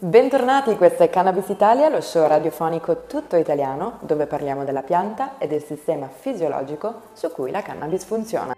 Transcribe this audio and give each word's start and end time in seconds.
Bentornati, 0.00 0.76
questo 0.76 1.02
è 1.02 1.10
Cannabis 1.10 1.48
Italia, 1.48 1.88
lo 1.88 2.00
show 2.00 2.28
radiofonico 2.28 3.06
tutto 3.08 3.34
italiano 3.34 3.98
dove 4.02 4.26
parliamo 4.26 4.62
della 4.62 4.82
pianta 4.82 5.38
e 5.38 5.48
del 5.48 5.60
sistema 5.60 6.06
fisiologico 6.06 7.00
su 7.14 7.28
cui 7.32 7.50
la 7.50 7.62
cannabis 7.62 8.04
funziona. 8.04 8.54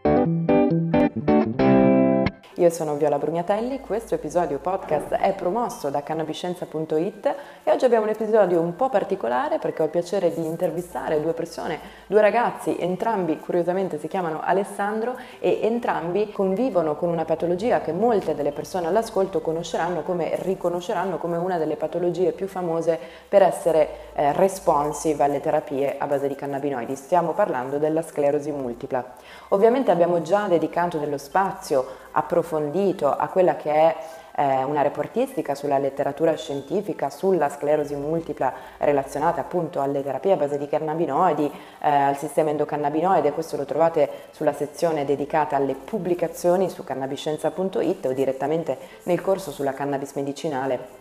Io 2.60 2.68
sono 2.68 2.96
Viola 2.96 3.16
Brugnatelli, 3.16 3.80
questo 3.80 4.16
episodio 4.16 4.58
podcast 4.58 5.14
è 5.14 5.32
promosso 5.32 5.88
da 5.88 6.02
cannabiscienza.it 6.02 7.34
e 7.64 7.70
oggi 7.70 7.86
abbiamo 7.86 8.04
un 8.04 8.10
episodio 8.10 8.60
un 8.60 8.76
po' 8.76 8.90
particolare 8.90 9.58
perché 9.58 9.80
ho 9.80 9.86
il 9.86 9.90
piacere 9.90 10.30
di 10.30 10.44
intervistare 10.44 11.22
due 11.22 11.32
persone, 11.32 11.80
due 12.06 12.20
ragazzi, 12.20 12.76
entrambi 12.78 13.38
curiosamente 13.38 13.98
si 13.98 14.08
chiamano 14.08 14.42
Alessandro 14.42 15.16
e 15.38 15.60
entrambi 15.62 16.32
convivono 16.32 16.96
con 16.96 17.08
una 17.08 17.24
patologia 17.24 17.80
che 17.80 17.92
molte 17.92 18.34
delle 18.34 18.52
persone 18.52 18.88
all'ascolto 18.88 19.40
conosceranno 19.40 20.02
come, 20.02 20.32
riconosceranno 20.42 21.16
come 21.16 21.38
una 21.38 21.56
delle 21.56 21.76
patologie 21.76 22.32
più 22.32 22.46
famose 22.46 22.98
per 23.26 23.40
essere 23.40 23.88
eh, 24.12 24.34
responsive 24.34 25.24
alle 25.24 25.40
terapie 25.40 25.96
a 25.96 26.06
base 26.06 26.28
di 26.28 26.34
cannabinoidi. 26.34 26.94
Stiamo 26.94 27.32
parlando 27.32 27.78
della 27.78 28.02
sclerosi 28.02 28.50
multipla. 28.50 29.14
Ovviamente 29.48 29.90
abbiamo 29.90 30.20
già 30.20 30.46
dedicato 30.46 30.98
dello 30.98 31.16
spazio 31.16 32.08
approfondito 32.12 33.10
a 33.14 33.28
quella 33.28 33.56
che 33.56 33.72
è 33.72 33.96
eh, 34.36 34.64
una 34.64 34.82
reportistica 34.82 35.54
sulla 35.54 35.78
letteratura 35.78 36.34
scientifica 36.36 37.10
sulla 37.10 37.48
sclerosi 37.48 37.94
multipla 37.94 38.52
relazionata 38.78 39.42
appunto 39.42 39.80
alle 39.80 40.02
terapie 40.02 40.32
a 40.32 40.36
base 40.36 40.58
di 40.58 40.68
cannabinoidi, 40.68 41.50
eh, 41.80 41.88
al 41.90 42.16
sistema 42.16 42.50
endocannabinoide, 42.50 43.32
questo 43.32 43.56
lo 43.56 43.64
trovate 43.64 44.08
sulla 44.30 44.52
sezione 44.52 45.04
dedicata 45.04 45.56
alle 45.56 45.74
pubblicazioni 45.74 46.70
su 46.70 46.84
cannabiscienza.it 46.84 48.06
o 48.06 48.12
direttamente 48.12 48.78
nel 49.04 49.20
corso 49.20 49.50
sulla 49.50 49.74
cannabis 49.74 50.14
medicinale 50.14 50.98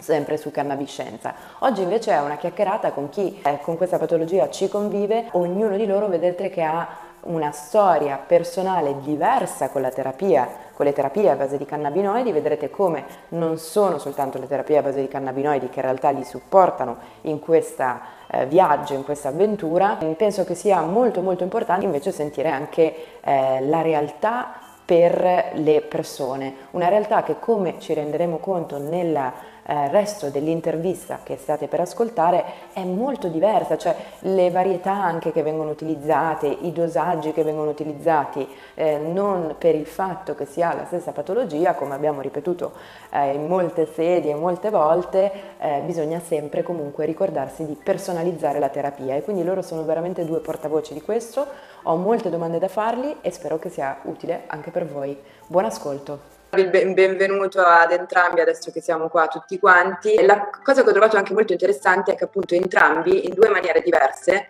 sempre 0.00 0.38
su 0.38 0.50
cannabiscienza. 0.50 1.34
Oggi 1.58 1.82
invece 1.82 2.12
è 2.12 2.20
una 2.20 2.38
chiacchierata 2.38 2.92
con 2.92 3.10
chi 3.10 3.38
eh, 3.42 3.58
con 3.60 3.76
questa 3.76 3.98
patologia 3.98 4.48
ci 4.48 4.66
convive, 4.66 5.26
ognuno 5.32 5.76
di 5.76 5.86
loro 5.86 6.08
vedete 6.08 6.48
che 6.48 6.62
ha 6.62 6.88
una 7.22 7.50
storia 7.50 8.16
personale 8.16 9.00
diversa 9.00 9.68
con 9.68 9.82
la 9.82 9.90
terapia, 9.90 10.48
con 10.72 10.86
le 10.86 10.92
terapie 10.92 11.30
a 11.30 11.36
base 11.36 11.58
di 11.58 11.64
cannabinoidi, 11.64 12.32
vedrete 12.32 12.70
come 12.70 13.04
non 13.28 13.58
sono 13.58 13.98
soltanto 13.98 14.38
le 14.38 14.46
terapie 14.46 14.78
a 14.78 14.82
base 14.82 15.00
di 15.00 15.08
cannabinoidi 15.08 15.68
che 15.68 15.80
in 15.80 15.84
realtà 15.84 16.10
li 16.10 16.24
supportano 16.24 16.96
in 17.22 17.38
questo 17.40 17.84
eh, 18.30 18.46
viaggio, 18.46 18.94
in 18.94 19.04
questa 19.04 19.28
avventura. 19.28 19.98
Penso 20.16 20.44
che 20.44 20.54
sia 20.54 20.80
molto 20.80 21.20
molto 21.20 21.42
importante 21.42 21.84
invece 21.84 22.12
sentire 22.12 22.48
anche 22.48 22.94
eh, 23.20 23.60
la 23.66 23.82
realtà 23.82 24.52
per 24.84 25.52
le 25.54 25.82
persone, 25.82 26.52
una 26.72 26.88
realtà 26.88 27.22
che 27.22 27.38
come 27.38 27.76
ci 27.78 27.94
renderemo 27.94 28.38
conto 28.38 28.78
nella 28.78 29.32
eh, 29.70 29.88
resto 29.88 30.30
dell'intervista 30.30 31.20
che 31.22 31.36
state 31.36 31.68
per 31.68 31.78
ascoltare 31.78 32.44
è 32.72 32.82
molto 32.82 33.28
diversa, 33.28 33.78
cioè 33.78 33.94
le 34.20 34.50
varietà 34.50 34.90
anche 34.90 35.30
che 35.30 35.44
vengono 35.44 35.70
utilizzate, 35.70 36.48
i 36.48 36.72
dosaggi 36.72 37.32
che 37.32 37.44
vengono 37.44 37.70
utilizzati, 37.70 38.46
eh, 38.74 38.98
non 38.98 39.54
per 39.58 39.76
il 39.76 39.86
fatto 39.86 40.34
che 40.34 40.44
si 40.44 40.60
ha 40.60 40.74
la 40.74 40.86
stessa 40.86 41.12
patologia, 41.12 41.74
come 41.74 41.94
abbiamo 41.94 42.20
ripetuto 42.20 42.72
eh, 43.10 43.32
in 43.32 43.46
molte 43.46 43.86
sedi 43.86 44.30
e 44.30 44.34
molte 44.34 44.70
volte, 44.70 45.30
eh, 45.60 45.82
bisogna 45.84 46.18
sempre 46.18 46.64
comunque 46.64 47.06
ricordarsi 47.06 47.64
di 47.64 47.78
personalizzare 47.80 48.58
la 48.58 48.70
terapia 48.70 49.14
e 49.14 49.22
quindi 49.22 49.44
loro 49.44 49.62
sono 49.62 49.84
veramente 49.84 50.24
due 50.24 50.40
portavoci 50.40 50.94
di 50.94 51.00
questo, 51.00 51.46
ho 51.84 51.94
molte 51.94 52.28
domande 52.28 52.58
da 52.58 52.68
fargli 52.68 53.14
e 53.20 53.30
spero 53.30 53.60
che 53.60 53.68
sia 53.68 54.00
utile 54.02 54.42
anche 54.48 54.72
per 54.72 54.84
voi. 54.84 55.16
Buon 55.46 55.66
ascolto! 55.66 56.39
Benvenuto 56.50 57.60
ad 57.60 57.92
entrambi 57.92 58.40
adesso 58.40 58.72
che 58.72 58.80
siamo 58.80 59.08
qua 59.08 59.28
tutti 59.28 59.58
quanti. 59.60 60.20
La 60.24 60.50
cosa 60.62 60.82
che 60.82 60.90
ho 60.90 60.92
trovato 60.92 61.16
anche 61.16 61.32
molto 61.32 61.52
interessante 61.52 62.12
è 62.12 62.16
che 62.16 62.24
appunto 62.24 62.54
entrambi 62.54 63.26
in 63.26 63.34
due 63.34 63.48
maniere 63.48 63.82
diverse 63.82 64.48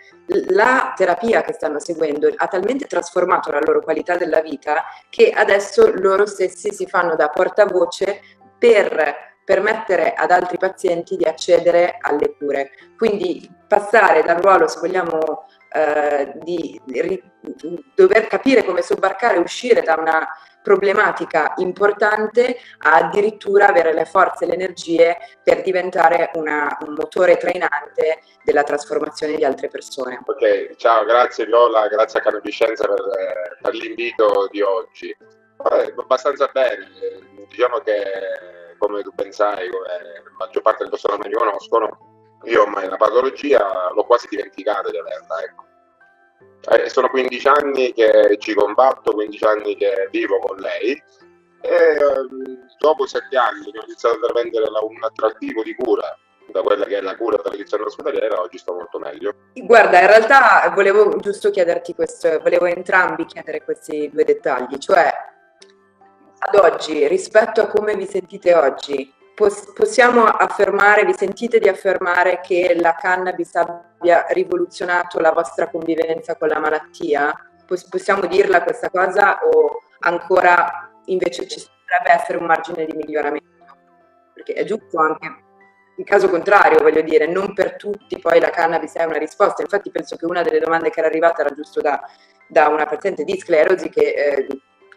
la 0.49 0.95
terapia 0.97 1.43
che 1.43 1.53
stanno 1.53 1.79
seguendo 1.79 2.33
ha 2.35 2.47
talmente 2.47 2.87
trasformato 2.87 3.51
la 3.51 3.61
loro 3.63 3.81
qualità 3.81 4.17
della 4.17 4.41
vita 4.41 4.85
che 5.11 5.31
adesso 5.31 5.93
loro 5.95 6.25
stessi 6.25 6.73
si 6.73 6.87
fanno 6.87 7.17
da 7.17 7.29
portavoce 7.29 8.21
per 8.59 9.29
permettere 9.45 10.15
ad 10.15 10.31
altri 10.31 10.57
pazienti 10.57 11.17
di 11.17 11.25
accedere 11.25 11.97
alle 12.01 12.35
cure. 12.39 12.71
Quindi 12.97 13.51
passare 13.67 14.23
dal 14.23 14.41
ruolo, 14.41 14.69
se 14.69 14.79
vogliamo, 14.81 15.47
eh, 15.73 16.33
di, 16.43 16.81
di, 16.85 17.23
dover 17.95 18.27
capire 18.27 18.65
come 18.65 18.83
sobbarcare, 18.83 19.39
uscire 19.39 19.83
da 19.83 19.97
una 19.99 20.27
problematica 20.63 21.55
importante 21.57 22.59
a 22.79 22.97
addirittura 22.97 23.69
avere 23.69 23.93
le 23.93 24.05
forze 24.05 24.45
e 24.45 24.49
le 24.49 24.55
energie 24.55 25.17
per 25.43 25.63
diventare 25.63 26.31
una, 26.35 26.77
un 26.87 26.95
motore 26.95 27.37
trainante 27.37 28.21
della 28.45 28.63
trasformazione 28.63 29.37
di 29.37 29.45
altre 29.45 29.69
persone. 29.69 30.21
Ok, 30.25 30.77
ciao, 30.77 31.05
grazie 31.05 31.47
Viola, 31.47 31.89
grazie 31.89 32.21
a 32.21 32.23
Canobiscenza 32.23 32.87
per, 32.87 33.59
per 33.61 33.75
l'invito 33.75 34.49
di 34.51 34.61
oggi. 34.61 35.09
Eh, 35.11 35.95
abbastanza 35.97 36.49
bene, 36.53 36.89
diciamo 37.49 37.79
che 37.79 38.03
come 38.79 39.03
tu 39.03 39.13
pensai, 39.15 39.69
come 39.69 39.87
la 40.25 40.31
maggior 40.39 40.63
parte 40.63 40.85
delle 40.85 40.91
persone 40.91 41.19
mi 41.23 41.33
conoscono, 41.35 42.39
io 42.45 42.63
ormai 42.63 42.89
la 42.89 42.97
patologia 42.97 43.91
l'ho 43.95 44.05
quasi 44.05 44.27
dimenticata 44.31 44.91
di 44.91 44.97
averla, 44.97 45.43
ecco 45.43 45.69
eh, 46.69 46.89
sono 46.89 47.09
15 47.09 47.49
anni 47.49 47.93
che 47.93 48.37
ci 48.39 48.55
combatto, 48.55 49.13
15 49.13 49.45
anni 49.45 49.77
che 49.77 50.09
vivo 50.11 50.39
con 50.39 50.59
lei 50.59 50.93
e 51.63 51.69
ehm, 51.69 52.69
dopo 52.79 53.07
7 53.07 53.37
anni 53.37 53.71
che 53.71 53.79
ho 53.79 53.85
iniziato 53.85 54.15
a 54.15 54.19
intraprendere 54.19 54.67
un 54.69 55.03
attrattivo 55.03 55.63
di 55.63 55.75
cura 55.75 56.19
da 56.51 56.63
quella 56.63 56.85
che 56.85 56.99
è 56.99 57.01
la 57.01 57.17
cura 57.17 57.41
medicina 57.49 57.85
ospedaliera, 57.85 58.41
oggi 58.41 58.59
sto 58.59 58.75
molto 58.75 58.99
meglio. 58.99 59.35
Guarda, 59.55 60.01
in 60.01 60.07
realtà 60.09 60.71
volevo 60.75 61.17
giusto 61.19 61.51
chiederti 61.51 61.95
questo, 61.95 62.41
volevo 62.41 62.67
entrambi 62.67 63.25
chiedere 63.25 63.63
questi 63.63 64.11
due 64.13 64.25
dettagli, 64.25 64.77
cioè 64.79 65.13
ad 66.39 66.55
oggi, 66.55 67.07
rispetto 67.07 67.61
a 67.61 67.67
come 67.67 67.95
vi 67.95 68.07
sentite 68.07 68.55
oggi, 68.55 69.13
possiamo 69.75 70.25
affermare, 70.25 71.05
vi 71.05 71.15
sentite 71.15 71.59
di 71.59 71.69
affermare 71.69 72.41
che 72.43 72.77
la 72.79 72.95
cannabis 72.95 73.55
abbia 73.55 74.27
rivoluzionato 74.29 75.19
la 75.19 75.33
vostra 75.33 75.69
convivenza 75.69 76.37
con 76.37 76.49
la 76.49 76.59
malattia? 76.59 77.33
Possiamo 77.89 78.27
dirla 78.27 78.63
questa 78.63 78.91
cosa 78.91 79.39
o 79.43 79.83
ancora 80.01 80.91
invece 81.07 81.47
ci 81.47 81.61
dovrebbe 81.61 82.21
essere 82.21 82.39
un 82.39 82.47
margine 82.47 82.85
di 82.85 82.97
miglioramento? 82.97 83.49
Perché 84.35 84.53
è 84.55 84.65
giusto 84.65 84.99
anche 84.99 85.49
in 85.97 86.05
caso 86.07 86.31
contrario, 86.31 86.81
voglio 86.81 87.03
dire, 87.03 87.27
non 87.27 87.53
per 87.53 87.77
tutti 87.77 88.19
poi 88.19 88.41
la 88.41 88.49
cannabis 88.49 88.95
è 88.95 89.05
una 89.05 89.19
risposta. 89.19 89.61
Infatti 89.61 89.91
penso 89.91 90.17
che 90.17 90.25
una 90.25 90.43
delle 90.43 90.59
domande 90.59 90.89
che 90.89 91.01
era 91.01 91.09
arrivata 91.09 91.43
era 91.43 91.55
giusto 91.55 91.83
da, 91.83 92.01
da 92.49 92.69
una 92.69 92.87
paziente 92.87 93.23
di 93.23 93.39
sclerosi 93.39 93.91
che 93.91 94.01
eh, 94.01 94.47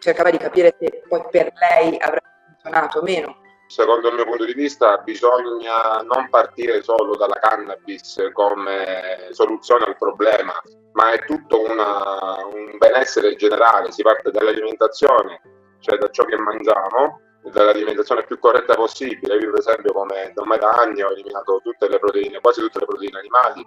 cercava 0.00 0.30
di 0.30 0.38
capire 0.38 0.74
se 0.78 1.02
poi 1.06 1.22
per 1.30 1.52
lei 1.52 1.98
avrebbe 1.98 2.32
funzionato 2.46 3.00
o 3.00 3.02
meno 3.02 3.42
secondo 3.74 4.06
il 4.08 4.14
mio 4.14 4.24
punto 4.24 4.44
di 4.44 4.52
vista, 4.52 4.98
bisogna 4.98 6.00
non 6.04 6.28
partire 6.30 6.80
solo 6.84 7.16
dalla 7.16 7.40
cannabis 7.40 8.30
come 8.32 9.28
soluzione 9.32 9.86
al 9.86 9.98
problema, 9.98 10.52
ma 10.92 11.10
è 11.10 11.24
tutto 11.24 11.60
una, 11.60 12.36
un 12.52 12.78
benessere 12.78 13.34
generale. 13.34 13.90
Si 13.90 14.02
parte 14.02 14.30
dall'alimentazione, 14.30 15.40
cioè 15.80 15.98
da 15.98 16.08
ciò 16.10 16.22
che 16.24 16.36
mangiamo, 16.36 17.20
dall'alimentazione 17.50 18.22
più 18.22 18.38
corretta 18.38 18.76
possibile. 18.76 19.38
Io, 19.38 19.50
per 19.50 19.58
esempio, 19.58 19.92
come 19.92 20.32
ormai 20.36 20.58
da 20.60 20.70
anni 20.70 21.02
ho 21.02 21.10
eliminato 21.10 21.60
tutte 21.64 21.88
le 21.88 21.98
proteine, 21.98 22.38
quasi 22.38 22.60
tutte 22.60 22.78
le 22.78 22.86
proteine 22.86 23.18
animali, 23.18 23.66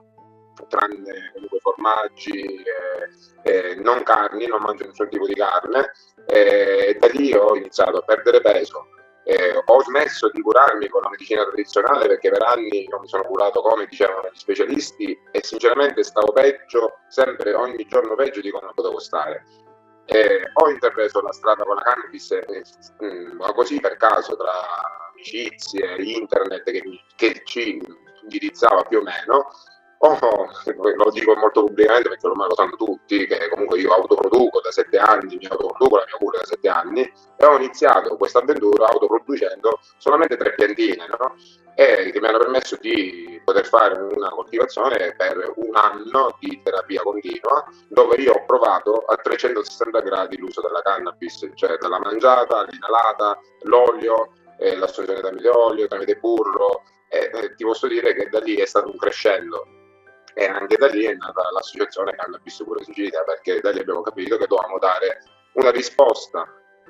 tranne 0.69 1.31
comunque 1.33 1.59
formaggi, 1.59 2.63
eh, 2.63 3.71
eh, 3.71 3.75
non 3.75 4.03
carni, 4.03 4.47
non 4.47 4.61
mangio 4.61 4.85
nessun 4.85 5.09
tipo 5.09 5.27
di 5.27 5.35
carne, 5.35 5.91
e 6.25 6.95
da 6.97 7.07
lì 7.07 7.33
ho 7.33 7.57
iniziato 7.57 7.97
a 7.97 8.01
perdere 8.03 8.39
peso 8.39 8.87
eh, 9.27 9.61
ho 9.65 9.83
smesso 9.83 10.29
di 10.31 10.41
curarmi 10.41 10.87
con 10.87 11.01
la 11.01 11.09
medicina 11.09 11.43
tradizionale 11.43 12.07
perché 12.07 12.29
per 12.29 12.43
anni 12.43 12.87
non 12.89 13.01
mi 13.01 13.09
sono 13.09 13.23
curato 13.23 13.61
come 13.61 13.85
dicevano 13.85 14.29
gli 14.31 14.37
specialisti 14.37 15.19
e 15.31 15.43
sinceramente 15.43 16.01
stavo 16.03 16.31
peggio, 16.31 16.99
sempre 17.09 17.53
ogni 17.53 17.85
giorno 17.87 18.15
peggio 18.15 18.39
di 18.39 18.51
come 18.51 18.71
potevo 18.73 18.99
stare. 18.99 19.43
Eh, 20.05 20.49
ho 20.53 20.69
intrapreso 20.69 21.19
la 21.19 21.33
strada 21.33 21.65
con 21.65 21.75
la 21.75 21.81
cannabis 21.81 22.31
eh, 22.31 22.63
mh, 22.99 23.51
così 23.53 23.81
per 23.81 23.97
caso 23.97 24.37
tra 24.37 24.53
amicizie, 25.11 25.97
internet 25.97 26.63
che, 26.63 26.81
che 27.17 27.41
ci 27.43 27.81
indirizzava 28.21 28.83
più 28.83 28.99
o 28.99 29.01
meno 29.01 29.49
Oh, 29.99 30.47
lo 30.95 31.09
dico 31.09 31.35
molto 31.35 31.63
pubblicamente 31.63 32.09
perché 32.09 32.27
ormai 32.27 32.47
lo 32.49 32.55
sanno 32.55 32.75
tutti, 32.75 33.25
che 33.25 33.49
comunque 33.49 33.79
io 33.79 33.93
autoproduco 33.93 34.61
da 34.61 34.71
sette 34.71 34.97
anni, 34.99 35.37
mi 35.37 35.47
autoproduco 35.47 35.97
la 35.97 36.03
mia 36.05 36.17
cura 36.17 36.37
da 36.37 36.45
sette 36.45 36.69
anni 36.69 37.01
e 37.01 37.45
ho 37.45 37.55
iniziato 37.55 38.15
questa 38.15 38.39
avventura 38.39 38.85
autoproducendo 38.89 39.79
solamente 39.97 40.37
tre 40.37 40.53
piantine, 40.53 41.07
no? 41.07 41.35
E 41.73 42.11
che 42.11 42.19
mi 42.19 42.27
hanno 42.27 42.37
permesso 42.37 42.77
di 42.79 43.41
poter 43.43 43.65
fare 43.65 43.99
una 43.99 44.29
coltivazione 44.29 45.15
per 45.17 45.53
un 45.55 45.75
anno 45.75 46.35
di 46.39 46.61
terapia 46.63 47.01
continua, 47.01 47.65
dove 47.87 48.17
io 48.17 48.33
ho 48.33 48.45
provato 48.45 48.97
a 49.07 49.15
360 49.15 49.99
gradi 50.01 50.37
l'uso 50.37 50.61
della 50.61 50.81
cannabis, 50.83 51.49
cioè 51.55 51.75
dalla 51.77 51.99
mangiata, 51.99 52.59
all'inalata, 52.59 53.39
l'olio, 53.63 54.33
eh, 54.59 54.75
l'assunzione 54.75 55.21
tramite 55.21 55.49
olio, 55.49 55.87
tramite 55.87 56.17
burro, 56.17 56.83
e 57.09 57.31
eh, 57.33 57.55
ti 57.55 57.63
posso 57.63 57.87
dire 57.87 58.13
che 58.13 58.29
da 58.29 58.39
lì 58.39 58.55
è 58.55 58.65
stato 58.65 58.91
un 58.91 58.97
crescendo 58.97 59.76
e 60.37 60.45
anche 60.45 60.77
da 60.77 60.85
lì 60.85 61.03
è 61.03 61.15
nata 61.15 61.49
l'associazione 61.51 62.13
Cannabis 62.15 62.61
Pure 62.63 62.83
Sicilia 62.83 63.23
perché 63.23 63.59
da 63.59 63.71
lì 63.71 63.79
abbiamo 63.79 64.01
capito 64.01 64.37
che 64.37 64.45
dovevamo 64.45 64.77
dare 64.77 65.23
una 65.53 65.71
risposta 65.71 66.47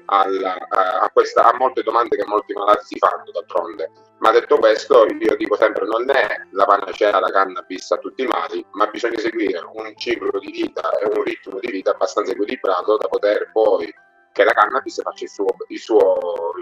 alla, 0.07 0.57
a, 0.67 1.09
questa, 1.13 1.49
a, 1.49 1.55
molte 1.55 1.81
domande 1.81 2.17
che 2.17 2.25
molti 2.25 2.51
malati 2.53 2.83
si 2.83 2.97
fanno 2.97 3.23
d'altronde. 3.31 3.89
Ma 4.19 4.31
detto 4.31 4.57
questo, 4.57 5.05
io 5.05 5.35
dico 5.37 5.55
sempre 5.55 5.85
non 5.85 6.09
è 6.09 6.27
la 6.51 6.65
panacea 6.65 7.19
la 7.21 7.31
cannabis 7.31 7.89
a 7.91 7.97
tutti 7.97 8.23
i 8.23 8.27
mali, 8.27 8.65
ma 8.71 8.87
bisogna 8.87 9.17
seguire 9.17 9.61
un 9.71 9.93
ciclo 9.95 10.39
di 10.39 10.51
vita 10.51 10.97
e 10.97 11.05
un 11.05 11.23
ritmo 11.23 11.59
di 11.59 11.71
vita 11.71 11.91
abbastanza 11.91 12.33
equilibrato 12.33 12.97
da 12.97 13.07
poter 13.07 13.49
poi 13.53 13.93
che 14.33 14.43
la 14.43 14.51
cannabis 14.51 15.01
faccia 15.01 15.23
il 15.23 15.29
suo, 15.29 15.55
il 15.69 15.79
suo, 15.79 16.17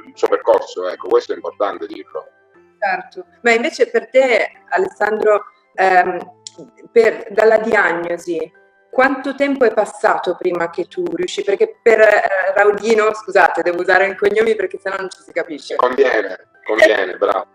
il 0.05 0.13
suo 0.15 0.27
percorso. 0.27 0.87
Ecco, 0.87 1.07
questo 1.07 1.33
è 1.33 1.35
importante 1.35 1.87
dirlo. 1.87 2.27
Certo, 2.77 3.25
ma 3.41 3.51
invece 3.53 3.89
per 3.89 4.07
te 4.11 4.51
Alessandro, 4.69 5.45
ehm, 5.73 6.43
per, 6.91 7.27
dalla 7.31 7.57
diagnosi 7.57 8.63
quanto 8.95 9.35
tempo 9.35 9.65
è 9.65 9.73
passato 9.73 10.37
prima 10.37 10.69
che 10.69 10.87
tu 10.87 11.03
riusci? 11.03 11.43
Perché 11.43 11.79
per 11.83 11.99
eh, 11.99 12.53
Raudino, 12.55 13.13
scusate, 13.13 13.61
devo 13.61 13.81
usare 13.81 14.07
i 14.07 14.15
cognomi 14.15 14.55
perché 14.55 14.79
sennò 14.81 14.95
non 14.95 15.09
ci 15.09 15.21
si 15.21 15.33
capisce. 15.33 15.75
Conviene, 15.75 16.47
conviene, 16.65 17.17
bravo. 17.17 17.47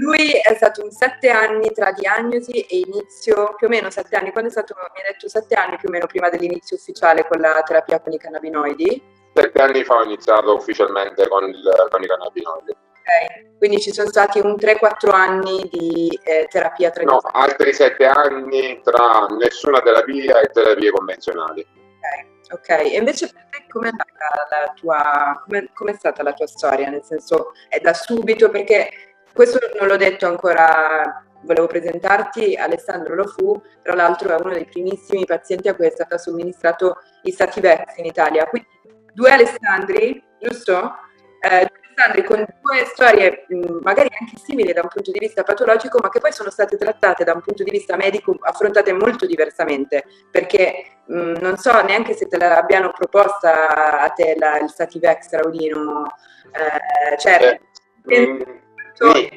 Lui 0.00 0.30
è 0.30 0.54
stato 0.54 0.82
un 0.82 0.90
sette 0.90 1.28
anni 1.28 1.70
tra 1.72 1.92
diagnosi 1.92 2.62
e 2.62 2.78
inizio, 2.78 3.54
più 3.58 3.66
o 3.66 3.70
meno 3.70 3.90
sette 3.90 4.16
anni. 4.16 4.32
Quando 4.32 4.48
è 4.48 4.52
stato, 4.52 4.74
mi 4.74 5.02
ha 5.02 5.12
detto 5.12 5.28
sette 5.28 5.54
anni 5.54 5.76
più 5.76 5.90
o 5.90 5.92
meno 5.92 6.06
prima 6.06 6.30
dell'inizio 6.30 6.76
ufficiale 6.76 7.26
con 7.28 7.40
la 7.40 7.62
terapia 7.62 8.00
con 8.00 8.14
i 8.14 8.18
cannabinoidi? 8.18 9.02
Sette 9.34 9.60
anni 9.60 9.84
fa 9.84 9.96
ho 9.96 10.04
iniziato 10.04 10.54
ufficialmente 10.54 11.28
con, 11.28 11.46
il, 11.46 11.88
con 11.90 12.02
i 12.02 12.06
cannabinoidi. 12.06 12.74
Ok, 13.06 13.58
quindi 13.58 13.80
ci 13.80 13.92
sono 13.92 14.08
stati 14.08 14.40
un 14.40 14.56
3-4 14.58 15.10
anni 15.12 15.68
di 15.70 16.18
eh, 16.24 16.48
terapia 16.50 16.90
No, 17.04 17.18
altri 17.18 17.72
7 17.72 18.04
anni 18.04 18.80
tra 18.82 19.26
nessuna 19.38 19.80
terapia 19.80 20.40
e 20.40 20.48
terapie 20.48 20.90
convenzionali. 20.90 21.64
Ok, 22.48 22.52
ok. 22.52 22.68
E 22.68 22.96
invece 22.96 23.30
per 23.32 23.46
te 23.48 23.66
com'è, 23.68 23.90
la 23.90 24.72
tua, 24.74 25.40
com'è, 25.46 25.68
com'è 25.72 25.94
stata 25.94 26.24
la 26.24 26.32
tua 26.32 26.48
storia? 26.48 26.90
Nel 26.90 27.04
senso, 27.04 27.52
è 27.68 27.78
da 27.78 27.94
subito 27.94 28.50
perché 28.50 28.90
questo 29.32 29.60
non 29.78 29.86
l'ho 29.86 29.96
detto 29.96 30.26
ancora 30.26 31.22
volevo 31.42 31.68
presentarti, 31.68 32.56
Alessandro 32.56 33.14
lo 33.14 33.26
fu, 33.26 33.62
tra 33.82 33.94
l'altro 33.94 34.36
è 34.36 34.40
uno 34.40 34.52
dei 34.52 34.64
primissimi 34.64 35.24
pazienti 35.24 35.68
a 35.68 35.76
cui 35.76 35.86
è 35.86 35.90
stato 35.90 36.18
somministrato 36.18 36.96
i 37.22 37.30
Sativex 37.30 37.98
in 37.98 38.06
Italia. 38.06 38.46
Quindi 38.46 38.68
due 39.14 39.30
Alessandri, 39.30 40.20
giusto? 40.40 40.92
Eh, 41.40 41.70
Sandri 41.96 42.22
con 42.24 42.44
due 42.60 42.84
storie 42.84 43.46
magari 43.80 44.10
anche 44.20 44.36
simili 44.36 44.74
da 44.74 44.82
un 44.82 44.88
punto 44.88 45.10
di 45.10 45.18
vista 45.18 45.42
patologico, 45.42 45.98
ma 46.02 46.10
che 46.10 46.20
poi 46.20 46.30
sono 46.30 46.50
state 46.50 46.76
trattate 46.76 47.24
da 47.24 47.32
un 47.32 47.40
punto 47.40 47.62
di 47.62 47.70
vista 47.70 47.96
medico, 47.96 48.36
affrontate 48.38 48.92
molto 48.92 49.24
diversamente, 49.24 50.04
perché 50.30 50.98
mh, 51.06 51.38
non 51.40 51.56
so 51.56 51.80
neanche 51.82 52.12
se 52.12 52.28
te 52.28 52.36
l'abbiano 52.36 52.92
proposta 52.92 54.00
a 54.02 54.10
te 54.10 54.36
la, 54.38 54.58
il 54.58 54.68
Sativex 54.68 55.30
Raudino, 55.30 56.04
eh, 56.52 57.16
cioè, 57.16 57.58
eh, 58.08 58.60
sono, 58.92 59.14
eh, 59.14 59.30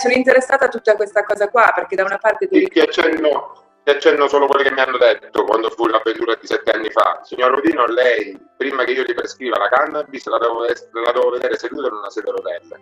sono 0.00 0.14
interessata 0.14 0.66
a 0.66 0.68
tutta 0.68 0.94
questa 0.94 1.24
cosa 1.24 1.48
qua, 1.48 1.72
perché 1.74 1.96
da 1.96 2.04
una 2.04 2.18
parte... 2.18 2.46
Ti, 2.46 2.68
ti 2.68 2.78
accenno 2.78 3.61
ti 3.84 3.90
accenno 3.90 4.28
solo 4.28 4.46
quello 4.46 4.62
che 4.62 4.72
mi 4.72 4.80
hanno 4.80 4.96
detto 4.96 5.44
quando 5.44 5.68
fu 5.70 5.86
l'avventura 5.86 6.36
di 6.40 6.46
sette 6.46 6.70
anni 6.70 6.90
fa. 6.90 7.20
Signor 7.24 7.50
Rodino, 7.50 7.86
lei, 7.86 8.38
prima 8.56 8.84
che 8.84 8.92
io 8.92 9.02
gli 9.02 9.14
prescriva 9.14 9.58
la 9.58 9.68
cannabis, 9.68 10.24
la 10.26 10.38
devo, 10.38 10.64
la 10.64 11.12
devo 11.12 11.30
vedere 11.30 11.58
seduta 11.58 11.88
in 11.88 11.94
una 11.94 12.10
sedia 12.10 12.32
a 12.32 12.36
rotelle. 12.36 12.80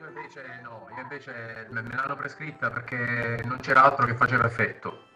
Io 0.00 0.06
invece 0.08 0.60
no, 0.62 0.86
io 0.96 1.02
invece 1.02 1.66
me 1.68 1.82
l'hanno 1.82 2.16
prescritta 2.16 2.70
perché 2.70 3.42
non 3.44 3.58
c'era 3.60 3.84
altro 3.84 4.06
che 4.06 4.14
faceva 4.14 4.46
effetto. 4.46 5.08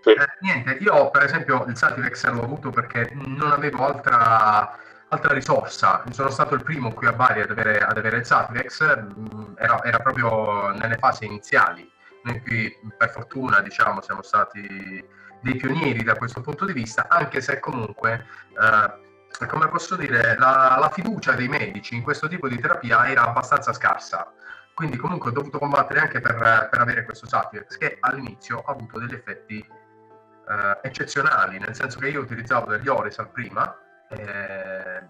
Sì. 0.00 0.10
Eh, 0.10 0.28
niente, 0.40 0.78
io 0.80 1.10
per 1.10 1.22
esempio 1.22 1.64
il 1.68 1.76
Sativex 1.76 2.26
l'ho 2.26 2.42
avuto 2.42 2.70
perché 2.70 3.08
non 3.12 3.52
avevo 3.52 3.86
altra, 3.86 4.78
altra 5.06 5.32
risorsa. 5.32 6.02
Sono 6.10 6.30
stato 6.30 6.54
il 6.56 6.64
primo 6.64 6.92
qui 6.92 7.06
a 7.06 7.12
Bari 7.12 7.42
ad 7.42 7.50
avere, 7.50 7.78
ad 7.78 7.96
avere 7.96 8.16
il 8.16 8.26
Sativex, 8.26 8.98
mm, 8.98 9.54
era, 9.58 9.80
era 9.84 9.98
proprio 10.00 10.70
nelle 10.70 10.96
fasi 10.96 11.24
iniziali 11.24 11.91
noi 12.22 12.40
qui 12.42 12.78
per 12.96 13.10
fortuna 13.10 13.60
diciamo 13.60 14.00
siamo 14.00 14.22
stati 14.22 15.04
dei 15.42 15.56
pionieri 15.56 16.02
da 16.02 16.14
questo 16.14 16.40
punto 16.40 16.64
di 16.64 16.72
vista, 16.72 17.06
anche 17.08 17.40
se 17.40 17.58
comunque, 17.58 18.26
eh, 18.50 19.46
come 19.46 19.68
posso 19.68 19.96
dire, 19.96 20.36
la, 20.38 20.76
la, 20.78 20.90
fiducia 20.90 21.32
dei 21.32 21.48
medici 21.48 21.96
in 21.96 22.02
questo 22.02 22.28
tipo 22.28 22.48
di 22.48 22.58
terapia 22.58 23.08
era 23.08 23.26
abbastanza 23.26 23.72
scarsa. 23.72 24.32
Quindi 24.72 24.96
comunque 24.96 25.30
ho 25.30 25.32
dovuto 25.32 25.58
combattere 25.58 26.00
anche 26.00 26.20
per, 26.20 26.68
per 26.70 26.80
avere 26.80 27.04
questo 27.04 27.26
Satirex 27.26 27.76
che 27.76 27.98
all'inizio 28.00 28.60
ha 28.60 28.72
avuto 28.72 28.98
degli 28.98 29.12
effetti 29.12 29.58
eh, 29.58 30.78
eccezionali, 30.82 31.58
nel 31.58 31.74
senso 31.74 31.98
che 31.98 32.08
io 32.08 32.20
utilizzavo 32.20 32.70
degli 32.70 32.88
Oresal 32.88 33.30
prima, 33.30 33.76
eh, 34.10 35.02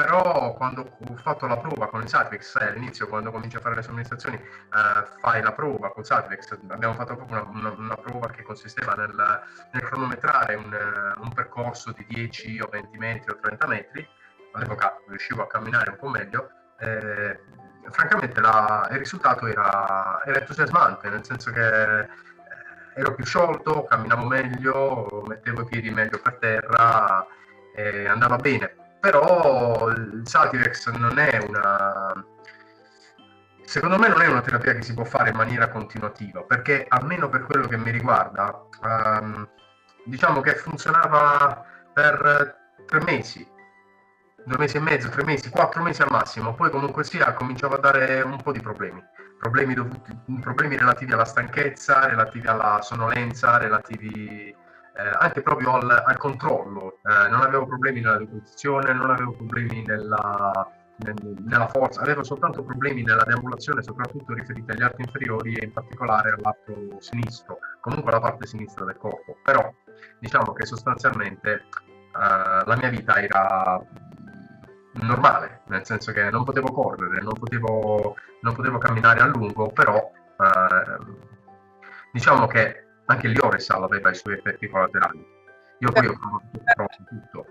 però 0.00 0.54
quando 0.54 0.96
ho 0.98 1.16
fatto 1.16 1.46
la 1.46 1.58
prova 1.58 1.88
con 1.88 2.00
il 2.00 2.08
Satrix 2.08 2.56
eh, 2.56 2.68
all'inizio 2.68 3.06
quando 3.06 3.30
cominci 3.30 3.56
a 3.56 3.60
fare 3.60 3.74
le 3.74 3.82
somministrazioni 3.82 4.36
eh, 4.36 5.04
fai 5.20 5.42
la 5.42 5.52
prova 5.52 5.92
con 5.92 6.04
Satrix 6.04 6.56
abbiamo 6.68 6.94
fatto 6.94 7.16
proprio 7.16 7.46
una, 7.50 7.58
una, 7.58 7.74
una 7.76 7.96
prova 7.96 8.28
che 8.30 8.42
consisteva 8.42 8.94
nel, 8.94 9.14
nel 9.72 9.82
cronometrare 9.82 10.54
un, 10.54 10.74
un, 11.18 11.32
percorso 11.34 11.92
di 11.92 12.06
10 12.08 12.60
o 12.60 12.68
20 12.70 12.98
metri 12.98 13.30
o 13.30 13.38
30 13.40 13.66
metri. 13.66 14.08
All'epoca 14.52 14.96
riuscivo 15.06 15.42
a 15.42 15.46
camminare 15.46 15.90
un 15.90 15.96
po' 15.96 16.08
meglio 16.08 16.50
eh, 16.78 17.38
francamente 17.90 18.40
la, 18.40 18.88
il 18.90 18.98
risultato 18.98 19.46
era, 19.46 20.22
era, 20.24 20.38
entusiasmante 20.38 21.08
nel 21.10 21.24
senso 21.24 21.52
che 21.52 22.00
eh, 22.00 22.08
ero 22.96 23.14
più 23.14 23.24
sciolto 23.24 23.84
camminavo 23.84 24.26
meglio 24.26 25.24
mettevo 25.26 25.60
i 25.60 25.66
piedi 25.66 25.90
meglio 25.90 26.18
per 26.20 26.36
terra 26.38 27.24
e 27.74 28.08
andava 28.08 28.36
bene 28.36 28.79
però 29.00 29.88
il 29.88 30.22
Satirex 30.24 30.90
non 30.90 31.18
è 31.18 31.38
una 31.48 32.24
secondo 33.64 33.98
me 33.98 34.08
non 34.08 34.20
è 34.20 34.26
una 34.26 34.42
terapia 34.42 34.74
che 34.74 34.82
si 34.82 34.94
può 34.94 35.04
fare 35.04 35.30
in 35.30 35.36
maniera 35.36 35.68
continuativa 35.68 36.42
perché 36.42 36.84
almeno 36.88 37.28
per 37.28 37.44
quello 37.44 37.66
che 37.66 37.78
mi 37.78 37.90
riguarda 37.90 38.66
um, 38.82 39.48
diciamo 40.04 40.40
che 40.40 40.54
funzionava 40.56 41.64
per 41.92 42.56
tre 42.86 43.00
mesi 43.04 43.48
due 44.42 44.56
mesi 44.56 44.78
e 44.78 44.80
mezzo, 44.80 45.08
tre 45.10 45.22
mesi, 45.22 45.50
quattro 45.50 45.82
mesi 45.82 46.02
al 46.02 46.10
massimo 46.10 46.54
poi 46.54 46.70
comunque 46.70 47.04
sia 47.04 47.32
cominciava 47.32 47.76
a 47.76 47.80
dare 47.80 48.20
un 48.22 48.40
po' 48.42 48.52
di 48.52 48.60
problemi 48.60 49.02
problemi, 49.38 49.74
dovuti, 49.74 50.18
problemi 50.40 50.76
relativi 50.76 51.12
alla 51.12 51.24
stanchezza 51.24 52.06
relativi 52.06 52.46
alla 52.46 52.80
sonnolenza 52.82 53.56
relativi 53.56 54.54
eh, 54.96 55.10
anche 55.18 55.42
proprio 55.42 55.74
al, 55.74 56.02
al 56.06 56.16
controllo. 56.18 56.98
Eh, 57.02 57.28
non 57.28 57.42
avevo 57.42 57.66
problemi 57.66 58.00
nella 58.00 58.18
deposizione, 58.18 58.92
non 58.92 59.10
avevo 59.10 59.32
problemi 59.32 59.82
nella, 59.86 60.70
nella 61.44 61.68
forza, 61.68 62.00
avevo 62.00 62.22
soltanto 62.22 62.62
problemi 62.62 63.02
nella 63.02 63.24
deambulazione, 63.24 63.82
soprattutto 63.82 64.34
riferiti 64.34 64.70
agli 64.70 64.82
arti 64.82 65.02
inferiori 65.02 65.54
e 65.54 65.64
in 65.64 65.72
particolare 65.72 66.30
al 66.30 66.40
lato 66.40 67.00
sinistro, 67.00 67.58
comunque 67.80 68.10
alla 68.10 68.20
parte 68.20 68.46
sinistra 68.46 68.84
del 68.84 68.96
corpo. 68.96 69.36
Però 69.42 69.72
diciamo 70.18 70.52
che 70.52 70.66
sostanzialmente 70.66 71.52
eh, 71.52 72.64
la 72.64 72.76
mia 72.76 72.88
vita 72.88 73.16
era 73.16 73.80
normale, 74.92 75.62
nel 75.66 75.84
senso 75.86 76.12
che 76.12 76.28
non 76.30 76.44
potevo 76.44 76.72
correre, 76.72 77.20
non 77.22 77.34
potevo, 77.34 78.16
non 78.40 78.54
potevo 78.54 78.78
camminare 78.78 79.20
a 79.20 79.26
lungo, 79.26 79.68
però 79.68 79.96
eh, 79.96 80.98
diciamo 82.12 82.46
che 82.46 82.84
anche 83.10 83.28
l'Ioresal 83.28 83.82
aveva 83.82 84.10
i 84.10 84.14
suoi 84.14 84.34
effetti 84.34 84.68
collaterali. 84.68 85.24
Io 85.78 85.92
poi 85.92 86.06
ho 86.06 86.18
provato 86.18 87.04
tutto. 87.08 87.46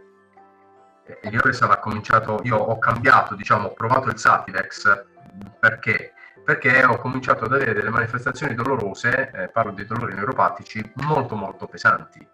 E 1.22 1.30
l'Ioresal 1.30 1.72
ha 1.72 1.80
cominciato, 1.80 2.39
io 2.44 2.58
ho 2.58 2.78
cambiato, 2.78 3.36
diciamo, 3.36 3.70
ho 3.70 3.74
provato 3.74 4.10
il 4.10 4.18
Sativex 4.18 5.06
perché? 5.60 6.13
Perché 6.46 6.84
ho 6.84 6.98
cominciato 6.98 7.46
ad 7.46 7.54
avere 7.54 7.74
delle 7.74 7.89
manifestazioni 7.89 8.56
dolorose, 8.56 9.32
eh, 9.34 9.50
parlo 9.50 9.72
di 9.72 9.86
dolori 9.86 10.13
neuropatici, 10.13 10.92
molto 10.96 11.36
molto 11.36 11.68
pesanti. 11.68 12.25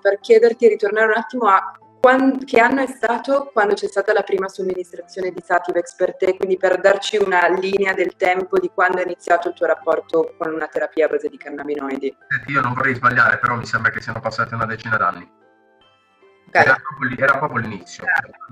Per 0.00 0.18
chiederti, 0.20 0.68
ritornare 0.68 1.06
un 1.06 1.16
attimo 1.16 1.46
a 1.46 1.78
quando, 2.04 2.44
che 2.44 2.60
anno 2.60 2.82
è 2.82 2.86
stato 2.86 3.48
quando 3.50 3.72
c'è 3.72 3.86
stata 3.86 4.12
la 4.12 4.20
prima 4.20 4.46
somministrazione 4.46 5.30
di 5.30 5.40
Sativex 5.42 5.94
per 5.94 6.16
te, 6.16 6.36
quindi 6.36 6.58
per 6.58 6.78
darci 6.78 7.16
una 7.16 7.48
linea 7.48 7.94
del 7.94 8.14
tempo 8.16 8.58
di 8.58 8.68
quando 8.68 8.98
è 8.98 9.04
iniziato 9.04 9.48
il 9.48 9.54
tuo 9.54 9.64
rapporto 9.64 10.34
con 10.36 10.52
una 10.52 10.66
terapia 10.66 11.06
a 11.06 11.08
base 11.08 11.30
di 11.30 11.38
cannabinoidi? 11.38 12.14
Io 12.48 12.60
non 12.60 12.74
vorrei 12.74 12.94
sbagliare, 12.94 13.38
però 13.38 13.56
mi 13.56 13.64
sembra 13.64 13.90
che 13.90 14.02
siano 14.02 14.20
passati 14.20 14.52
una 14.52 14.66
decina 14.66 14.98
d'anni. 14.98 15.26
Okay. 16.48 16.62
Era, 16.64 16.76
proprio, 16.76 17.16
era, 17.16 17.38
proprio, 17.38 17.60
l'inizio, 17.62 18.04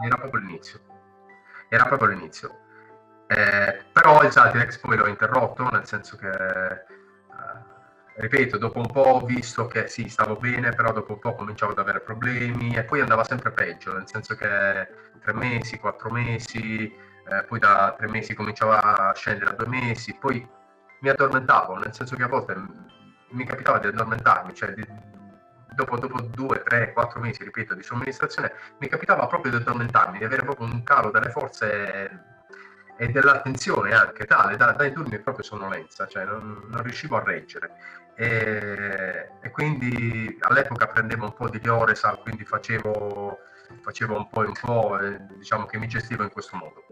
era 0.02 0.16
proprio 0.16 0.40
l'inizio. 0.40 0.80
Era 1.68 1.84
proprio 1.84 2.08
l'inizio. 2.08 2.58
Eh, 3.26 3.84
però 3.92 4.22
il 4.22 4.32
Sativex 4.32 4.78
poi 4.78 4.96
l'ho 4.96 5.08
interrotto, 5.08 5.68
nel 5.68 5.86
senso 5.86 6.16
che 6.16 6.30
ripeto, 8.14 8.58
dopo 8.58 8.78
un 8.78 8.86
po' 8.86 9.00
ho 9.00 9.20
visto 9.24 9.66
che 9.66 9.88
sì, 9.88 10.08
stavo 10.08 10.36
bene, 10.36 10.70
però 10.70 10.92
dopo 10.92 11.12
un 11.14 11.18
po' 11.18 11.34
cominciavo 11.34 11.72
ad 11.72 11.78
avere 11.78 12.00
problemi 12.00 12.74
e 12.74 12.84
poi 12.84 13.00
andava 13.00 13.24
sempre 13.24 13.52
peggio, 13.52 13.92
nel 13.94 14.06
senso 14.06 14.34
che 14.34 14.88
tre 15.20 15.32
mesi, 15.34 15.78
quattro 15.78 16.10
mesi, 16.10 16.84
eh, 17.28 17.44
poi 17.44 17.58
da 17.58 17.94
tre 17.96 18.08
mesi 18.08 18.34
cominciava 18.34 19.10
a 19.10 19.14
scendere 19.14 19.50
a 19.50 19.54
due 19.54 19.68
mesi, 19.68 20.16
poi 20.18 20.46
mi 21.00 21.08
addormentavo, 21.08 21.76
nel 21.76 21.94
senso 21.94 22.16
che 22.16 22.22
a 22.22 22.28
volte 22.28 22.54
mi 23.30 23.44
capitava 23.44 23.78
di 23.78 23.88
addormentarmi, 23.88 24.54
cioè 24.54 24.72
di, 24.72 24.86
dopo, 25.74 25.98
dopo, 25.98 26.20
due, 26.20 26.62
tre, 26.62 26.92
quattro 26.92 27.20
mesi, 27.20 27.42
ripeto, 27.44 27.74
di 27.74 27.82
somministrazione, 27.82 28.52
mi 28.78 28.88
capitava 28.88 29.26
proprio 29.26 29.52
di 29.52 29.58
addormentarmi, 29.58 30.18
di 30.18 30.24
avere 30.24 30.42
proprio 30.42 30.66
un 30.66 30.82
calo 30.82 31.10
delle 31.10 31.30
forze 31.30 32.30
e 32.96 33.08
dell'attenzione 33.08 33.94
anche 33.94 34.26
tale 34.26 34.56
da, 34.56 34.72
da 34.72 34.84
indurmi 34.84 35.18
proprio 35.18 35.44
sonnolenza, 35.44 36.06
cioè 36.06 36.24
non, 36.24 36.62
non 36.68 36.82
riuscivo 36.82 37.16
a 37.16 37.22
reggere. 37.24 37.70
E, 38.14 39.28
e, 39.40 39.50
quindi 39.50 40.36
all'epoca 40.40 40.86
prendevo 40.86 41.24
un 41.24 41.32
po' 41.32 41.48
di 41.48 41.58
Dioresal, 41.58 42.20
quindi 42.20 42.44
facevo, 42.44 43.38
facevo 43.80 44.16
un 44.16 44.28
po' 44.28 44.42
e 44.42 44.46
un 44.46 44.54
po', 44.60 44.98
e, 44.98 45.18
diciamo 45.36 45.66
che 45.66 45.78
mi 45.78 45.88
gestivo 45.88 46.22
in 46.22 46.30
questo 46.30 46.56
modo. 46.56 46.84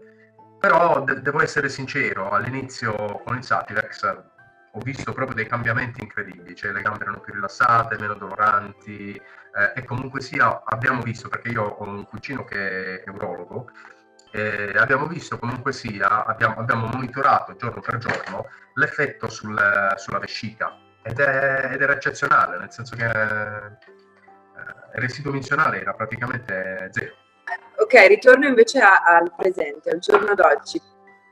Però 0.59 1.03
de- 1.03 1.21
devo 1.21 1.41
essere 1.41 1.69
sincero, 1.69 2.29
all'inizio 2.29 3.21
con 3.25 3.37
il 3.37 3.43
Sativex 3.43 4.29
ho 4.73 4.79
visto 4.79 5.11
proprio 5.11 5.35
dei 5.35 5.47
cambiamenti 5.47 6.01
incredibili, 6.01 6.55
cioè 6.55 6.71
le 6.71 6.81
gambe 6.81 7.03
erano 7.03 7.19
più 7.19 7.33
rilassate, 7.33 7.97
meno 7.97 8.13
doloranti 8.13 9.13
eh, 9.13 9.73
e 9.75 9.83
comunque 9.83 10.21
sia 10.21 10.63
abbiamo 10.63 11.01
visto, 11.01 11.27
perché 11.27 11.49
io 11.49 11.63
ho 11.63 11.83
un 11.83 12.05
cugino 12.05 12.45
che 12.45 13.03
è 13.03 13.09
urologo, 13.09 13.69
eh, 14.31 14.73
abbiamo 14.77 15.07
visto 15.07 15.37
comunque 15.37 15.73
sia, 15.73 16.25
abbiamo, 16.25 16.55
abbiamo, 16.55 16.87
monitorato 16.87 17.55
giorno 17.55 17.81
per 17.81 17.97
giorno 17.97 18.45
l'effetto 18.75 19.29
sul, 19.29 19.59
sulla 19.97 20.19
vescica 20.19 20.80
ed, 21.03 21.19
è, 21.19 21.69
ed, 21.73 21.81
era 21.81 21.93
eccezionale, 21.93 22.57
nel 22.57 22.71
senso 22.71 22.95
che 22.95 23.05
eh, 23.05 23.89
il 24.95 25.01
residuo 25.01 25.31
menzionale 25.31 25.81
era 25.81 25.93
praticamente 25.93 26.89
zero. 26.91 27.13
Ok, 27.77 27.93
ritorno 28.07 28.47
invece 28.47 28.79
a, 28.79 29.01
al 29.03 29.33
presente, 29.35 29.89
al 29.89 29.99
giorno 29.99 30.35
d'oggi 30.35 30.81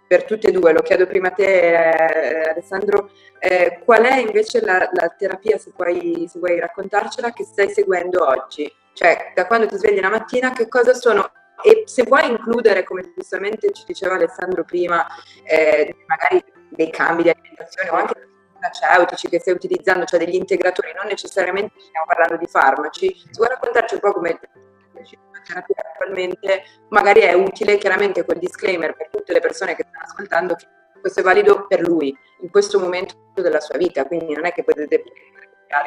per 0.08 0.26
tutte 0.26 0.48
e 0.48 0.52
due, 0.52 0.74
lo 0.74 0.82
chiedo 0.82 1.06
prima 1.06 1.28
a 1.28 1.32
te 1.32 1.70
eh, 1.72 2.50
Alessandro, 2.50 3.12
eh, 3.38 3.80
qual 3.86 4.04
è 4.04 4.18
invece 4.18 4.60
la, 4.62 4.90
la 4.92 5.10
terapia, 5.10 5.60
se 5.60 5.72
puoi, 5.76 6.28
se 6.28 6.40
vuoi 6.40 6.60
raccontarcela, 6.60 7.32
che 7.32 7.44
stai 7.44 7.70
seguendo 7.70 8.28
oggi? 8.28 8.72
Cioè, 8.94 9.34
da 9.36 9.46
quando 9.46 9.68
ti 9.68 9.78
svegli 9.78 10.00
la 10.00 10.10
mattina, 10.10 10.52
che 10.52 10.68
cosa 10.68 10.94
sono 10.96 11.32
e 11.62 11.84
se 11.86 12.04
vuoi 12.04 12.28
includere, 12.28 12.84
come 12.84 13.12
giustamente 13.16 13.72
ci 13.72 13.84
diceva 13.86 14.16
Alessandro 14.16 14.64
prima, 14.64 15.06
eh, 15.44 15.96
magari 16.08 16.44
dei 16.70 16.90
cambi 16.90 17.24
di 17.24 17.30
alimentazione 17.30 17.90
o 17.90 17.96
anche 17.96 18.29
farmaceutici 18.60 19.30
che 19.30 19.40
stai 19.40 19.54
utilizzando, 19.54 20.06
cioè 20.06 20.20
degli 20.20 20.36
integratori, 20.36 20.92
non 20.94 21.08
necessariamente 21.08 21.80
stiamo 21.80 22.06
parlando 22.06 22.38
di 22.38 22.48
farmaci, 22.48 23.16
se 23.16 23.30
vuoi 23.38 23.50
raccontarci 23.50 23.96
un 23.96 24.00
po' 24.02 24.12
come 24.14 24.40
terapia 25.46 25.76
attualmente 25.94 26.64
magari 26.90 27.22
è 27.22 27.34
utile 27.34 27.78
chiaramente 27.78 28.24
quel 28.24 28.38
disclaimer 28.38 28.96
per 28.96 29.10
tutte 29.10 29.34
le 29.34 29.40
persone 29.40 29.76
che 29.76 29.86
stanno 29.88 30.04
ascoltando 30.04 30.56
che 30.56 30.68
questo 31.00 31.22
è 31.22 31.24
valido 31.24 31.66
per 31.66 31.80
lui 31.82 32.16
in 32.42 32.50
questo 32.50 32.80
momento 32.80 33.16
della 33.36 33.62
sua 33.62 33.78
vita, 33.78 34.06
quindi 34.06 34.36
non 34.36 34.46
è 34.46 34.52
che 34.52 34.64
potete 34.64 35.02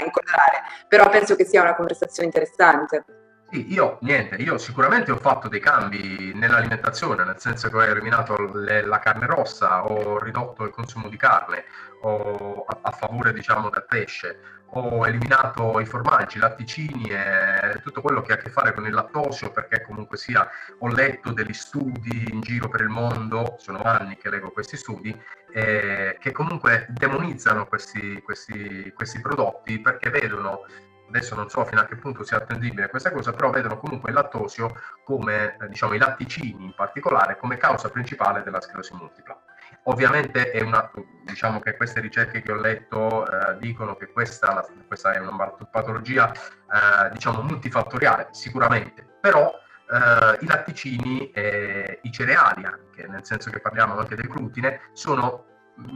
incontrare, 0.05 0.63
però 0.89 1.09
penso 1.11 1.37
che 1.37 1.45
sia 1.45 1.61
una 1.61 1.75
conversazione 1.75 2.29
interessante. 2.29 3.05
Io 3.51 3.99
niente, 4.01 4.37
io 4.37 4.57
sicuramente 4.57 5.11
ho 5.11 5.19
fatto 5.19 5.49
dei 5.49 5.61
cambi 5.61 6.33
nell'alimentazione, 6.35 7.25
nel 7.25 7.39
senso 7.39 7.69
che 7.69 7.77
ho 7.77 7.83
eliminato 7.83 8.35
le, 8.55 8.83
la 8.87 8.99
carne 8.99 9.27
rossa, 9.27 9.85
ho 9.85 10.19
ridotto 10.19 10.65
il 10.65 10.71
consumo 10.71 11.09
di 11.11 11.19
carne 11.19 11.65
ho, 12.03 12.65
a, 12.65 12.79
a, 12.83 12.91
favore 12.91 13.33
diciamo 13.33 13.71
del 13.71 13.85
pesce, 13.87 14.39
ho 14.75 15.07
eliminato 15.07 15.79
i 15.81 15.87
formaggi, 15.87 16.39
i 16.39 16.41
latticini 16.41 17.11
e 17.11 17.81
tutto 17.83 18.01
quello 18.01 18.23
che 18.23 18.33
ha 18.33 18.35
a 18.37 18.39
che 18.39 18.51
fare 18.51 18.73
con 18.73 18.87
il 18.87 18.93
lattosio 18.93 19.51
perché 19.51 19.83
comunque 19.83 20.17
sia 20.17 20.49
ho 20.79 20.89
letto 20.89 21.33
degli 21.33 21.53
studi 21.53 22.29
in 22.31 22.41
giro 22.41 22.69
per 22.69 22.81
il 22.81 22.89
mondo, 22.89 23.57
sono 23.59 23.83
anni 23.83 24.17
che 24.17 24.31
leggo 24.31 24.51
questi 24.51 24.77
studi, 24.77 25.15
eh, 25.53 26.17
che 26.19 26.33
comunque 26.33 26.87
demonizzano 26.91 27.67
questi, 27.67 28.21
questi, 28.23 28.93
questi 28.95 29.21
prodotti 29.21 29.81
perché 29.81 30.11
vedono 30.11 30.65
adesso 31.09 31.35
non 31.35 31.51
so 31.51 31.63
fino 31.67 31.83
a 31.83 31.85
che 31.85 31.97
punto 31.97 32.25
sia 32.25 32.39
attendibile 32.39 32.89
questa 32.89 33.13
cosa, 33.13 33.33
però 33.33 33.51
vedono 33.51 33.77
comunque 33.77 34.09
il 34.09 34.17
lattosio 34.17 34.75
come, 35.05 35.57
eh, 35.61 35.69
diciamo, 35.69 35.93
i 35.93 35.99
latticini 35.99 36.65
in 36.65 36.75
particolare, 36.75 37.37
come 37.37 37.59
causa 37.59 37.91
principale 37.91 38.43
della 38.43 38.63
sclerosi 38.63 38.95
multipla. 38.95 39.39
Ovviamente 39.85 40.51
è 40.51 40.63
una, 40.63 40.91
diciamo 41.25 41.61
che 41.61 41.77
queste 41.77 42.01
ricerche 42.01 42.43
che 42.43 42.53
ho 42.53 42.57
letto 42.57 43.27
eh, 43.27 43.59
dicono 43.59 43.97
che 43.97 44.09
questa, 44.13 44.67
questa, 44.87 45.13
è 45.13 45.19
una 45.19 45.55
patologia 45.71 46.33
eh, 46.33 47.11
diciamo 47.13 47.43
multifattoriale, 47.43 48.29
sicuramente, 48.31 49.05
però 49.21 49.53
eh, 49.91 50.39
i 50.41 50.47
latticini 50.47 51.31
e 51.31 52.01
i 52.03 52.13
cereali 52.13 52.65
anche, 52.65 53.07
nel 53.09 53.25
senso 53.25 53.51
che 53.51 53.61
parliamo 53.61 53.99
anche 53.99 54.15
del 54.15 54.29
glutine, 54.29 54.81
sono 54.93 55.47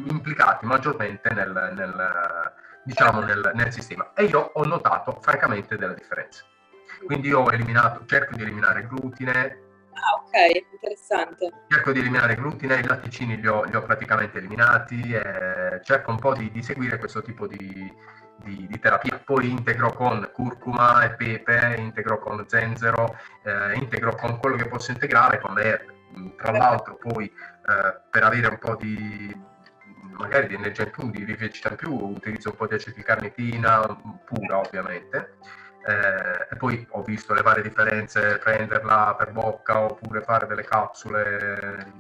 implicati 0.09 0.67
maggiormente 0.67 1.33
nel, 1.33 1.73
nel 1.75 2.55
diciamo, 2.87 3.21
nel, 3.21 3.51
nel, 3.55 3.73
sistema. 3.73 4.13
E 4.15 4.25
io 4.25 4.41
ho 4.41 4.65
notato 4.65 5.19
francamente 5.21 5.77
delle 5.77 5.95
differenze. 5.95 6.45
Quindi 7.05 7.33
ho 7.33 7.51
eliminato, 7.51 8.05
cerco 8.07 8.35
di 8.35 8.43
eliminare 8.43 8.81
il 8.81 8.87
glutine. 8.87 9.65
Ah, 9.99 10.23
ok, 10.23 10.67
interessante. 10.73 11.51
Cerco 11.69 11.93
di 11.93 12.01
eliminare 12.01 12.35
il 12.35 12.39
glutine, 12.39 12.81
i 12.81 12.87
latticini 12.87 13.41
li 13.41 13.47
ho, 13.47 13.65
li 13.65 13.75
ho 13.75 13.83
praticamente 13.83 14.39
eliminati, 14.39 15.13
e 15.13 15.81
cerco 15.83 16.11
un 16.11 16.19
po' 16.19 16.35
di, 16.35 16.51
di 16.51 16.63
seguire 16.63 16.99
questo 16.99 17.23
tipo 17.23 17.47
di, 17.47 17.93
di, 18.45 18.67
di, 18.67 18.79
terapia. 18.79 19.19
Poi 19.25 19.49
integro 19.51 19.93
con 19.93 20.31
curcuma 20.33 21.03
e 21.05 21.11
pepe, 21.15 21.77
integro 21.79 22.19
con 22.19 22.45
zenzero, 22.47 23.17
eh, 23.43 23.75
integro 23.75 24.15
con 24.15 24.39
quello 24.39 24.57
che 24.57 24.69
posso 24.69 24.91
integrare 24.91 25.41
con 25.41 25.55
le 25.55 25.65
erbe. 25.65 25.95
Tra 26.37 26.53
l'altro 26.53 26.97
poi 26.97 27.27
eh, 27.27 28.01
per 28.11 28.23
avere 28.23 28.49
un 28.49 28.59
po' 28.59 28.77
di, 28.77 29.35
magari 30.19 30.47
di 30.47 30.55
energia 30.55 30.85
in 30.85 30.91
più, 30.91 31.11
di 31.11 31.25
vivacità 31.25 31.71
in 31.71 31.77
più, 31.77 31.93
utilizzo 31.93 32.51
un 32.51 32.57
po' 32.57 32.67
di 32.67 32.75
acetilcarnitina 32.75 33.99
pura 34.25 34.59
ovviamente. 34.59 35.37
Eh, 35.87 36.49
e 36.51 36.57
poi 36.57 36.85
ho 36.91 37.03
visto 37.03 37.33
le 37.33 37.43
varie 37.43 37.63
differenze, 37.63 38.39
prenderla 38.39 39.15
per 39.17 39.31
bocca 39.31 39.79
oppure 39.79 40.21
fare 40.21 40.47
delle 40.47 40.65
capsule, 40.65 41.93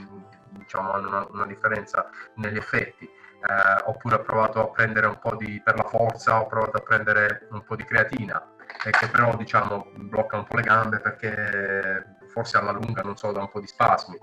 diciamo, 0.50 0.92
hanno 0.92 1.08
una, 1.08 1.26
una 1.30 1.46
differenza 1.46 2.10
negli 2.36 2.56
effetti. 2.56 3.04
Eh, 3.04 3.82
oppure 3.84 4.16
ho 4.16 4.22
provato 4.22 4.60
a 4.60 4.70
prendere 4.70 5.06
un 5.06 5.18
po' 5.20 5.36
di, 5.36 5.60
per 5.62 5.76
la 5.76 5.84
forza, 5.84 6.40
ho 6.40 6.46
provato 6.46 6.78
a 6.78 6.80
prendere 6.80 7.46
un 7.50 7.62
po' 7.62 7.76
di 7.76 7.84
creatina, 7.84 8.44
e 8.84 8.90
che 8.90 9.08
però 9.08 9.36
diciamo 9.36 9.92
blocca 9.94 10.36
un 10.36 10.44
po' 10.44 10.56
le 10.56 10.62
gambe 10.62 10.98
perché 10.98 12.16
forse 12.28 12.56
alla 12.56 12.72
lunga 12.72 13.02
non 13.02 13.16
so 13.16 13.30
da 13.30 13.40
un 13.40 13.50
po' 13.50 13.60
di 13.60 13.68
spasmi. 13.68 14.18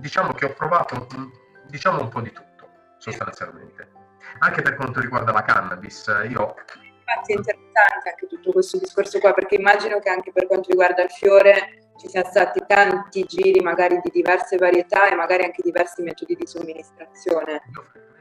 Diciamo 0.00 0.32
che 0.32 0.46
ho 0.46 0.54
provato 0.54 1.06
diciamo 1.66 2.00
un 2.00 2.08
po' 2.08 2.22
di 2.22 2.32
tutto 2.32 2.68
sostanzialmente. 2.96 3.90
Anche 4.38 4.62
per 4.62 4.76
quanto 4.76 5.00
riguarda 5.00 5.32
la 5.32 5.42
cannabis, 5.42 6.06
io... 6.28 6.54
Infatti 7.10 7.32
è 7.32 7.36
interessante 7.36 8.08
anche 8.08 8.26
tutto 8.28 8.52
questo 8.52 8.78
discorso 8.78 9.18
qua, 9.18 9.32
perché 9.32 9.56
immagino 9.56 9.98
che 9.98 10.08
anche 10.08 10.30
per 10.30 10.46
quanto 10.46 10.70
riguarda 10.70 11.02
il 11.02 11.10
fiore 11.10 11.90
ci 11.98 12.08
siano 12.08 12.28
stati 12.28 12.62
tanti 12.66 13.24
giri 13.24 13.60
magari 13.60 14.00
di 14.02 14.10
diverse 14.12 14.56
varietà 14.56 15.10
e 15.10 15.16
magari 15.16 15.44
anche 15.44 15.60
diversi 15.62 16.02
metodi 16.02 16.36
di 16.36 16.46
somministrazione. 16.46 17.62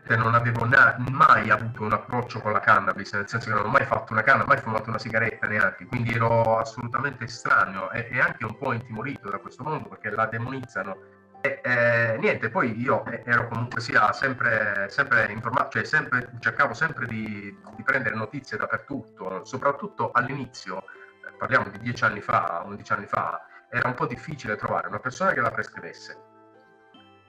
Io 0.10 0.18
non 0.18 0.34
avevo 0.34 0.66
mai 0.66 1.52
avuto 1.52 1.84
un 1.84 1.94
approccio 1.94 2.40
con 2.40 2.52
la 2.52 2.60
cannabis, 2.60 3.14
nel 3.14 3.28
senso 3.28 3.50
che 3.50 3.56
non 3.56 3.68
ho 3.68 3.70
mai 3.70 3.86
fatto 3.86 4.12
una 4.12 4.24
canna, 4.24 4.44
mai 4.44 4.58
fumato 4.58 4.90
una 4.90 4.98
sigaretta 4.98 5.46
neanche, 5.46 5.86
quindi 5.86 6.14
ero 6.14 6.58
assolutamente 6.58 7.26
estraneo 7.26 7.92
e, 7.92 8.08
e 8.12 8.20
anche 8.20 8.44
un 8.44 8.58
po' 8.58 8.74
intimorito 8.74 9.30
da 9.30 9.38
questo 9.38 9.64
mondo 9.64 9.88
perché 9.88 10.10
la 10.10 10.26
demonizzano 10.26 10.98
e, 11.42 11.62
eh, 11.64 12.18
niente, 12.20 12.50
poi 12.50 12.78
io 12.82 13.06
ero 13.06 13.48
comunque 13.48 13.80
sia 13.80 14.12
sempre, 14.12 14.88
sempre 14.90 15.32
informato, 15.32 15.70
cioè 15.72 15.86
sempre, 15.86 16.30
cercavo 16.40 16.74
sempre 16.74 17.06
di, 17.08 17.56
di, 17.76 17.84
prendere 17.84 18.16
notizie 18.16 18.58
dappertutto, 18.58 19.46
soprattutto 19.46 20.12
all'inizio, 20.12 20.84
eh, 21.28 21.32
parliamo 21.38 21.70
di 21.70 21.80
dieci 21.80 22.04
anni 22.04 22.20
fa, 22.20 22.64
undici 22.66 22.92
anni 22.92 23.06
fa, 23.06 23.46
era 23.70 23.88
un 23.88 23.94
po' 23.94 24.06
difficile 24.06 24.58
trovare 24.58 24.90
una 24.90 25.00
persona 25.00 25.32
che 25.32 25.40
la 25.40 25.52
prescrivesse. 25.52 26.28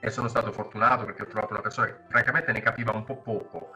E 0.01 0.09
sono 0.09 0.27
stato 0.27 0.51
fortunato 0.51 1.05
perché 1.05 1.21
ho 1.21 1.27
trovato 1.27 1.53
una 1.53 1.61
persona 1.61 1.87
che 1.87 1.95
francamente 2.09 2.51
ne 2.51 2.61
capiva 2.61 2.91
un 2.91 3.05
po' 3.05 3.21
poco 3.21 3.71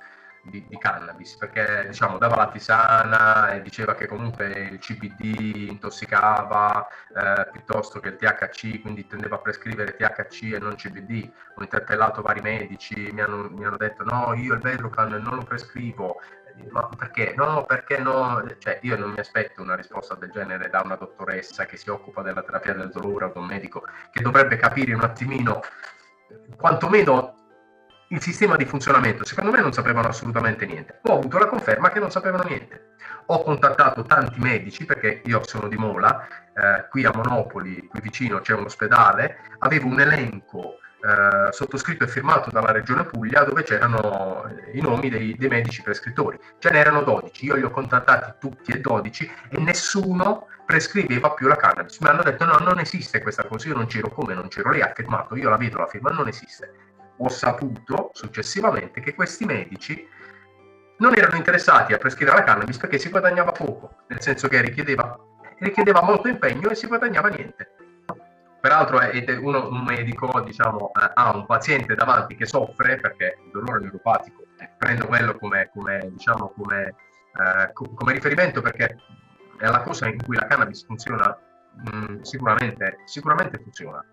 di, 0.45 0.65
di, 0.67 0.77
cannabis 0.77 1.35
perché 1.37 1.85
diciamo 1.87 2.17
dava 2.17 2.35
la 2.35 2.47
tisana 2.47 3.53
e 3.53 3.61
diceva 3.61 3.95
che 3.95 4.07
comunque 4.07 4.47
il 4.71 4.79
CBD 4.79 5.67
intossicava 5.69 6.87
eh, 7.15 7.49
piuttosto 7.51 7.99
che 7.99 8.09
il 8.09 8.15
THC 8.15 8.81
quindi 8.81 9.07
tendeva 9.07 9.35
a 9.35 9.39
prescrivere 9.39 9.95
THC 9.95 10.53
e 10.53 10.59
non 10.59 10.75
CBD 10.75 11.29
ho 11.55 11.61
interpellato 11.61 12.21
vari 12.21 12.41
medici 12.41 13.09
mi 13.11 13.21
hanno, 13.21 13.49
mi 13.49 13.65
hanno 13.65 13.77
detto 13.77 14.03
no 14.03 14.33
io 14.33 14.53
il 14.53 14.61
Vedrocan 14.61 15.11
non 15.11 15.35
lo 15.35 15.43
prescrivo 15.43 16.19
ma 16.69 16.89
perché? 16.97 17.33
No, 17.35 17.65
perché 17.65 17.97
no? 17.97 18.43
Cioè, 18.59 18.79
io 18.83 18.97
non 18.97 19.11
mi 19.11 19.19
aspetto 19.19 19.61
una 19.61 19.75
risposta 19.75 20.15
del 20.15 20.31
genere 20.31 20.69
da 20.69 20.81
una 20.83 20.95
dottoressa 20.95 21.65
che 21.65 21.77
si 21.77 21.89
occupa 21.89 22.21
della 22.21 22.43
terapia 22.43 22.73
del 22.73 22.89
dolore 22.89 23.25
o 23.25 23.31
da 23.33 23.39
un 23.39 23.45
medico 23.45 23.83
che 24.11 24.21
dovrebbe 24.21 24.55
capire 24.55 24.93
un 24.93 25.03
attimino, 25.03 25.61
quantomeno 26.55 27.44
il 28.15 28.21
sistema 28.21 28.55
di 28.55 28.65
funzionamento. 28.65 29.25
Secondo 29.25 29.51
me 29.51 29.59
non 29.59 29.73
sapevano 29.73 30.07
assolutamente 30.07 30.65
niente. 30.65 30.99
Ho 31.03 31.17
avuto 31.17 31.37
la 31.37 31.47
conferma 31.47 31.89
che 31.89 31.99
non 31.99 32.11
sapevano 32.11 32.43
niente. 32.43 32.93
Ho 33.27 33.43
contattato 33.43 34.03
tanti 34.03 34.39
medici 34.39 34.85
perché 34.85 35.21
io 35.25 35.41
sono 35.45 35.67
di 35.67 35.75
Mola, 35.75 36.25
eh, 36.55 36.87
qui 36.89 37.03
a 37.03 37.11
Monopoli, 37.13 37.87
qui 37.87 37.99
vicino 37.99 38.39
c'è 38.39 38.53
un 38.53 38.65
ospedale, 38.65 39.37
avevo 39.59 39.87
un 39.87 39.99
elenco 39.99 40.77
eh, 41.01 41.51
sottoscritto 41.51 42.05
e 42.05 42.07
firmato 42.07 42.49
dalla 42.51 42.71
Regione 42.71 43.03
Puglia 43.03 43.43
dove 43.43 43.63
c'erano 43.63 44.49
i 44.73 44.79
nomi 44.79 45.09
dei, 45.09 45.35
dei, 45.37 45.49
medici 45.49 45.81
prescrittori. 45.81 46.39
Ce 46.59 46.69
n'erano 46.69 47.01
12, 47.01 47.45
io 47.45 47.55
li 47.55 47.63
ho 47.63 47.69
contattati 47.69 48.35
tutti 48.39 48.71
e 48.71 48.79
12 48.79 49.31
e 49.49 49.59
nessuno 49.59 50.47
prescriveva 50.65 51.31
più 51.31 51.47
la 51.47 51.57
cannabis. 51.57 51.99
Mi 51.99 52.09
hanno 52.09 52.23
detto 52.23 52.45
no, 52.45 52.57
non 52.59 52.79
esiste 52.79 53.21
questa 53.21 53.43
cosa, 53.45 53.67
io 53.67 53.75
non 53.75 53.87
c'ero 53.87 54.09
come, 54.09 54.33
non 54.33 54.47
c'ero 54.47 54.71
lì, 54.71 54.81
ha 54.81 54.93
firmato, 54.95 55.35
io 55.35 55.49
la 55.49 55.57
vedo 55.57 55.79
la 55.79 55.87
firma, 55.87 56.11
non 56.11 56.27
esiste. 56.27 56.84
Ho 57.17 57.29
saputo 57.29 58.09
successivamente 58.13 58.99
che 59.01 59.13
questi 59.13 59.45
medici 59.45 60.07
non 60.97 61.15
erano 61.15 61.35
interessati 61.35 61.93
a 61.93 61.97
prescrivere 61.97 62.37
la 62.37 62.43
cannabis 62.43 62.77
perché 62.77 62.97
si 62.97 63.09
guadagnava 63.09 63.51
poco, 63.51 63.95
nel 64.07 64.21
senso 64.21 64.47
che 64.47 64.61
richiedeva, 64.61 65.17
richiedeva 65.59 66.01
molto 66.01 66.27
impegno 66.27 66.69
e 66.69 66.75
si 66.75 66.87
guadagnava 66.87 67.29
niente. 67.29 67.71
Peraltro 68.65 68.99
è 68.99 69.37
uno, 69.37 69.69
un 69.69 69.83
medico 69.83 70.41
diciamo, 70.41 70.91
eh, 70.93 71.11
ha 71.13 71.35
un 71.35 71.45
paziente 71.45 71.93
davanti 71.93 72.35
che 72.35 72.47
soffre 72.47 72.95
perché 72.97 73.37
il 73.45 73.51
dolore 73.51 73.79
neuropatico, 73.79 74.43
eh, 74.57 74.71
prendo 74.77 75.05
quello 75.05 75.35
come, 75.37 75.69
come, 75.71 76.09
diciamo, 76.11 76.51
come, 76.57 76.87
eh, 76.87 77.71
come, 77.73 78.13
riferimento 78.13 78.61
perché 78.61 78.97
è 79.59 79.67
la 79.67 79.81
cosa 79.81 80.07
in 80.07 80.21
cui 80.23 80.35
la 80.35 80.47
cannabis 80.47 80.83
funziona 80.83 81.37
mh, 81.75 82.13
mm, 82.13 82.21
sicuramente, 82.21 83.01
sicuramente 83.05 83.59
funziona. 83.61 84.03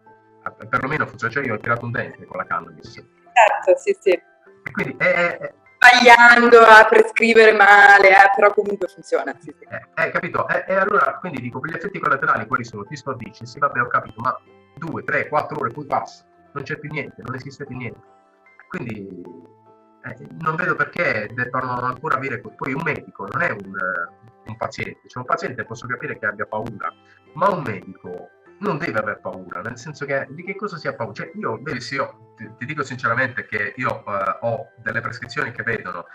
Eh, 0.44 0.66
perlomeno 0.66 1.06
funziona, 1.06 1.32
cioè 1.32 1.44
io 1.44 1.54
ho 1.54 1.58
tirato 1.58 1.84
un 1.84 1.92
dente 1.92 2.24
con 2.26 2.38
la 2.38 2.46
cannabis. 2.46 2.92
Certo, 2.92 3.80
sì, 3.80 3.96
sì. 4.00 4.10
E 4.10 4.70
quindi 4.70 4.94
è, 4.98 5.38
è 5.38 5.54
sbagliando 5.82 6.60
a 6.60 6.86
prescrivere 6.88 7.52
male, 7.52 8.10
eh, 8.10 8.30
però 8.34 8.52
comunque 8.52 8.86
funziona. 8.86 9.34
Sì, 9.38 9.52
sì. 9.58 9.66
Eh, 9.68 10.04
eh, 10.04 10.10
capito? 10.10 10.46
E 10.48 10.64
eh, 10.66 10.72
eh, 10.72 10.76
allora, 10.76 11.18
quindi 11.18 11.40
dico, 11.40 11.58
per 11.58 11.70
gli 11.70 11.74
effetti 11.74 11.98
collaterali 11.98 12.46
quali 12.46 12.64
sono? 12.64 12.84
Ti 12.84 12.96
sto 12.96 13.14
dici, 13.14 13.44
sì 13.44 13.58
vabbè 13.58 13.80
ho 13.80 13.88
capito, 13.88 14.20
ma 14.20 14.36
due, 14.76 15.02
tre, 15.02 15.28
quattro 15.28 15.58
ore 15.58 15.70
poi 15.70 15.86
passa, 15.86 16.24
non 16.52 16.62
c'è 16.62 16.78
più 16.78 16.90
niente, 16.90 17.22
non 17.22 17.34
esiste 17.34 17.66
più 17.66 17.76
niente. 17.76 18.00
Quindi 18.68 19.08
eh, 20.04 20.26
non 20.40 20.54
vedo 20.54 20.76
perché 20.76 21.28
debbano 21.34 21.80
ancora 21.80 22.16
avere, 22.16 22.40
poi 22.40 22.72
un 22.72 22.82
medico 22.84 23.26
non 23.26 23.42
è 23.42 23.50
un, 23.50 23.74
un 24.46 24.56
paziente, 24.56 25.00
cioè 25.08 25.22
un 25.22 25.28
paziente 25.28 25.64
posso 25.64 25.86
capire 25.86 26.18
che 26.18 26.26
abbia 26.26 26.46
paura, 26.46 26.92
ma 27.34 27.50
un 27.50 27.62
medico 27.62 28.30
non 28.62 28.78
deve 28.78 28.98
aver 28.98 29.20
paura, 29.20 29.60
nel 29.60 29.76
senso 29.76 30.06
che 30.06 30.26
di 30.30 30.44
che 30.44 30.54
cosa 30.54 30.76
si 30.76 30.88
ha 30.88 30.94
paura? 30.94 31.12
Cioè, 31.12 31.32
io, 31.34 31.58
vedi, 31.60 31.80
sì, 31.80 31.94
io 31.96 32.32
ti, 32.36 32.48
ti, 32.58 32.64
dico 32.64 32.82
sinceramente 32.82 33.44
che 33.46 33.74
io 33.76 34.02
uh, 34.06 34.46
ho 34.46 34.68
delle 34.76 35.00
prescrizioni 35.00 35.50
che 35.50 35.62
vedono 35.62 36.06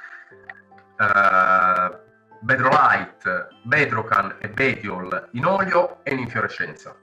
uh, 0.97 2.05
Bedrolite, 2.39 3.47
Bedrocan 3.63 4.37
e 4.39 4.49
Bediol 4.49 5.29
in 5.33 5.45
olio 5.45 6.03
e 6.03 6.13
in 6.13 6.19
infiorescenza. 6.19 6.95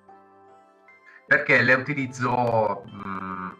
Perché 1.26 1.62
le 1.62 1.74
utilizzo 1.74 2.84
mh, 2.86 3.56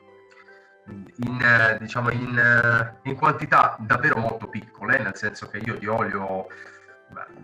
mm, 0.90 1.04
in, 1.16 1.76
diciamo, 1.80 2.10
in, 2.10 2.98
in, 3.02 3.16
quantità 3.16 3.76
davvero 3.80 4.18
molto 4.18 4.48
piccole, 4.48 4.98
nel 4.98 5.16
senso 5.16 5.48
che 5.48 5.58
io 5.58 5.76
di 5.76 5.86
olio 5.86 6.46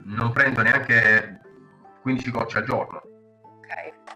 non 0.05 0.33
prendo 0.33 0.63
neanche 0.63 1.41
15 2.03 2.31
gocce 2.31 2.59
al 2.59 2.65
giorno 2.65 3.03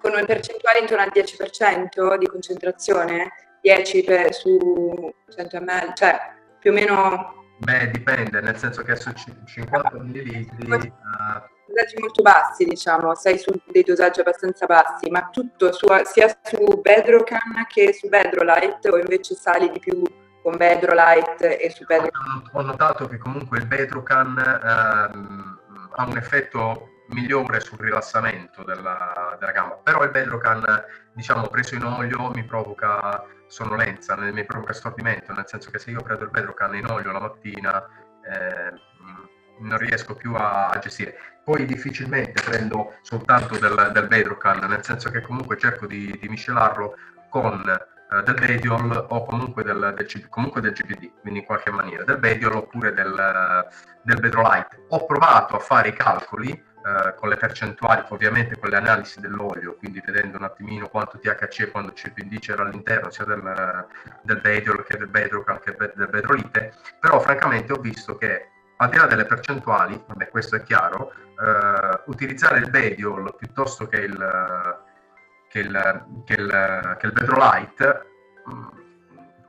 con 0.01 0.13
una 0.13 0.25
percentuale 0.25 0.81
intorno 0.81 1.03
al 1.03 1.13
10% 1.15 2.17
di 2.17 2.27
concentrazione, 2.27 3.33
10 3.61 4.05
per, 4.05 4.35
su 4.35 5.13
100 5.35 5.61
ml, 5.61 5.95
cioè 5.95 6.19
più 6.59 6.71
o 6.71 6.75
meno... 6.75 7.35
Beh, 7.59 7.91
dipende, 7.91 8.41
nel 8.41 8.57
senso 8.57 8.83
che 8.83 8.97
su 8.97 9.13
50 9.13 9.91
ml... 9.95 10.47
Uh... 10.69 11.53
Dosaggi 11.67 11.99
molto 11.99 12.23
bassi, 12.23 12.65
diciamo, 12.65 13.15
sei 13.15 13.39
su 13.39 13.51
dei 13.67 13.83
dosaggi 13.83 14.21
abbastanza 14.21 14.67
bassi, 14.67 15.09
ma 15.11 15.31
tutto 15.33 15.73
su, 15.73 15.87
sia 16.05 16.29
su 16.43 16.81
Bedrocan 16.81 17.65
che 17.69 17.95
su 17.95 18.09
Bedrolite 18.09 18.91
o 18.91 18.99
invece 18.99 19.35
sali 19.35 19.71
di 19.71 19.79
più 19.79 20.03
con 20.43 20.59
Bedrolite 20.59 21.59
e 21.59 21.71
su 21.71 21.85
Bedrocan? 21.85 22.51
Ho 22.53 22.61
notato 22.61 23.09
che 23.09 23.17
comunque 23.17 23.59
il 23.59 23.67
Bedrocan 23.67 24.37
ehm, 24.39 25.59
ha 25.97 26.05
un 26.05 26.17
effetto 26.19 26.91
migliore 27.15 27.61
sul 27.61 27.79
rilassamento 27.79 28.65
della, 28.65 29.37
della 29.39 29.53
gamba, 29.53 29.77
però 29.77 30.03
il 30.03 30.11
Bedrocan, 30.11 30.65
diciamo, 31.13 31.47
preso 31.47 31.77
in 31.77 31.85
olio 31.85 32.31
mi 32.35 32.45
provoca 32.45 33.25
sonnolenza, 33.47 34.17
mi 34.17 34.45
provoca 34.45 34.73
stordimento, 34.73 35.33
nel 35.33 35.47
senso 35.47 35.71
che 35.71 35.79
se 35.79 35.91
io 35.91 36.03
prendo 36.03 36.25
il 36.25 36.31
Bedrocan 36.31 36.75
in 36.75 36.87
olio 36.87 37.13
la 37.13 37.21
mattina 37.21 37.87
eh, 38.23 38.73
non 39.61 39.79
riesco 39.79 40.15
più 40.15 40.35
a, 40.35 40.69
a, 40.69 40.79
gestire. 40.79 41.17
Poi 41.45 41.65
difficilmente 41.65 42.43
prendo 42.43 42.95
soltanto 43.03 43.57
del, 43.59 43.91
del 43.93 44.09
Bedrocan, 44.09 44.59
nel 44.69 44.85
senso 44.85 45.11
che 45.11 45.21
comunque 45.21 45.57
cerco 45.57 45.87
di, 45.87 46.19
di 46.21 46.29
miscelarlo 46.29 46.97
con 47.31 47.63
eh, 47.67 48.23
del 48.23 48.35
Bediol 48.35 49.07
o 49.11 49.25
comunque 49.25 49.63
del, 49.63 49.95
del, 49.97 50.29
comunque 50.29 50.61
del 50.61 50.73
GPD, 50.73 51.21
quindi 51.21 51.41
in 51.41 51.45
qualche 51.45 51.71
maniera, 51.71 52.05
del 52.05 52.19
Bediol 52.19 52.57
oppure 52.57 52.93
del, 52.93 53.69
del 54.03 54.21
Bedrolite. 54.21 54.87
Ho 54.89 55.07
provato 55.07 55.57
a 55.57 55.59
fare 55.59 55.89
i 55.89 55.93
calcoli 55.93 56.73
eh, 56.87 57.15
con 57.15 57.31
le 57.31 57.37
percentuali, 57.37 58.05
ovviamente 58.09 58.59
con 58.59 58.69
le 58.69 58.77
analisi 58.77 59.19
dell'olio, 59.19 59.77
quindi 59.77 60.03
vedendo 60.05 60.37
un 60.37 60.45
attimino 60.45 60.89
quanto 60.89 61.19
THC 61.19 61.61
e 61.61 61.71
quanto 61.71 61.93
CBD 61.93 62.39
c'era 62.41 62.63
all'interno 62.63 63.11
sia 63.11 63.25
del, 63.25 63.87
del 64.21 64.41
Bediol 64.41 64.85
che 64.85 64.99
del 64.99 65.09
Bedrocan 65.09 65.61
che 65.61 65.75
del 65.79 66.09
Bedrolite, 66.11 66.75
però 67.01 67.21
francamente 67.21 67.73
ho 67.73 67.81
visto 67.81 68.17
che 68.17 68.49
al 68.77 68.91
di 68.91 68.99
là 68.99 69.07
delle 69.07 69.25
percentuali, 69.25 69.99
vabbè 70.07 70.29
questo 70.29 70.57
è 70.57 70.63
chiaro, 70.63 71.13
eh, 71.41 72.03
utilizzare 72.05 72.59
il 72.59 72.69
Bediol 72.69 73.35
piuttosto 73.35 73.87
che 73.87 74.01
il, 74.01 74.79
che 75.49 75.59
il, 75.61 76.05
che 76.27 76.35
il, 76.35 76.97
che 76.99 77.07
il 77.07 77.13
Bedrolite 77.13 78.07
mh, 78.45 78.53
mm, 78.53 78.67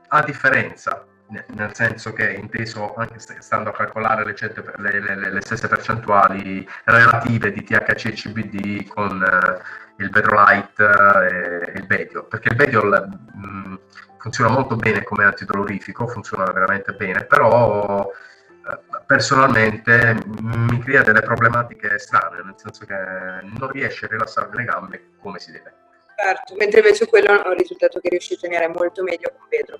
ha 0.08 0.22
differenza 0.22 1.04
nel 1.28 1.74
senso 1.74 2.12
che 2.12 2.32
inteso 2.32 2.94
anche 2.94 3.18
stando 3.18 3.70
a 3.70 3.72
calcolare 3.72 4.24
le, 4.24 4.34
le, 4.76 5.00
le, 5.00 5.30
le 5.32 5.40
stesse 5.40 5.66
percentuali 5.66 6.68
relative 6.84 7.50
di 7.50 7.64
THC 7.64 8.06
e 8.06 8.12
CBD 8.12 8.86
con 8.86 9.22
eh, 9.22 10.02
il 10.02 10.10
Bedrolite 10.10 10.84
eh, 10.84 11.72
e 11.72 11.78
il 11.78 11.86
Bediol, 11.86 12.26
perché 12.26 12.50
il 12.50 12.56
Bediol 12.56 13.08
mh, 13.34 13.78
funziona 14.18 14.50
molto 14.50 14.76
bene 14.76 15.02
come 15.02 15.24
antidolorifico, 15.24 16.06
funziona 16.06 16.44
veramente 16.52 16.92
bene, 16.92 17.24
però 17.24 18.08
eh, 18.08 18.78
personalmente 19.04 20.16
mi 20.40 20.78
crea 20.80 21.02
delle 21.02 21.22
problematiche 21.22 21.98
strane, 21.98 22.42
nel 22.44 22.54
senso 22.56 22.84
che 22.84 22.94
non 22.94 23.70
riesce 23.70 24.04
a 24.04 24.08
rilassare 24.08 24.50
le 24.52 24.64
gambe 24.64 25.10
come 25.20 25.38
si 25.40 25.50
deve. 25.50 25.74
Certo, 26.16 26.54
mentre 26.56 26.80
invece 26.80 27.06
quello 27.06 27.42
è 27.42 27.48
un 27.48 27.56
risultato 27.56 28.00
che 28.00 28.08
riesce 28.08 28.34
a 28.34 28.36
ottenere 28.36 28.68
molto 28.68 29.02
meglio 29.02 29.32
con 29.36 29.46
vetro. 29.48 29.76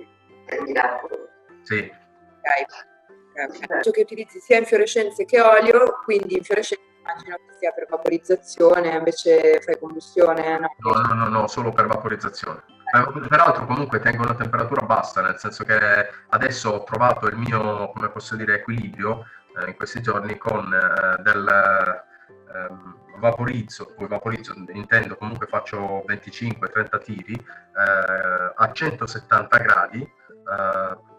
Sì. 1.67 1.91
Ok. 1.91 3.59
okay. 3.59 3.93
che 3.93 4.01
utilizzi 4.01 4.39
sia 4.39 4.59
infiorescenze 4.59 5.25
che 5.25 5.41
olio, 5.41 5.99
quindi 6.05 6.37
infiorescenze 6.37 6.85
immagino 7.01 7.37
che 7.37 7.55
sia 7.59 7.73
per 7.73 7.87
vaporizzazione, 7.89 8.97
invece 8.97 9.61
fai 9.61 9.79
combustione. 9.79 10.59
No, 10.59 10.93
no, 10.93 11.01
no, 11.03 11.15
no, 11.15 11.29
no 11.29 11.47
solo 11.49 11.73
per 11.73 11.87
vaporizzazione. 11.87 12.63
Eh, 12.69 13.29
peraltro 13.29 13.67
comunque 13.67 13.99
tengo 13.99 14.23
una 14.23 14.35
temperatura 14.35 14.87
bassa, 14.87 15.21
nel 15.23 15.39
senso 15.39 15.65
che 15.65 15.79
adesso 16.29 16.71
ho 16.71 16.85
trovato 16.85 17.27
il 17.27 17.37
mio, 17.37 17.91
come 17.93 18.11
posso 18.11 18.37
dire, 18.37 18.55
equilibrio 18.55 19.25
eh, 19.59 19.71
in 19.71 19.77
questi 19.77 20.01
giorni 20.01 20.37
con 20.39 20.73
eh, 20.73 21.21
del 21.23 22.05
ehm, 22.55 22.97
vaporizzo, 23.19 23.93
poi 23.97 24.07
vaporizzo 24.07 24.55
intendo 24.73 25.17
comunque 25.17 25.47
faccio 25.47 26.05
25-30 26.07 27.03
tiri 27.03 27.35
eh, 27.35 28.53
a 28.55 28.73
170 28.73 29.57
gradi 29.59 30.03
eh, 30.03 31.15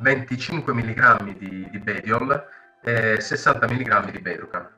25 0.00 0.72
mg 0.72 1.36
di, 1.36 1.68
di 1.70 1.78
Bediol 1.78 2.46
e 2.82 3.20
60 3.20 3.66
mg 3.66 4.10
di 4.10 4.18
Beducan. 4.18 4.68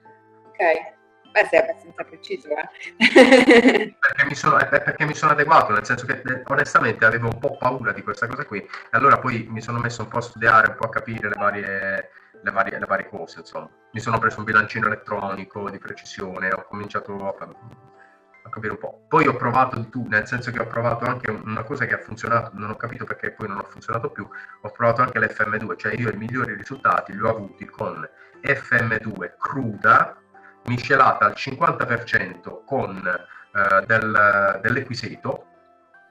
Ok. 0.46 1.00
Beh, 1.32 1.46
sei 1.46 1.60
abbastanza 1.60 2.04
preciso, 2.04 2.48
eh? 2.48 3.96
perché, 3.98 4.24
mi 4.26 4.34
sono, 4.34 4.58
perché 4.68 5.06
mi 5.06 5.14
sono 5.14 5.32
adeguato, 5.32 5.72
nel 5.72 5.84
senso 5.84 6.04
che 6.04 6.20
eh, 6.22 6.42
onestamente 6.44 7.06
avevo 7.06 7.28
un 7.28 7.38
po' 7.38 7.56
paura 7.56 7.92
di 7.92 8.02
questa 8.02 8.26
cosa 8.26 8.44
qui, 8.44 8.58
e 8.58 8.68
allora 8.90 9.18
poi 9.18 9.46
mi 9.48 9.62
sono 9.62 9.78
messo 9.78 10.02
un 10.02 10.08
po' 10.08 10.18
a 10.18 10.20
studiare, 10.22 10.68
un 10.68 10.76
po' 10.76 10.84
a 10.84 10.90
capire 10.90 11.28
le 11.28 11.34
varie, 11.38 12.10
le 12.42 12.50
varie, 12.50 12.78
le 12.78 12.84
varie 12.84 13.08
cose, 13.08 13.38
insomma. 13.38 13.70
Mi 13.92 14.00
sono 14.00 14.18
preso 14.18 14.40
un 14.40 14.44
bilancino 14.44 14.88
elettronico 14.88 15.70
di 15.70 15.78
precisione, 15.78 16.52
ho 16.52 16.66
cominciato 16.68 17.26
a 17.26 17.32
a 18.42 18.48
capire 18.50 18.72
un 18.72 18.78
po'. 18.78 19.04
Poi 19.08 19.26
ho 19.26 19.36
provato 19.36 19.78
di 19.78 19.88
tu, 19.88 20.06
nel 20.08 20.26
senso 20.26 20.50
che 20.50 20.60
ho 20.60 20.66
provato 20.66 21.04
anche 21.04 21.30
una 21.30 21.62
cosa 21.62 21.86
che 21.86 21.94
ha 21.94 21.98
funzionato, 21.98 22.50
non 22.54 22.70
ho 22.70 22.76
capito 22.76 23.04
perché 23.04 23.32
poi 23.32 23.48
non 23.48 23.58
ha 23.58 23.64
funzionato 23.64 24.10
più, 24.10 24.28
ho 24.60 24.70
provato 24.70 25.02
anche 25.02 25.18
l'FM2, 25.18 25.76
cioè 25.76 25.94
io 25.94 26.10
i 26.10 26.16
migliori 26.16 26.54
risultati 26.54 27.12
li 27.12 27.20
ho 27.20 27.28
avuti 27.28 27.64
con 27.66 28.08
FM2 28.42 29.32
cruda, 29.38 30.16
miscelata 30.64 31.26
al 31.26 31.34
50% 31.36 32.64
con 32.64 32.96
eh, 33.06 33.86
del, 33.86 34.58
dell'equiseto 34.62 35.46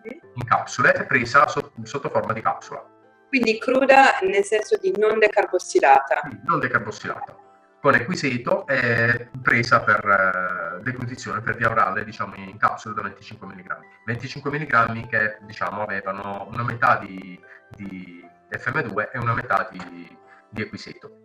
in 0.04 0.44
capsule 0.46 0.94
e 0.96 1.06
presa 1.06 1.48
sotto, 1.48 1.74
sotto 1.84 2.10
forma 2.10 2.34
di 2.34 2.42
capsula. 2.42 2.84
Quindi 3.28 3.58
cruda 3.60 4.20
nel 4.22 4.44
senso 4.44 4.78
di 4.78 4.94
non 4.98 5.20
decarbossilata. 5.20 6.22
Non 6.44 6.60
decarbossilata, 6.60 7.36
con 7.80 7.96
equisito 7.96 8.68
e 8.68 9.30
presa 9.42 9.82
per 9.82 10.06
eh, 10.06 10.61
deglutizione, 10.82 11.42
per 11.42 11.56
via 11.56 11.70
orale, 11.70 12.04
diciamo 12.04 12.36
in 12.36 12.58
capsule 12.58 12.94
da 12.96 13.02
25 13.04 13.48
mg. 13.48 13.78
25 14.06 14.52
mg 14.52 15.08
che 15.08 15.38
diciamo 15.42 15.84
avevano 15.84 16.48
una 16.52 16.64
metà 16.64 16.98
di, 16.98 17.40
di 17.70 18.24
FM2 18.50 19.10
e 19.12 19.18
una 19.20 19.34
metà 19.34 19.68
di, 19.72 20.18
di 20.50 20.62
equisito. 20.62 21.22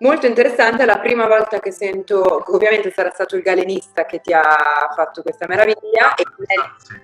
Molto 0.00 0.26
interessante, 0.26 0.84
è 0.84 0.86
la 0.86 1.00
prima 1.00 1.26
volta 1.26 1.58
che 1.58 1.72
sento, 1.72 2.44
ovviamente 2.54 2.92
sarà 2.92 3.10
stato 3.10 3.34
il 3.34 3.42
galenista 3.42 4.06
che 4.06 4.20
ti 4.20 4.32
ha 4.32 4.92
fatto 4.94 5.22
questa 5.22 5.48
meraviglia 5.48 6.14
e 6.14 6.22
quindi 6.22 6.54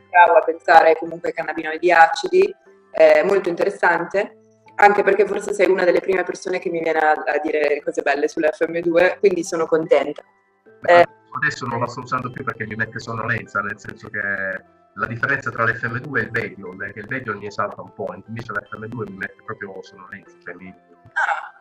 bravo 0.09 0.39
a 0.39 0.43
pensare 0.43 0.97
comunque 0.97 1.31
ai 1.31 1.35
cannabinoidi 1.35 1.91
acidi, 1.91 2.55
eh, 2.93 3.25
molto 3.25 3.49
interessante, 3.49 4.37
anche 4.77 5.03
perché 5.03 5.27
forse 5.27 5.53
sei 5.53 5.69
una 5.69 5.83
delle 5.83 6.01
prime 6.01 6.23
persone 6.23 6.61
che 6.61 6.71
mi 6.71 6.81
viene 6.81 7.01
a, 7.01 7.11
a 7.13 7.39
dire 7.43 7.83
cose 7.83 8.03
belle 8.03 8.29
sull'FM2, 8.29 9.19
quindi 9.19 9.43
sono 9.43 9.67
contenta. 9.67 10.23
Eh, 10.87 11.07
adesso 11.37 11.67
non 11.67 11.81
la 11.81 11.87
sto 11.87 12.01
usando 12.01 12.31
più 12.31 12.45
perché 12.45 12.67
mi 12.67 12.75
mette 12.75 12.99
sonnolenza, 12.99 13.61
nel 13.61 13.79
senso 13.79 14.09
che 14.09 14.21
la 14.21 15.07
differenza 15.07 15.51
tra 15.51 15.65
l'FM2 15.65 16.17
e 16.17 16.21
il 16.21 16.31
Vediol 16.31 16.81
è 16.83 16.93
che 16.93 17.01
il 17.01 17.07
Vediol 17.07 17.39
mi 17.39 17.47
esalta 17.47 17.81
un 17.83 17.93
po', 17.93 18.15
invece 18.27 18.53
l'FM2 18.53 19.11
mi 19.11 19.17
mette 19.17 19.43
proprio 19.45 19.83
sonnolenza, 19.83 20.37
cioè 20.43 20.55
mi... 20.55 20.69
Ah 20.69 21.55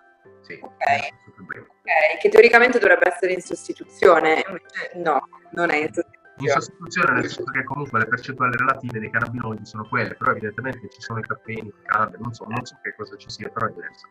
sì, 0.43 0.59
okay. 0.61 0.99
ok, 0.99 2.19
che 2.19 2.29
teoricamente 2.29 2.77
dovrebbe 2.77 3.07
essere 3.07 3.33
in 3.33 3.41
sostituzione, 3.41 4.43
invece 4.45 4.91
no, 4.95 5.27
non 5.51 5.69
è 5.69 5.77
in 5.77 5.93
sostituzione. 5.93 6.21
In 6.37 6.49
sostituzione 6.49 7.13
nel 7.13 7.29
senso 7.29 7.51
che 7.51 7.63
comunque 7.63 7.99
le 7.99 8.07
percentuali 8.07 8.57
relative 8.57 8.99
dei 8.99 9.09
cannabinoidi 9.09 9.65
sono 9.65 9.87
quelle, 9.87 10.15
però 10.15 10.31
evidentemente 10.31 10.89
ci 10.89 11.01
sono 11.01 11.19
i 11.19 11.21
caffeini, 11.21 11.67
il 11.67 11.81
cannabis, 11.85 12.19
non 12.19 12.33
so, 12.33 12.45
non 12.47 12.65
so 12.65 12.77
che 12.81 12.93
cosa 12.95 13.15
ci 13.17 13.29
sia, 13.29 13.49
però 13.49 13.67
è 13.67 13.71
diverso. 13.71 14.07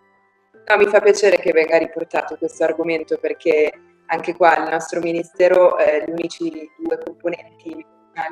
No, 0.68 0.76
mi 0.76 0.86
fa 0.86 1.00
piacere 1.00 1.38
che 1.38 1.52
venga 1.52 1.76
riportato 1.78 2.36
questo 2.36 2.64
argomento 2.64 3.18
perché 3.18 3.72
anche 4.12 4.34
qua 4.36 4.56
il 4.58 4.70
nostro 4.70 5.00
ministero, 5.00 5.78
eh, 5.78 6.04
gli 6.06 6.10
unici 6.10 6.70
due 6.78 6.98
componenti 7.02 7.84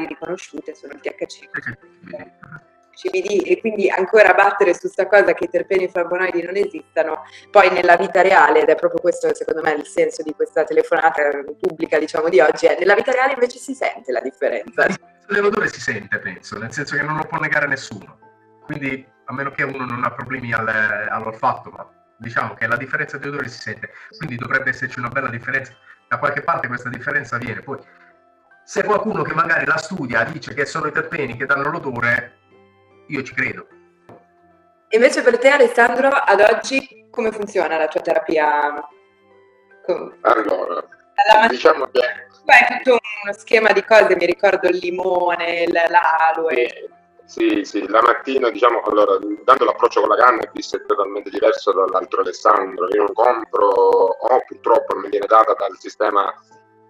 riconosciute 0.06 0.74
sono 0.74 0.92
il 0.92 1.00
THC. 1.00 1.48
CBD 2.90 3.46
e 3.46 3.60
quindi 3.60 3.88
ancora 3.88 4.34
battere 4.34 4.74
su 4.74 4.80
questa 4.80 5.06
cosa 5.06 5.32
che 5.32 5.44
i 5.44 5.48
terpeni 5.48 5.88
flavonoidi 5.88 6.42
non 6.42 6.56
esistano, 6.56 7.22
poi 7.50 7.70
nella 7.70 7.96
vita 7.96 8.20
reale, 8.20 8.60
ed 8.60 8.68
è 8.68 8.74
proprio 8.74 9.00
questo 9.00 9.34
secondo 9.34 9.62
me 9.62 9.72
il 9.72 9.86
senso 9.86 10.22
di 10.22 10.34
questa 10.34 10.64
telefonata 10.64 11.22
pubblica 11.58 11.98
diciamo 11.98 12.28
di 12.28 12.40
oggi, 12.40 12.66
è 12.66 12.76
nella 12.78 12.94
vita 12.94 13.12
reale 13.12 13.32
invece 13.32 13.58
si 13.58 13.72
sente 13.72 14.12
la 14.12 14.20
differenza. 14.20 14.86
Nell'odore 15.28 15.68
si 15.68 15.80
sente, 15.80 16.18
penso, 16.18 16.58
nel 16.58 16.72
senso 16.72 16.94
che 16.96 17.02
non 17.02 17.16
lo 17.16 17.24
può 17.24 17.38
negare 17.38 17.66
nessuno, 17.66 18.18
quindi 18.64 19.06
a 19.24 19.32
meno 19.32 19.50
che 19.52 19.62
uno 19.62 19.86
non 19.86 20.04
ha 20.04 20.10
problemi 20.10 20.52
al, 20.52 20.68
all'olfatto, 20.68 21.70
ma 21.70 21.99
diciamo 22.20 22.54
che 22.54 22.66
la 22.66 22.76
differenza 22.76 23.16
di 23.16 23.28
odore 23.28 23.48
si 23.48 23.58
sente, 23.58 23.92
quindi 24.16 24.36
dovrebbe 24.36 24.70
esserci 24.70 24.98
una 24.98 25.08
bella 25.08 25.28
differenza, 25.28 25.74
da 26.06 26.18
qualche 26.18 26.42
parte 26.42 26.68
questa 26.68 26.90
differenza 26.90 27.38
viene, 27.38 27.62
poi 27.62 27.78
se 28.62 28.84
qualcuno 28.84 29.22
che 29.22 29.34
magari 29.34 29.64
la 29.64 29.78
studia 29.78 30.22
dice 30.24 30.54
che 30.54 30.66
sono 30.66 30.86
i 30.86 30.92
terpeni 30.92 31.36
che 31.36 31.46
danno 31.46 31.70
l'odore, 31.70 32.38
io 33.08 33.22
ci 33.22 33.34
credo. 33.34 33.66
Invece 34.90 35.22
per 35.22 35.38
te 35.38 35.48
Alessandro, 35.48 36.08
ad 36.08 36.40
oggi 36.40 37.08
come 37.10 37.32
funziona 37.32 37.78
la 37.78 37.88
tua 37.88 38.00
terapia? 38.00 38.88
Allora, 40.20 40.86
diciamo 41.48 41.86
che... 41.86 42.00
Beh, 42.44 42.80
tutto 42.82 42.98
uno 43.24 43.32
schema 43.32 43.72
di 43.72 43.84
cose, 43.84 44.16
mi 44.16 44.26
ricordo 44.26 44.68
il 44.68 44.76
limone, 44.76 45.66
l'aloe. 45.68 46.66
Sì, 46.68 46.99
sì, 47.30 47.86
la 47.86 48.02
mattina, 48.02 48.50
diciamo, 48.50 48.80
allora, 48.80 49.16
dando 49.44 49.64
l'approccio 49.64 50.00
con 50.00 50.08
la 50.08 50.16
cannabis 50.16 50.74
è 50.74 50.84
totalmente 50.84 51.30
diverso 51.30 51.72
dall'altro 51.72 52.22
Alessandro. 52.22 52.88
Io 52.88 53.04
non 53.04 53.12
compro, 53.12 53.68
o 53.68 54.42
purtroppo 54.46 54.96
mi 54.96 55.08
viene 55.08 55.26
data 55.26 55.54
dal 55.54 55.76
sistema 55.78 56.34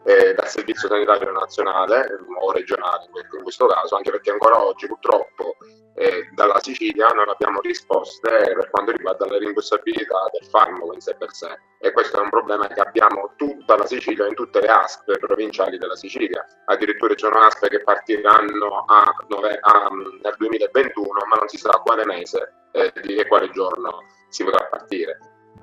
eh, 0.05 0.35
dal 0.35 0.49
Servizio 0.49 0.89
Sanitario 0.89 1.31
Nazionale 1.33 2.09
o 2.41 2.53
regionale 2.53 3.05
in 3.37 3.43
questo 3.43 3.67
caso, 3.67 3.97
anche 3.97 4.11
perché 4.11 4.31
ancora 4.31 4.65
oggi 4.65 4.87
purtroppo 4.87 5.57
eh, 5.95 6.31
dalla 6.33 6.59
Sicilia 6.61 7.09
non 7.09 7.29
abbiamo 7.29 7.61
risposte 7.61 8.29
per 8.29 8.71
quanto 8.71 8.93
riguarda 8.93 9.27
la 9.27 9.39
rimborsabilità 9.39 10.31
del 10.33 10.49
farmaco 10.49 10.95
in 10.95 11.01
sé 11.01 11.15
per 11.17 11.33
sé 11.33 11.59
e 11.79 11.93
questo 11.93 12.19
è 12.19 12.23
un 12.23 12.31
problema 12.31 12.67
che 12.69 12.81
abbiamo 12.81 13.33
tutta 13.37 13.77
la 13.77 13.85
Sicilia 13.87 14.27
in 14.27 14.35
tutte 14.35 14.61
le 14.61 14.69
ASP 14.69 15.19
provinciali 15.19 15.77
della 15.77 15.97
Sicilia, 15.97 16.45
addirittura 16.65 17.15
ci 17.15 17.25
sono 17.25 17.41
ASP 17.41 17.69
che 17.69 17.83
partiranno 17.83 18.85
a, 18.87 19.03
a, 19.03 19.89
nel 20.23 20.35
2021 20.39 21.09
ma 21.29 21.37
non 21.37 21.49
si 21.49 21.59
sa 21.59 21.71
quale 21.85 22.07
mese 22.07 22.53
eh, 22.73 22.93
e 22.95 23.27
quale 23.27 23.51
giorno 23.51 24.05
si 24.29 24.45
potrà 24.45 24.65
partire. 24.67 25.19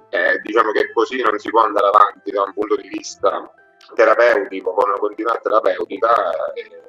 Eh, 0.10 0.39
diciamo 0.41 0.71
che 0.71 0.91
così 0.93 1.21
non 1.21 1.38
si 1.38 1.50
può 1.50 1.63
andare 1.63 1.88
avanti 1.88 2.32
da 2.32 2.43
un 2.43 2.54
punto 2.54 2.76
di 2.76 2.88
vista 2.88 3.52
terapeutico, 3.95 4.73
con 4.73 4.89
una 4.89 5.00
continuità 5.00 5.39
terapeutica 5.39 6.54
eh, 6.54 6.82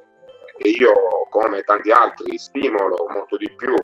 e 0.60 0.68
io 0.70 0.92
come 1.30 1.62
tanti 1.62 1.90
altri 1.90 2.36
stimolo 2.36 3.06
molto 3.08 3.36
di 3.36 3.50
più 3.54 3.74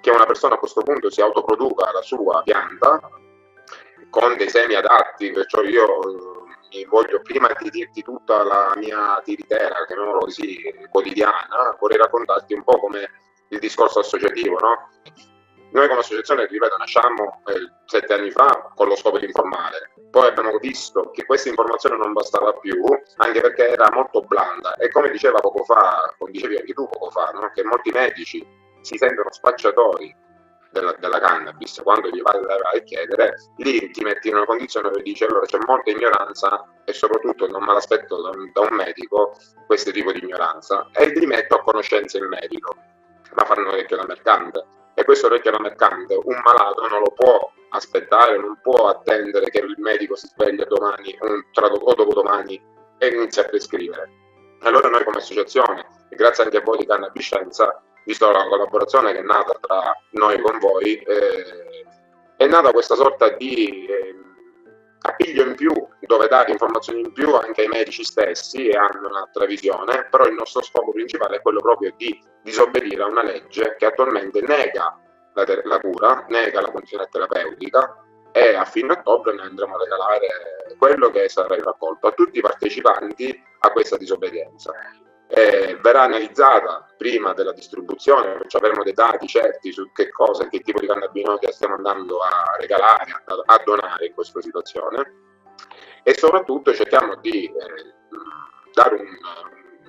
che 0.00 0.10
una 0.10 0.26
persona 0.26 0.54
a 0.54 0.58
questo 0.58 0.82
punto 0.82 1.10
si 1.10 1.20
autoproduca 1.20 1.92
la 1.92 2.02
sua 2.02 2.42
pianta 2.42 3.00
con 4.10 4.36
dei 4.36 4.48
semi 4.48 4.74
adatti, 4.74 5.30
perciò 5.30 5.62
io 5.62 5.84
eh, 5.86 6.76
mi 6.76 6.84
voglio 6.84 7.20
prima 7.22 7.48
di 7.58 7.70
dirti 7.70 8.02
tutta 8.02 8.42
la 8.42 8.72
mia 8.76 9.20
tiritera, 9.24 9.84
chiamiamolo 9.86 10.18
così, 10.18 10.58
quotidiana, 10.90 11.76
vorrei 11.78 11.98
raccontarti 11.98 12.54
un 12.54 12.64
po' 12.64 12.78
come 12.78 13.08
il 13.48 13.58
discorso 13.58 14.00
associativo, 14.00 14.58
no? 14.58 14.88
Noi 15.76 15.88
come 15.88 16.00
associazione, 16.00 16.46
ripeto, 16.46 16.74
nasciamo 16.78 17.42
eh, 17.48 17.70
sette 17.84 18.14
anni 18.14 18.30
fa 18.30 18.72
con 18.74 18.88
lo 18.88 18.96
scopo 18.96 19.18
di 19.18 19.26
informare. 19.26 19.90
Poi 20.10 20.26
abbiamo 20.26 20.56
visto 20.56 21.10
che 21.10 21.26
questa 21.26 21.50
informazione 21.50 21.98
non 21.98 22.14
bastava 22.14 22.54
più, 22.54 22.82
anche 23.16 23.42
perché 23.42 23.68
era 23.68 23.90
molto 23.92 24.22
blanda. 24.22 24.74
E 24.76 24.88
come 24.88 25.10
diceva 25.10 25.38
poco 25.38 25.64
fa, 25.64 26.14
come 26.16 26.30
dicevi 26.30 26.56
anche 26.56 26.72
tu 26.72 26.88
poco 26.88 27.10
fa, 27.10 27.30
no? 27.34 27.50
che 27.52 27.62
molti 27.62 27.90
medici 27.90 28.42
si 28.80 28.96
sentono 28.96 29.30
spacciatori 29.30 30.16
della, 30.70 30.96
della, 30.98 31.20
cannabis, 31.20 31.78
quando 31.82 32.08
gli 32.08 32.22
vai 32.22 32.38
a 32.38 32.82
chiedere, 32.82 33.34
lì 33.58 33.90
ti 33.90 34.02
metti 34.02 34.28
in 34.28 34.36
una 34.36 34.46
condizione 34.46 34.88
dove 34.88 35.02
dici 35.02 35.24
allora 35.24 35.44
c'è 35.44 35.58
molta 35.66 35.90
ignoranza 35.90 36.72
e 36.86 36.94
soprattutto 36.94 37.48
non 37.48 37.62
me 37.62 37.74
l'aspetto 37.74 38.22
da 38.22 38.30
un, 38.30 38.50
da 38.50 38.62
un 38.62 38.74
medico 38.74 39.36
questo 39.66 39.90
tipo 39.90 40.10
di 40.10 40.22
ignoranza 40.22 40.88
e 40.94 41.10
li 41.10 41.26
metto 41.26 41.56
a 41.56 41.62
conoscenza 41.62 42.16
il 42.16 42.28
medico, 42.28 42.74
ma 43.34 43.44
fanno 43.44 43.68
orecchio 43.68 43.96
da 43.96 44.06
mercante 44.06 44.76
e 44.98 45.04
questo 45.04 45.26
orecchio 45.26 45.50
da 45.50 45.60
mercante 45.60 46.14
un 46.14 46.40
malato 46.42 46.88
non 46.88 47.00
lo 47.00 47.12
può 47.12 47.52
aspettare, 47.68 48.38
non 48.38 48.58
può 48.62 48.88
attendere 48.88 49.50
che 49.50 49.58
il 49.58 49.74
medico 49.76 50.16
si 50.16 50.26
sveglia 50.26 50.64
domani 50.64 51.14
o 51.20 51.94
dopodomani 51.94 52.58
e 52.96 53.08
inizia 53.08 53.42
a 53.42 53.48
prescrivere. 53.48 54.08
Allora 54.62 54.88
noi 54.88 55.04
come 55.04 55.18
associazione, 55.18 55.86
grazie 56.08 56.44
anche 56.44 56.56
a 56.56 56.62
voi 56.62 56.78
di 56.78 56.86
Cannabiscienza, 56.86 57.82
visto 58.06 58.30
la 58.30 58.48
collaborazione 58.48 59.12
che 59.12 59.18
è 59.18 59.22
nata 59.22 59.58
tra 59.60 59.94
noi 60.12 60.40
con 60.40 60.58
voi, 60.60 60.96
eh, 60.96 61.84
è 62.38 62.46
nata 62.46 62.72
questa 62.72 62.94
sorta 62.94 63.28
di 63.36 63.84
eh, 63.84 64.14
appiglio 65.02 65.42
in 65.42 65.54
più, 65.56 65.72
dove 66.06 66.28
dare 66.28 66.52
informazioni 66.52 67.00
in 67.00 67.12
più 67.12 67.34
anche 67.34 67.62
ai 67.62 67.68
medici 67.68 68.04
stessi 68.04 68.68
e 68.68 68.76
hanno 68.76 69.08
un'altra 69.08 69.44
visione, 69.44 70.06
però 70.10 70.24
il 70.24 70.34
nostro 70.34 70.62
scopo 70.62 70.92
principale 70.92 71.36
è 71.36 71.42
quello 71.42 71.60
proprio 71.60 71.92
di 71.96 72.18
disobbedire 72.42 73.02
a 73.02 73.06
una 73.06 73.22
legge 73.22 73.74
che 73.78 73.86
attualmente 73.86 74.40
nega 74.40 74.98
la, 75.34 75.44
te- 75.44 75.62
la 75.64 75.80
cura, 75.80 76.24
nega 76.28 76.60
la 76.60 76.70
condizione 76.70 77.08
terapeutica 77.10 78.02
e 78.32 78.54
a 78.54 78.64
fine 78.64 78.92
ottobre 78.92 79.34
noi 79.34 79.46
andremo 79.46 79.74
a 79.74 79.78
regalare 79.78 80.26
quello 80.78 81.10
che 81.10 81.28
sarà 81.28 81.56
raccolto 81.56 82.06
a 82.06 82.12
tutti 82.12 82.38
i 82.38 82.42
partecipanti 82.42 83.42
a 83.60 83.70
questa 83.70 83.96
disobbedienza. 83.96 84.72
Eh, 85.28 85.76
verrà 85.82 86.02
analizzata 86.02 86.86
prima 86.96 87.32
della 87.32 87.52
distribuzione, 87.52 88.38
cioè 88.46 88.60
avremo 88.60 88.84
dei 88.84 88.92
dati 88.92 89.26
certi 89.26 89.72
su 89.72 89.90
che 89.92 90.10
cosa 90.10 90.44
e 90.44 90.48
che 90.48 90.60
tipo 90.60 90.78
di 90.78 90.86
cannabinoidi 90.86 91.50
stiamo 91.50 91.74
andando 91.74 92.20
a 92.20 92.56
regalare, 92.60 93.10
a, 93.24 93.42
a 93.44 93.62
donare 93.64 94.06
in 94.06 94.14
questa 94.14 94.40
situazione 94.40 95.25
e 96.08 96.14
soprattutto 96.14 96.72
cerchiamo 96.72 97.16
di 97.16 97.46
eh, 97.46 97.52
dare 98.72 98.94
un, 98.94 99.08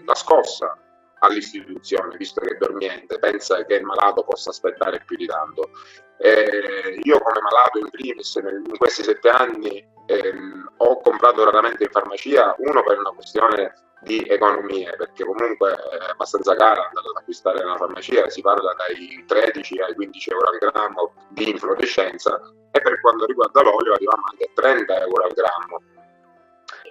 una 0.01 0.15
scossa 0.15 0.75
all'istituzione, 1.19 2.17
visto 2.17 2.41
che 2.41 2.55
è 2.55 2.57
dormiente, 2.57 3.19
pensa 3.19 3.63
che 3.65 3.75
il 3.75 3.83
malato 3.83 4.23
possa 4.23 4.49
aspettare 4.49 5.03
più 5.05 5.15
di 5.15 5.27
tanto. 5.27 5.69
Eh, 6.17 6.99
io 7.03 7.19
come 7.19 7.39
malato 7.39 7.77
in 7.77 7.91
primis 7.91 8.33
in 8.33 8.77
questi 8.79 9.03
sette 9.03 9.29
anni 9.29 9.87
ehm, 10.07 10.73
ho 10.77 10.99
comprato 11.01 11.43
raramente 11.43 11.83
in 11.83 11.91
farmacia, 11.91 12.55
uno 12.57 12.81
per 12.81 12.97
una 12.97 13.11
questione 13.11 13.73
di 14.01 14.25
economie, 14.27 14.95
perché 14.95 15.23
comunque 15.23 15.73
è 15.73 16.09
abbastanza 16.09 16.55
cara 16.55 16.87
andare 16.87 17.09
ad 17.09 17.17
acquistare 17.17 17.59
nella 17.59 17.77
farmacia, 17.77 18.27
si 18.29 18.41
parla 18.41 18.73
dai 18.73 19.23
13 19.27 19.79
ai 19.81 19.93
15 19.93 20.31
euro 20.31 20.49
al 20.49 20.57
grammo 20.57 21.13
di 21.29 21.47
inflorescenza 21.47 22.41
e 22.71 22.81
per 22.81 22.99
quanto 23.01 23.25
riguarda 23.25 23.61
l'olio 23.61 23.93
arriviamo 23.93 24.23
anche 24.31 24.45
a 24.45 24.49
30 24.53 25.01
euro 25.01 25.23
al 25.23 25.33
grammo. 25.33 25.96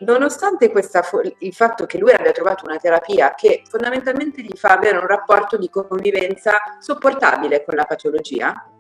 Nonostante 0.01 0.71
questa, 0.71 1.03
il 1.39 1.55
fatto 1.55 1.87
che 1.87 1.99
lui 1.99 2.13
abbia 2.13 2.33
trovato 2.33 2.67
una 2.67 2.77
terapia 2.77 3.35
che 3.35 3.63
fondamentalmente 3.69 4.43
gli 4.43 4.55
fa 4.55 4.73
avere 4.73 4.99
un 4.99 5.07
rapporto 5.07 5.57
di 5.57 5.71
convivenza 5.71 6.59
sopportabile 6.81 7.65
con 7.65 7.77
la 7.77 7.85
patologia, 7.85 8.71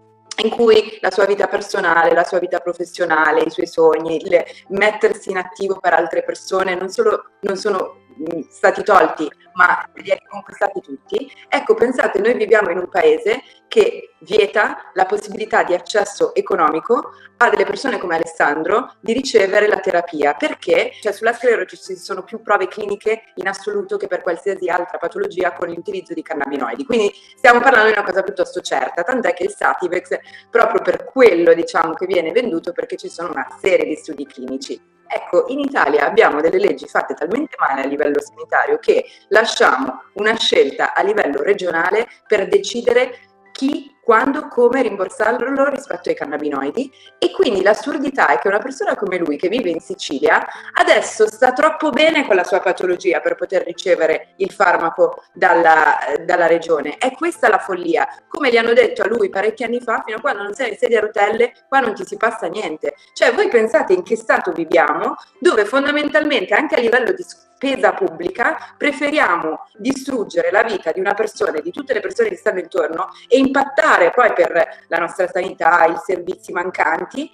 in 0.42 0.50
cui 0.50 0.98
la 1.00 1.10
sua 1.10 1.24
vita 1.24 1.46
personale, 1.46 2.12
la 2.12 2.24
sua 2.24 2.38
vita 2.38 2.60
professionale, 2.60 3.42
i 3.42 3.50
suoi 3.50 3.66
sogni, 3.66 4.20
le, 4.28 4.44
mettersi 4.68 5.30
in 5.30 5.38
attivo 5.38 5.78
per 5.80 5.94
altre 5.94 6.22
persone 6.22 6.74
non 6.74 6.90
solo 6.90 7.30
non 7.40 7.56
sono 7.56 8.04
stati 8.48 8.82
tolti, 8.82 9.30
ma 9.54 9.88
li 9.94 10.10
ha 10.10 10.14
riconquistati 10.14 10.80
tutti. 10.80 11.30
Ecco, 11.48 11.74
pensate, 11.74 12.20
noi 12.20 12.34
viviamo 12.34 12.70
in 12.70 12.78
un 12.78 12.88
paese 12.88 13.42
che 13.68 14.14
vieta 14.20 14.90
la 14.94 15.06
possibilità 15.06 15.62
di 15.62 15.74
accesso 15.74 16.34
economico 16.34 17.12
a 17.38 17.50
delle 17.50 17.64
persone 17.64 17.98
come 17.98 18.16
Alessandro 18.16 18.94
di 19.00 19.12
ricevere 19.12 19.66
la 19.66 19.80
terapia, 19.80 20.34
perché 20.34 20.92
cioè, 21.00 21.12
sulla 21.12 21.32
sclerosi 21.32 21.76
ci 21.76 21.96
sono 21.96 22.22
più 22.22 22.40
prove 22.42 22.68
cliniche 22.68 23.32
in 23.34 23.48
assoluto 23.48 23.96
che 23.96 24.06
per 24.06 24.22
qualsiasi 24.22 24.68
altra 24.68 24.98
patologia 24.98 25.52
con 25.52 25.68
l'utilizzo 25.68 26.14
di 26.14 26.22
cannabinoidi. 26.22 26.84
Quindi 26.84 27.12
stiamo 27.36 27.60
parlando 27.60 27.88
di 27.88 27.98
una 27.98 28.06
cosa 28.06 28.22
piuttosto 28.22 28.60
certa, 28.60 29.02
tant'è 29.02 29.34
che 29.34 29.44
il 29.44 29.54
Sativex 29.54 30.18
proprio 30.50 30.80
per 30.80 31.04
quello 31.04 31.52
diciamo 31.54 31.94
che 31.94 32.06
viene 32.06 32.32
venduto 32.32 32.72
perché 32.72 32.96
ci 32.96 33.08
sono 33.08 33.30
una 33.30 33.48
serie 33.60 33.86
di 33.86 33.96
studi 33.96 34.26
clinici. 34.26 34.94
Ecco, 35.08 35.44
in 35.48 35.60
Italia 35.60 36.06
abbiamo 36.06 36.40
delle 36.40 36.58
leggi 36.58 36.86
fatte 36.86 37.14
talmente 37.14 37.56
male 37.58 37.82
a 37.82 37.86
livello 37.86 38.20
sanitario 38.20 38.78
che 38.78 39.04
lasciamo 39.28 40.02
una 40.14 40.36
scelta 40.36 40.94
a 40.94 41.02
livello 41.02 41.42
regionale 41.42 42.06
per 42.26 42.48
decidere 42.48 43.18
chi 43.52 43.95
quando, 44.06 44.46
come 44.46 44.82
rimborsarlo 44.82 45.68
rispetto 45.68 46.10
ai 46.10 46.14
cannabinoidi 46.14 46.92
e 47.18 47.32
quindi 47.32 47.60
l'assurdità 47.60 48.28
è 48.28 48.38
che 48.38 48.46
una 48.46 48.60
persona 48.60 48.94
come 48.94 49.18
lui 49.18 49.36
che 49.36 49.48
vive 49.48 49.70
in 49.70 49.80
Sicilia 49.80 50.46
adesso 50.74 51.26
sta 51.26 51.52
troppo 51.52 51.90
bene 51.90 52.24
con 52.24 52.36
la 52.36 52.44
sua 52.44 52.60
patologia 52.60 53.18
per 53.18 53.34
poter 53.34 53.64
ricevere 53.64 54.34
il 54.36 54.52
farmaco 54.52 55.24
dalla, 55.32 55.96
dalla 56.24 56.46
regione. 56.46 56.98
È 56.98 57.10
questa 57.16 57.48
la 57.48 57.58
follia. 57.58 58.06
Come 58.28 58.52
gli 58.52 58.56
hanno 58.56 58.74
detto 58.74 59.02
a 59.02 59.08
lui 59.08 59.28
parecchi 59.28 59.64
anni 59.64 59.80
fa, 59.80 60.04
fino 60.06 60.18
a 60.18 60.20
quando 60.20 60.44
non 60.44 60.54
sei 60.54 60.70
in 60.70 60.76
sedia 60.76 60.98
a 60.98 61.02
rotelle, 61.02 61.52
qua 61.66 61.80
non 61.80 61.94
ti 61.94 62.06
si 62.06 62.16
passa 62.16 62.46
niente. 62.46 62.94
Cioè 63.12 63.32
voi 63.32 63.48
pensate 63.48 63.92
in 63.92 64.04
che 64.04 64.14
stato 64.14 64.52
viviamo 64.52 65.16
dove 65.40 65.64
fondamentalmente 65.64 66.54
anche 66.54 66.76
a 66.76 66.78
livello 66.78 67.10
di 67.10 67.24
spesa 67.56 67.94
pubblica, 67.94 68.74
preferiamo 68.76 69.66
distruggere 69.76 70.50
la 70.50 70.62
vita 70.62 70.92
di 70.92 71.00
una 71.00 71.14
persona 71.14 71.56
e 71.58 71.62
di 71.62 71.72
tutte 71.72 71.94
le 71.94 72.00
persone 72.00 72.28
che 72.28 72.36
stanno 72.36 72.58
intorno 72.58 73.08
e 73.26 73.38
impattare 73.38 74.10
poi 74.10 74.32
per 74.34 74.84
la 74.88 74.98
nostra 74.98 75.26
sanità, 75.26 75.86
i 75.86 75.96
servizi 75.96 76.52
mancanti, 76.52 77.32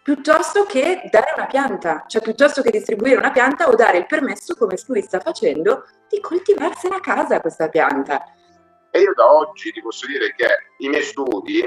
piuttosto 0.00 0.64
che 0.64 1.02
dare 1.10 1.32
una 1.36 1.46
pianta, 1.46 2.04
cioè 2.06 2.22
piuttosto 2.22 2.62
che 2.62 2.70
distribuire 2.70 3.16
una 3.16 3.32
pianta 3.32 3.68
o 3.68 3.74
dare 3.74 3.98
il 3.98 4.06
permesso, 4.06 4.54
come 4.54 4.76
lui 4.86 5.02
sta 5.02 5.18
facendo, 5.18 5.84
di 6.08 6.20
coltivarsela 6.20 6.96
a 6.96 7.00
casa 7.00 7.40
questa 7.40 7.68
pianta. 7.68 8.24
E 8.90 9.00
io 9.00 9.12
da 9.14 9.30
oggi 9.30 9.70
ti 9.72 9.82
posso 9.82 10.06
dire 10.06 10.32
che 10.34 10.46
i 10.78 10.88
miei 10.88 11.02
studi, 11.02 11.62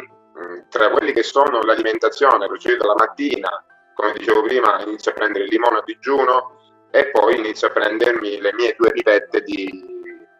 tra 0.69 0.89
quelli 0.89 1.11
che 1.11 1.23
sono 1.23 1.61
l'alimentazione, 1.61 2.47
procedo 2.47 2.87
la 2.87 2.95
mattina, 2.97 3.63
come 3.93 4.13
dicevo 4.13 4.41
prima, 4.43 4.81
inizio 4.81 5.11
a 5.11 5.13
prendere 5.13 5.43
il 5.43 5.51
limone 5.51 5.79
a 5.79 5.83
digiuno, 5.85 6.60
e 6.91 7.09
poi 7.09 7.37
inizio 7.37 7.67
a 7.67 7.71
prendermi 7.71 8.41
le 8.41 8.53
mie 8.53 8.75
due 8.77 8.91
pipette 8.91 9.41
di, 9.43 9.69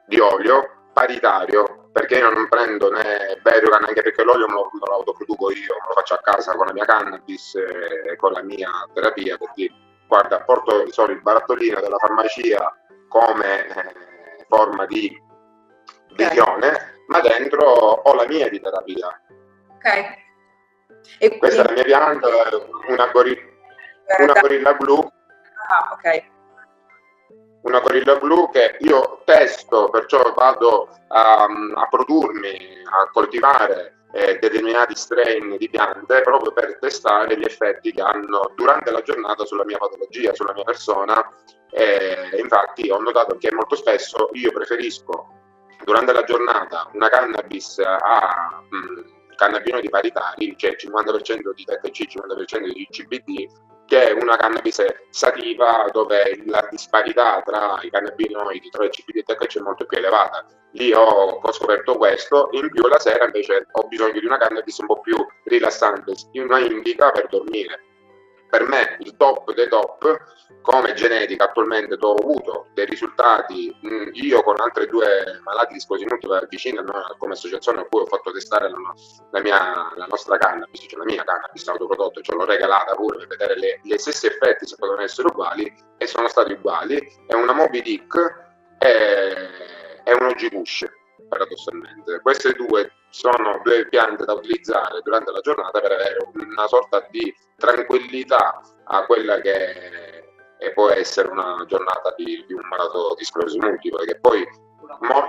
di 0.05 0.19
olio 0.19 0.89
paritario 0.93 1.89
perché 1.93 2.17
io 2.17 2.29
non 2.29 2.47
prendo 2.49 2.91
né 2.91 3.39
Verugan 3.41 3.85
anche 3.85 4.01
perché 4.01 4.23
l'olio 4.23 4.47
me 4.47 4.53
lo, 4.53 4.69
me 4.73 4.85
lo 4.85 4.93
autoproduco 4.95 5.49
io, 5.51 5.75
me 5.79 5.87
lo 5.87 5.93
faccio 5.93 6.15
a 6.15 6.21
casa 6.21 6.53
con 6.55 6.65
la 6.65 6.73
mia 6.73 6.85
cannabis 6.85 7.55
e 7.55 8.15
con 8.17 8.33
la 8.33 8.43
mia 8.43 8.69
terapia 8.93 9.37
perché 9.37 9.69
guarda 10.07 10.41
porto 10.41 10.83
di 10.83 10.91
solito 10.91 11.13
il 11.13 11.21
barattolino 11.21 11.79
della 11.79 11.97
farmacia 11.97 12.75
come 13.07 13.67
eh, 13.67 14.45
forma 14.47 14.85
di 14.85 15.09
visione 16.15 16.67
okay. 16.67 17.05
ma 17.07 17.21
dentro 17.21 17.65
ho 17.65 18.13
la 18.13 18.27
mia 18.27 18.49
di 18.49 18.59
terapia. 18.59 19.21
Ok. 19.75 20.19
E 21.17 21.37
questa 21.37 21.63
quindi... 21.63 21.81
è 21.81 21.87
la 21.87 21.97
mia 21.97 22.19
pianta 22.19 22.27
una, 22.87 23.07
gorilla, 23.07 23.41
una 24.19 24.39
gorilla 24.39 24.73
blu. 24.73 25.11
Ah 25.67 25.91
ok 25.93 26.39
una 27.63 27.79
gorilla 27.79 28.15
blu 28.15 28.49
che 28.51 28.77
io 28.79 29.21
testo, 29.25 29.89
perciò 29.89 30.33
vado 30.33 30.89
a, 31.07 31.43
a 31.43 31.87
produrmi, 31.89 32.83
a 32.85 33.09
coltivare 33.11 34.01
eh, 34.13 34.37
determinati 34.39 34.95
strain 34.95 35.57
di 35.57 35.69
piante 35.69 36.21
proprio 36.21 36.51
per 36.51 36.77
testare 36.79 37.37
gli 37.37 37.45
effetti 37.45 37.91
che 37.91 38.01
hanno 38.01 38.51
durante 38.55 38.91
la 38.91 39.01
giornata 39.01 39.45
sulla 39.45 39.65
mia 39.65 39.77
patologia, 39.77 40.33
sulla 40.33 40.53
mia 40.53 40.63
persona. 40.63 41.29
E 41.71 42.37
infatti 42.37 42.89
ho 42.89 42.99
notato 42.99 43.37
che 43.37 43.51
molto 43.53 43.75
spesso 43.75 44.29
io 44.33 44.51
preferisco 44.51 45.27
durante 45.85 46.11
la 46.11 46.23
giornata 46.23 46.89
una 46.93 47.07
cannabis 47.07 47.79
a 47.79 48.61
mh, 48.69 48.75
mm, 48.75 48.99
cannabinoidi 49.35 49.89
paritari, 49.89 50.53
cioè 50.57 50.75
50% 50.77 51.53
di 51.55 51.63
THC, 51.63 52.19
50% 52.19 52.73
di 52.73 52.87
CBD, 52.91 53.47
che 53.91 54.07
è 54.07 54.11
una 54.13 54.37
cannabis 54.37 54.81
sativa 55.09 55.85
dove 55.91 56.41
la 56.45 56.65
disparità 56.71 57.41
tra 57.43 57.77
i 57.81 57.89
cannabinoidi, 57.89 58.69
tra 58.69 58.85
il 58.85 58.89
CBD 58.89 59.17
il 59.17 59.23
THC 59.25 59.57
è 59.57 59.61
molto 59.61 59.85
più 59.85 59.97
elevata. 59.97 60.45
Lì 60.71 60.93
ho, 60.93 61.01
ho, 61.03 61.51
scoperto 61.51 61.97
questo, 61.97 62.47
in 62.51 62.69
più 62.69 62.87
la 62.87 62.99
sera 62.99 63.25
invece 63.25 63.67
ho 63.69 63.87
bisogno 63.89 64.17
di 64.17 64.25
una 64.25 64.37
cannabis 64.37 64.77
un 64.77 64.85
po' 64.85 65.01
più 65.01 65.17
rilassante, 65.43 66.13
una 66.35 66.59
indica 66.59 67.11
per 67.11 67.27
dormire 67.27 67.90
per 68.51 68.67
me 68.67 68.97
il 68.99 69.15
top 69.15 69.53
dei 69.53 69.69
top 69.69 70.25
come 70.61 70.93
genetica 70.93 71.45
attualmente 71.45 71.97
ho 71.99 72.13
avuto 72.15 72.67
dei 72.73 72.85
risultati 72.85 73.73
mh, 73.81 74.09
io 74.11 74.43
con 74.43 74.59
altre 74.59 74.87
due 74.87 75.39
malati 75.43 75.73
di 75.73 75.79
sclerosi 75.79 76.05
multipla 76.05 76.45
vicine 76.49 76.83
come 77.17 77.33
associazione 77.33 77.79
a 77.79 77.85
cui 77.85 78.01
ho 78.01 78.05
fatto 78.05 78.31
testare 78.31 78.69
la, 78.69 78.77
la, 79.31 79.39
mia, 79.39 79.91
la 79.95 80.05
nostra 80.09 80.37
cannabis 80.37 80.85
cioè 80.87 80.99
la 80.99 81.05
mia 81.05 81.23
cannabis 81.23 81.65
autoprodotto 81.69 82.21
ce 82.21 82.35
l'ho 82.35 82.43
regalata 82.43 82.93
pure 82.93 83.19
per 83.19 83.27
vedere 83.27 83.57
le, 83.57 83.79
gli 83.83 83.97
stessi 83.97 84.27
effetti 84.27 84.67
se 84.67 84.75
potevano 84.75 85.03
essere 85.03 85.29
uguali 85.29 85.73
e 85.97 86.07
sono 86.07 86.27
stati 86.27 86.51
uguali. 86.51 86.99
È 87.27 87.33
una 87.33 87.53
Moby 87.53 87.81
Dick 87.81 88.15
e, 88.79 88.89
e 90.03 90.13
uno 90.13 90.33
G-Bush 90.33 90.99
paradossalmente. 91.27 92.19
Queste 92.21 92.53
due 92.53 92.91
sono 93.09 93.59
due 93.63 93.87
piante 93.87 94.25
da 94.25 94.33
utilizzare 94.33 95.01
durante 95.03 95.31
la 95.31 95.41
giornata 95.41 95.79
per 95.79 95.91
avere 95.91 96.17
una 96.33 96.67
sorta 96.67 97.05
di 97.09 97.33
tranquillità 97.57 98.61
a 98.85 99.05
quella 99.05 99.39
che 99.41 100.71
può 100.73 100.89
essere 100.89 101.29
una 101.29 101.63
giornata 101.67 102.13
di, 102.15 102.43
di 102.47 102.53
un 102.53 102.61
malato 102.69 103.15
di 103.17 103.23
sclerosi 103.23 103.57
multipla, 103.57 104.03
che 104.03 104.19
poi 104.19 104.47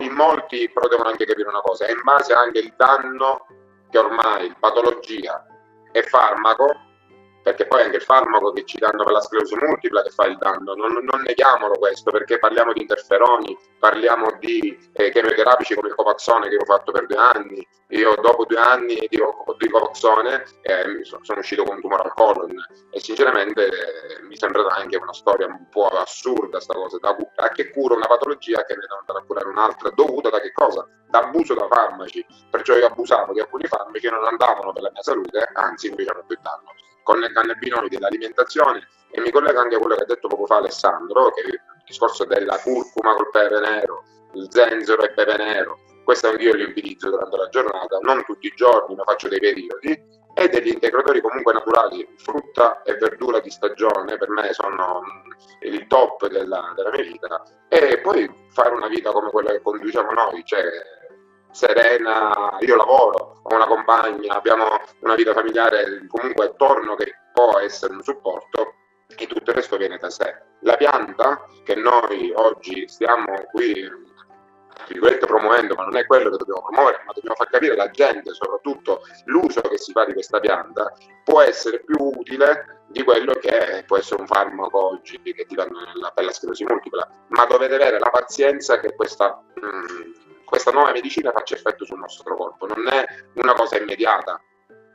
in 0.01 0.13
molti 0.13 0.71
però 0.71 0.89
devono 0.89 1.09
anche 1.09 1.25
capire 1.25 1.49
una 1.49 1.61
cosa, 1.61 1.87
è 1.87 1.91
in 1.91 2.01
base 2.03 2.33
anche 2.33 2.59
al 2.59 2.75
danno 2.77 3.47
che 3.91 3.99
ormai 3.99 4.55
patologia 4.59 5.45
e 5.93 6.03
farmaco 6.03 6.91
perché 7.43 7.67
poi 7.67 7.83
anche 7.83 7.97
il 7.97 8.03
farmaco 8.03 8.53
che 8.53 8.65
ci 8.65 8.79
danno 8.79 9.05
per 9.05 9.13
la 9.13 9.21
sclerosi 9.21 9.57
multipla 9.57 10.03
che 10.03 10.11
fa 10.11 10.27
il 10.27 10.39
danno, 10.39 10.75
non, 10.75 10.93
non 11.03 11.23
neghiamolo 11.23 11.75
questo, 11.75 12.11
perché 12.11 12.39
parliamo 12.39 12.73
di 12.73 12.83
interferoni, 12.83 13.57
parliamo 13.79 14.37
di 14.39 14.79
eh, 14.93 15.11
chemioterapici 15.11 15.75
come 15.75 15.89
il 15.89 15.95
Copaxone 15.95 16.49
che 16.49 16.57
ho 16.57 16.65
fatto 16.65 16.93
per 16.93 17.07
due 17.07 17.17
anni, 17.17 17.67
io 17.89 18.15
dopo 18.23 18.45
due 18.45 18.59
anni 18.59 18.95
di, 18.95 19.21
di 19.59 19.69
Copaxone 19.69 20.45
eh, 20.63 21.05
sono 21.05 21.41
uscito 21.41 21.65
con 21.65 21.75
un 21.75 21.81
tumore 21.81 22.05
al 22.05 22.15
colon. 22.15 22.55
E 22.91 23.01
sinceramente 23.01 23.67
eh, 23.67 24.23
mi 24.23 24.37
sembra 24.37 24.67
anche 24.75 24.97
una 24.97 25.13
storia 25.13 25.47
un 25.47 25.69
po' 25.69 25.89
assurda 25.89 26.61
sta 26.61 26.75
cosa, 26.75 26.99
da, 26.99 27.17
a 27.37 27.49
che 27.51 27.71
cura 27.71 27.95
una 27.95 28.07
patologia 28.07 28.65
che 28.65 28.75
ne 28.75 28.81
devono 28.81 29.01
andare 29.01 29.19
a 29.19 29.27
curare 29.27 29.49
un'altra, 29.49 29.91
dovuta 29.91 30.31
da 30.31 30.41
che 30.41 30.53
cosa? 30.53 30.87
Da 31.09 31.21
abuso 31.21 31.55
da 31.55 31.67
farmaci, 31.71 32.25
perciò 32.51 32.77
io 32.77 32.87
abusavo 32.87 33.33
di 33.33 33.41
alcuni 33.41 33.67
farmaci 33.67 34.01
che 34.01 34.11
non 34.11 34.25
andavano 34.25 34.73
per 34.73 34.83
la 34.83 34.91
mia 34.91 35.03
salute, 35.03 35.51
anzi 35.53 35.91
mi 35.91 35.97
facevano 35.97 36.25
più 36.27 36.39
danno 36.41 36.73
con 37.03 37.19
le 37.19 37.33
cannabinoidi 37.33 37.97
dell'alimentazione 37.97 38.87
e 39.11 39.21
mi 39.21 39.31
collego 39.31 39.61
anche 39.61 39.77
a 39.77 39.79
quello 39.79 39.95
che 39.97 40.03
ha 40.03 40.07
detto 40.07 40.29
poco 40.29 40.47
fa 40.47 40.57
Alessandro, 40.57 41.31
che 41.33 41.43
il 41.43 41.61
discorso 41.85 42.25
della 42.25 42.59
curcuma 42.59 43.15
col 43.15 43.31
pepe 43.31 43.61
nero, 43.61 44.05
il 44.35 44.47
zenzero 44.51 45.03
e 45.03 45.13
pepe 45.13 45.37
nero, 45.37 45.79
questo 46.05 46.29
anch'io 46.29 46.55
li 46.55 46.65
utilizzo 46.65 47.11
durante 47.11 47.37
la 47.37 47.49
giornata, 47.49 47.99
non 48.01 48.25
tutti 48.25 48.47
i 48.47 48.53
giorni, 48.57 48.95
ma 48.95 49.05
faccio 49.05 49.29
dei 49.29 49.39
periodi, 49.39 50.21
e 50.35 50.49
degli 50.49 50.69
integratori 50.69 51.21
comunque 51.21 51.53
naturali, 51.53 52.09
frutta 52.17 52.83
e 52.83 52.95
verdura 52.95 53.39
di 53.41 53.51
stagione, 53.51 54.17
per 54.17 54.31
me 54.31 54.53
sono 54.53 55.03
il 55.61 55.87
top 55.87 56.27
della, 56.29 56.73
della 56.75 56.91
mia 56.91 57.03
vita, 57.03 57.43
e 57.69 57.99
poi 58.01 58.31
fare 58.51 58.75
una 58.75 58.89
vita 58.89 59.13
come 59.13 59.31
quella 59.31 59.51
che 59.51 59.61
conduciamo 59.61 60.11
noi, 60.11 60.43
cioè 60.45 60.63
serena, 61.51 62.57
io 62.61 62.77
lavoro, 62.77 63.32
ho 63.53 63.57
una 63.57 63.67
compagna, 63.67 64.35
abbiamo 64.35 64.81
una 65.01 65.15
vita 65.15 65.33
familiare 65.33 66.07
comunque 66.09 66.47
attorno 66.47 66.95
che 66.95 67.15
può 67.33 67.59
essere 67.59 67.95
un 67.95 68.03
supporto 68.03 68.75
e 69.17 69.27
tutto 69.27 69.51
il 69.51 69.57
resto 69.57 69.77
viene 69.77 69.99
da 69.99 70.11
sé. 70.11 70.35
La 70.61 70.77
pianta 70.77 71.47
che 71.65 71.75
noi 71.75 72.33
oggi 72.35 72.89
stiamo 72.89 73.45
qui 73.51 74.11
promuovendo, 75.27 75.75
ma 75.75 75.85
non 75.85 75.97
è 75.97 76.07
quello 76.07 76.31
che 76.31 76.37
dobbiamo 76.37 76.63
promuovere, 76.63 77.03
ma 77.07 77.13
dobbiamo 77.13 77.37
far 77.37 77.49
capire 77.49 77.75
alla 77.75 77.91
gente 77.91 78.33
soprattutto 78.33 79.03
l'uso 79.27 79.61
che 79.63 79.79
si 79.79 79.93
fa 79.93 80.05
di 80.05 80.13
questa 80.13 80.41
pianta 80.41 80.93
può 81.25 81.41
essere 81.41 81.83
più 81.85 81.97
utile 81.99 82.83
di 82.89 83.03
quello 83.03 83.33
che 83.35 83.85
può 83.87 83.97
essere 83.97 84.21
un 84.21 84.27
farmaco 84.27 84.93
oggi 84.93 85.21
che 85.23 85.47
ti 85.47 85.55
danno 85.55 85.79
la 85.95 86.33
sclerosi 86.33 86.65
multipla, 86.65 87.09
ma 87.29 87.45
dovete 87.47 87.75
avere 87.75 87.99
la 87.99 88.11
pazienza 88.11 88.79
che 88.81 88.95
questa 88.95 89.43
mh, 89.55 89.67
mm, 89.67 90.13
questa 90.53 90.71
nuova 90.71 90.93
medicina 90.93 91.33
faccia 91.33 91.55
effetto 91.55 91.87
sul 91.87 91.99
nostro 91.99 92.37
corpo, 92.37 92.67
non 92.67 92.87
è 92.87 93.07
una 93.37 93.55
cosa 93.55 93.79
immediata. 93.79 94.39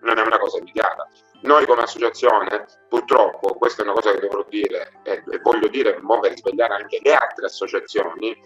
non 0.01 0.19
è 0.19 0.21
una 0.21 0.37
cosa 0.37 0.59
immediata. 0.59 1.09
Noi 1.41 1.65
come 1.65 1.81
associazione, 1.81 2.65
purtroppo, 2.87 3.55
questa 3.55 3.81
è 3.81 3.85
una 3.85 3.95
cosa 3.95 4.11
che 4.11 4.19
dovrò 4.19 4.45
dire 4.47 4.99
e, 5.01 5.23
e 5.27 5.39
voglio 5.39 5.67
dire 5.67 5.99
per 5.99 6.29
risvegliare 6.29 6.75
anche 6.75 6.99
le 7.01 7.11
altre 7.11 7.47
associazioni, 7.47 8.37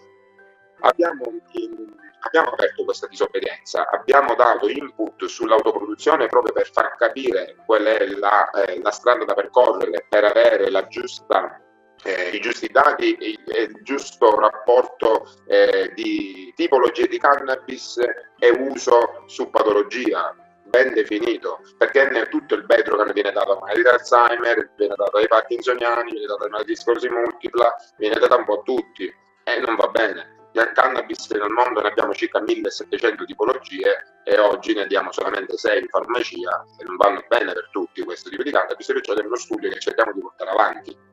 abbiamo, 0.80 1.24
in, 1.52 1.94
abbiamo 2.20 2.48
aperto 2.48 2.82
questa 2.84 3.06
disobbedienza, 3.08 3.86
abbiamo 3.90 4.34
dato 4.34 4.66
input 4.66 5.26
sull'autoproduzione 5.26 6.28
proprio 6.28 6.54
per 6.54 6.70
far 6.72 6.96
capire 6.96 7.56
qual 7.66 7.82
è 7.82 8.06
la, 8.06 8.48
eh, 8.52 8.80
la 8.80 8.90
strada 8.90 9.26
da 9.26 9.34
percorrere 9.34 10.06
per 10.08 10.24
avere 10.24 10.70
la 10.70 10.86
giusta 10.86 11.60
eh, 12.02 12.30
i 12.30 12.40
giusti 12.40 12.68
dati 12.68 13.14
e 13.14 13.38
il 13.62 13.80
giusto 13.82 14.38
rapporto 14.38 15.26
eh, 15.46 15.92
di 15.94 16.52
tipologie 16.56 17.06
di 17.06 17.18
cannabis 17.18 17.98
e 18.38 18.50
uso 18.50 19.24
su 19.26 19.50
patologia 19.50 20.34
ben 20.64 20.94
definito, 20.94 21.60
perché 21.76 22.08
è 22.08 22.28
tutto 22.28 22.54
il 22.54 22.64
bedrock 22.64 23.12
viene 23.12 23.30
dato 23.30 23.58
a 23.58 23.60
malati 23.60 23.82
di 23.82 23.88
Alzheimer, 23.88 24.70
viene 24.74 24.94
dato 24.96 25.18
ai 25.18 25.28
parkinsoniani, 25.28 26.12
viene 26.12 26.26
dato 26.26 26.44
ai 26.44 26.50
malati 26.50 26.70
di 26.70 26.76
sclerosi 26.76 27.08
multipla, 27.10 27.76
viene 27.98 28.18
dato 28.18 28.36
un 28.36 28.44
po' 28.44 28.60
a 28.60 28.62
tutti 28.62 29.04
e 29.44 29.60
non 29.60 29.76
va 29.76 29.88
bene. 29.88 30.40
Del 30.52 30.72
cannabis 30.72 31.30
nel 31.30 31.48
mondo 31.48 31.80
ne 31.80 31.88
abbiamo 31.88 32.12
circa 32.12 32.40
1700 32.40 33.24
tipologie 33.24 34.20
e 34.24 34.38
oggi 34.38 34.74
ne 34.74 34.86
diamo 34.86 35.10
solamente 35.10 35.56
6 35.56 35.80
in 35.80 35.88
farmacia 35.88 36.64
e 36.78 36.84
non 36.84 36.96
vanno 36.96 37.24
bene 37.28 37.52
per 37.52 37.68
tutti 37.70 38.02
questo 38.02 38.28
tipo 38.30 38.42
di 38.42 38.50
cannabis, 38.50 38.86
perciò 38.86 39.14
è 39.14 39.24
uno 39.24 39.36
studio 39.36 39.70
che 39.70 39.78
cerchiamo 39.78 40.12
di 40.12 40.20
portare 40.20 40.50
avanti 40.50 41.10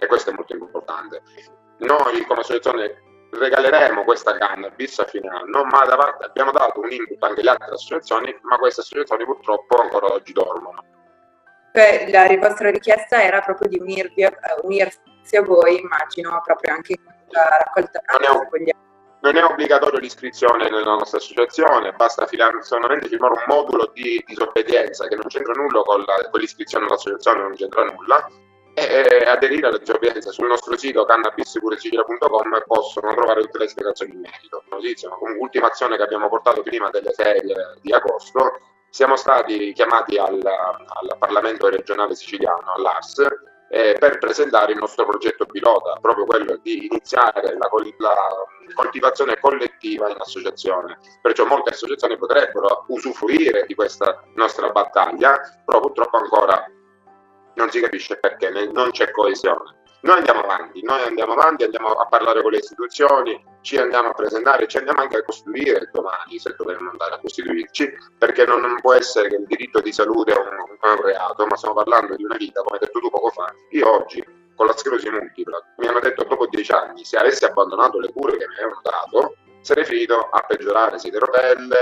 e 0.00 0.06
questo 0.06 0.30
è 0.30 0.32
molto 0.32 0.54
importante. 0.54 1.22
Noi 1.78 2.24
come 2.26 2.40
associazione 2.40 3.28
regaleremo 3.30 4.02
questa 4.02 4.36
cannabis 4.36 4.98
a 4.98 5.04
fine 5.04 5.28
anno, 5.28 5.64
ma 5.64 5.84
da 5.84 5.96
parte 5.96 6.24
abbiamo 6.24 6.50
dato 6.50 6.80
un 6.80 6.90
input 6.90 7.22
anche 7.22 7.40
alle 7.40 7.50
altre 7.50 7.74
associazioni, 7.74 8.36
ma 8.42 8.56
queste 8.56 8.80
associazioni 8.80 9.24
purtroppo 9.24 9.80
ancora 9.80 10.06
oggi 10.06 10.32
dormono. 10.32 10.82
La 11.72 12.26
vostra 12.40 12.70
richiesta 12.70 13.22
era 13.22 13.40
proprio 13.40 13.68
di 13.68 13.78
unirvi, 13.78 14.26
unirsi 14.62 15.36
a 15.36 15.42
voi, 15.42 15.80
immagino, 15.80 16.40
proprio 16.44 16.74
anche 16.74 16.96
la 17.28 17.58
raccolta 17.58 18.02
non 18.18 18.66
è, 18.66 18.72
non 19.20 19.36
è 19.36 19.44
obbligatorio 19.44 20.00
l'iscrizione 20.00 20.68
nella 20.68 20.94
nostra 20.94 21.18
associazione, 21.18 21.92
basta 21.92 22.26
filare, 22.26 22.60
solamente 22.62 23.06
firmare 23.06 23.34
un 23.34 23.44
modulo 23.46 23.90
di 23.94 24.20
disobbedienza 24.26 25.06
che 25.06 25.14
non 25.14 25.26
c'entra 25.28 25.52
nulla 25.52 25.82
con, 25.82 26.00
la, 26.00 26.28
con 26.28 26.40
l'iscrizione 26.40 26.86
all'associazione, 26.86 27.42
non 27.42 27.54
c'entra 27.54 27.84
nulla, 27.84 28.26
e 28.74 29.24
aderire 29.26 29.68
alla 29.68 29.78
disobbedienza 29.78 30.30
sul 30.30 30.48
nostro 30.48 30.76
sito 30.76 31.04
cannabispuresicila.com 31.04 32.62
possono 32.66 33.14
trovare 33.14 33.42
tutte 33.42 33.58
le 33.58 33.68
spiegazioni 33.68 34.12
in 34.12 34.20
merito. 34.20 34.62
Notizia, 34.70 35.10
un'ultima 35.18 35.66
azione 35.66 35.96
che 35.96 36.02
abbiamo 36.02 36.28
portato 36.28 36.62
prima 36.62 36.90
delle 36.90 37.12
ferie 37.12 37.78
di 37.80 37.92
agosto, 37.92 38.60
siamo 38.90 39.16
stati 39.16 39.72
chiamati 39.72 40.16
al, 40.18 40.40
al 40.44 41.16
Parlamento 41.18 41.68
regionale 41.68 42.14
siciliano, 42.14 42.72
all'ARS, 42.74 43.24
eh, 43.72 43.96
per 43.98 44.18
presentare 44.18 44.72
il 44.72 44.78
nostro 44.78 45.06
progetto 45.06 45.46
pilota, 45.46 45.96
proprio 46.00 46.26
quello 46.26 46.58
di 46.60 46.86
iniziare 46.86 47.56
la, 47.56 47.68
la, 47.98 48.74
coltivazione 48.74 49.38
collettiva 49.38 50.08
in 50.08 50.16
associazione. 50.18 50.98
Perciò 51.22 51.44
molte 51.44 51.70
associazioni 51.70 52.16
potrebbero 52.16 52.84
usufruire 52.88 53.64
di 53.66 53.74
questa 53.74 54.24
nostra 54.34 54.70
battaglia, 54.70 55.40
però 55.64 55.80
purtroppo 55.80 56.16
ancora 56.16 56.64
non 57.54 57.70
si 57.70 57.80
capisce 57.80 58.16
perché 58.16 58.50
non 58.50 58.90
c'è 58.90 59.10
coesione. 59.10 59.78
Noi 60.02 60.16
andiamo 60.16 60.40
avanti, 60.40 60.82
noi 60.82 61.02
andiamo 61.02 61.32
avanti, 61.32 61.64
andiamo 61.64 61.88
a 61.88 62.06
parlare 62.06 62.40
con 62.40 62.52
le 62.52 62.58
istituzioni, 62.58 63.44
ci 63.60 63.76
andiamo 63.76 64.08
a 64.08 64.12
presentare, 64.12 64.66
ci 64.66 64.78
andiamo 64.78 65.02
anche 65.02 65.18
a 65.18 65.22
costruire 65.22 65.90
domani 65.92 66.38
se 66.38 66.54
dovremmo 66.56 66.88
andare 66.88 67.16
a 67.16 67.18
costituirci, 67.18 67.92
perché 68.16 68.46
non, 68.46 68.62
non 68.62 68.80
può 68.80 68.94
essere 68.94 69.28
che 69.28 69.36
il 69.36 69.44
diritto 69.44 69.80
di 69.80 69.92
salute 69.92 70.32
è 70.32 70.38
un, 70.38 70.46
un, 70.80 71.02
reato, 71.02 71.44
ma 71.44 71.54
stiamo 71.56 71.74
parlando 71.74 72.16
di 72.16 72.24
una 72.24 72.36
vita, 72.36 72.62
come 72.62 72.78
hai 72.78 72.86
detto 72.86 72.98
tu 72.98 73.10
poco 73.10 73.28
fa. 73.28 73.52
Io 73.72 73.92
oggi 73.92 74.24
con 74.54 74.66
la 74.66 74.74
sclerosi 74.74 75.10
multipla 75.10 75.62
mi 75.76 75.86
hanno 75.86 76.00
detto 76.00 76.24
dopo 76.24 76.46
dieci 76.46 76.72
anni, 76.72 77.04
se 77.04 77.18
avessi 77.18 77.44
abbandonato 77.44 77.98
le 77.98 78.10
cure 78.10 78.38
che 78.38 78.48
mi 78.48 78.54
avevano 78.54 78.80
dato, 78.82 79.34
sarei 79.60 79.84
finito 79.84 80.18
a 80.18 80.40
peggiorare 80.48 80.98
siti 80.98 81.18
rotelle 81.18 81.76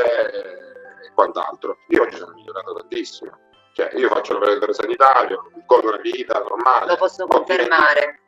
e 1.04 1.12
quant'altro. 1.14 1.78
Io 1.90 2.02
oggi 2.02 2.16
sono 2.16 2.33
migliorato 2.35 2.74
tantissimo 2.74 3.46
cioè, 3.79 3.95
io 3.95 4.09
faccio 4.09 4.33
l'operatore 4.33 4.75
sanitario, 4.75 5.53
godo 5.64 5.87
una 5.87 5.99
vita 5.99 6.41
normale. 6.41 6.87
Lo 6.87 6.97
posso 6.97 7.29
confermare. 7.29 8.23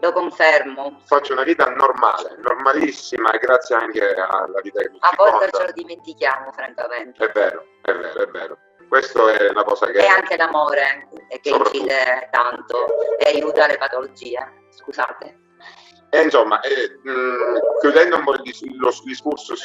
Lo 0.00 0.10
confermo. 0.12 1.00
Faccio 1.04 1.34
una 1.34 1.42
vita 1.42 1.68
normale, 1.68 2.36
normalissima, 2.38 3.30
grazie 3.32 3.76
anche 3.76 4.14
alla 4.14 4.62
vita 4.62 4.80
che 4.80 4.88
mi 4.88 4.96
A 5.00 5.12
volte 5.16 5.50
ce 5.52 5.66
lo 5.66 5.72
dimentichiamo, 5.72 6.50
francamente. 6.52 7.26
È 7.26 7.30
vero, 7.32 7.66
è 7.82 7.92
vero, 7.92 8.22
è 8.22 8.26
vero. 8.28 8.58
Questo 8.88 9.28
è 9.28 9.50
una 9.50 9.64
cosa 9.64 9.84
che... 9.86 9.98
E 9.98 10.06
anche 10.06 10.38
l'amore, 10.38 11.08
che 11.42 11.50
incide 11.50 12.28
tanto 12.30 13.18
e 13.18 13.28
aiuta 13.34 13.66
le 13.66 13.76
patologie. 13.76 14.66
Scusate. 14.70 15.40
E 16.14 16.22
insomma, 16.22 16.60
eh, 16.60 16.96
mh, 17.02 17.80
chiudendo 17.80 18.18
un 18.18 18.22
po' 18.22 18.34
il, 18.34 18.76
lo 18.78 18.92
discorso 19.02 19.56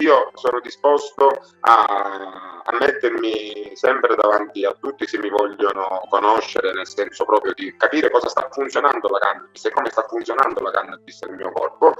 io 0.00 0.32
sono 0.34 0.58
disposto 0.58 1.28
a, 1.60 2.62
a, 2.64 2.76
mettermi 2.80 3.70
sempre 3.74 4.16
davanti 4.16 4.64
a 4.64 4.72
tutti 4.72 5.06
se 5.06 5.18
mi 5.18 5.28
vogliono 5.28 6.00
conoscere, 6.10 6.72
nel 6.72 6.88
senso 6.88 7.24
proprio 7.24 7.52
di 7.54 7.76
capire 7.76 8.10
cosa 8.10 8.26
sta 8.26 8.48
funzionando 8.50 9.06
la 9.06 9.20
cannabis 9.20 9.66
e 9.66 9.70
come 9.70 9.90
sta 9.90 10.02
funzionando 10.08 10.60
la 10.62 10.72
cannabis 10.72 11.22
nel 11.22 11.36
mio 11.36 11.52
corpo, 11.52 11.94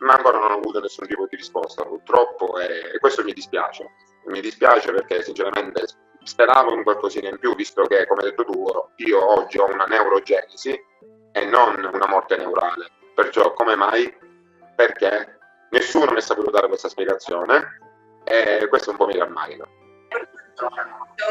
ma 0.00 0.12
ancora 0.12 0.38
non 0.38 0.50
ho 0.50 0.56
avuto 0.56 0.80
nessun 0.80 1.06
tipo 1.06 1.26
di 1.26 1.36
risposta 1.36 1.84
purtroppo 1.84 2.58
e, 2.58 2.98
questo 2.98 3.24
mi 3.24 3.32
dispiace. 3.32 3.92
Mi 4.26 4.42
dispiace 4.42 4.92
perché 4.92 5.22
sinceramente 5.22 5.86
speravo 6.22 6.74
in 6.74 6.82
qualcosina 6.82 7.30
in 7.30 7.38
più, 7.38 7.54
visto 7.54 7.82
che, 7.84 8.06
come 8.06 8.24
detto 8.24 8.44
tu, 8.44 8.66
io 8.96 9.38
oggi 9.38 9.56
ho 9.56 9.72
una 9.72 9.86
neurogenesi 9.86 10.78
e 11.32 11.44
non 11.46 11.90
una 11.94 12.06
morte 12.08 12.36
neurale 12.36 12.90
Perciò 13.16 13.54
come 13.54 13.76
mai? 13.76 14.14
Perché 14.76 15.38
nessuno 15.70 16.12
mi 16.12 16.18
ha 16.18 16.20
saputo 16.20 16.50
dare 16.50 16.68
questa 16.68 16.90
spiegazione 16.90 17.78
e 18.24 18.66
questo 18.68 18.90
un 18.90 18.98
po' 18.98 19.06
mi 19.06 19.16
rammarica. 19.16 19.66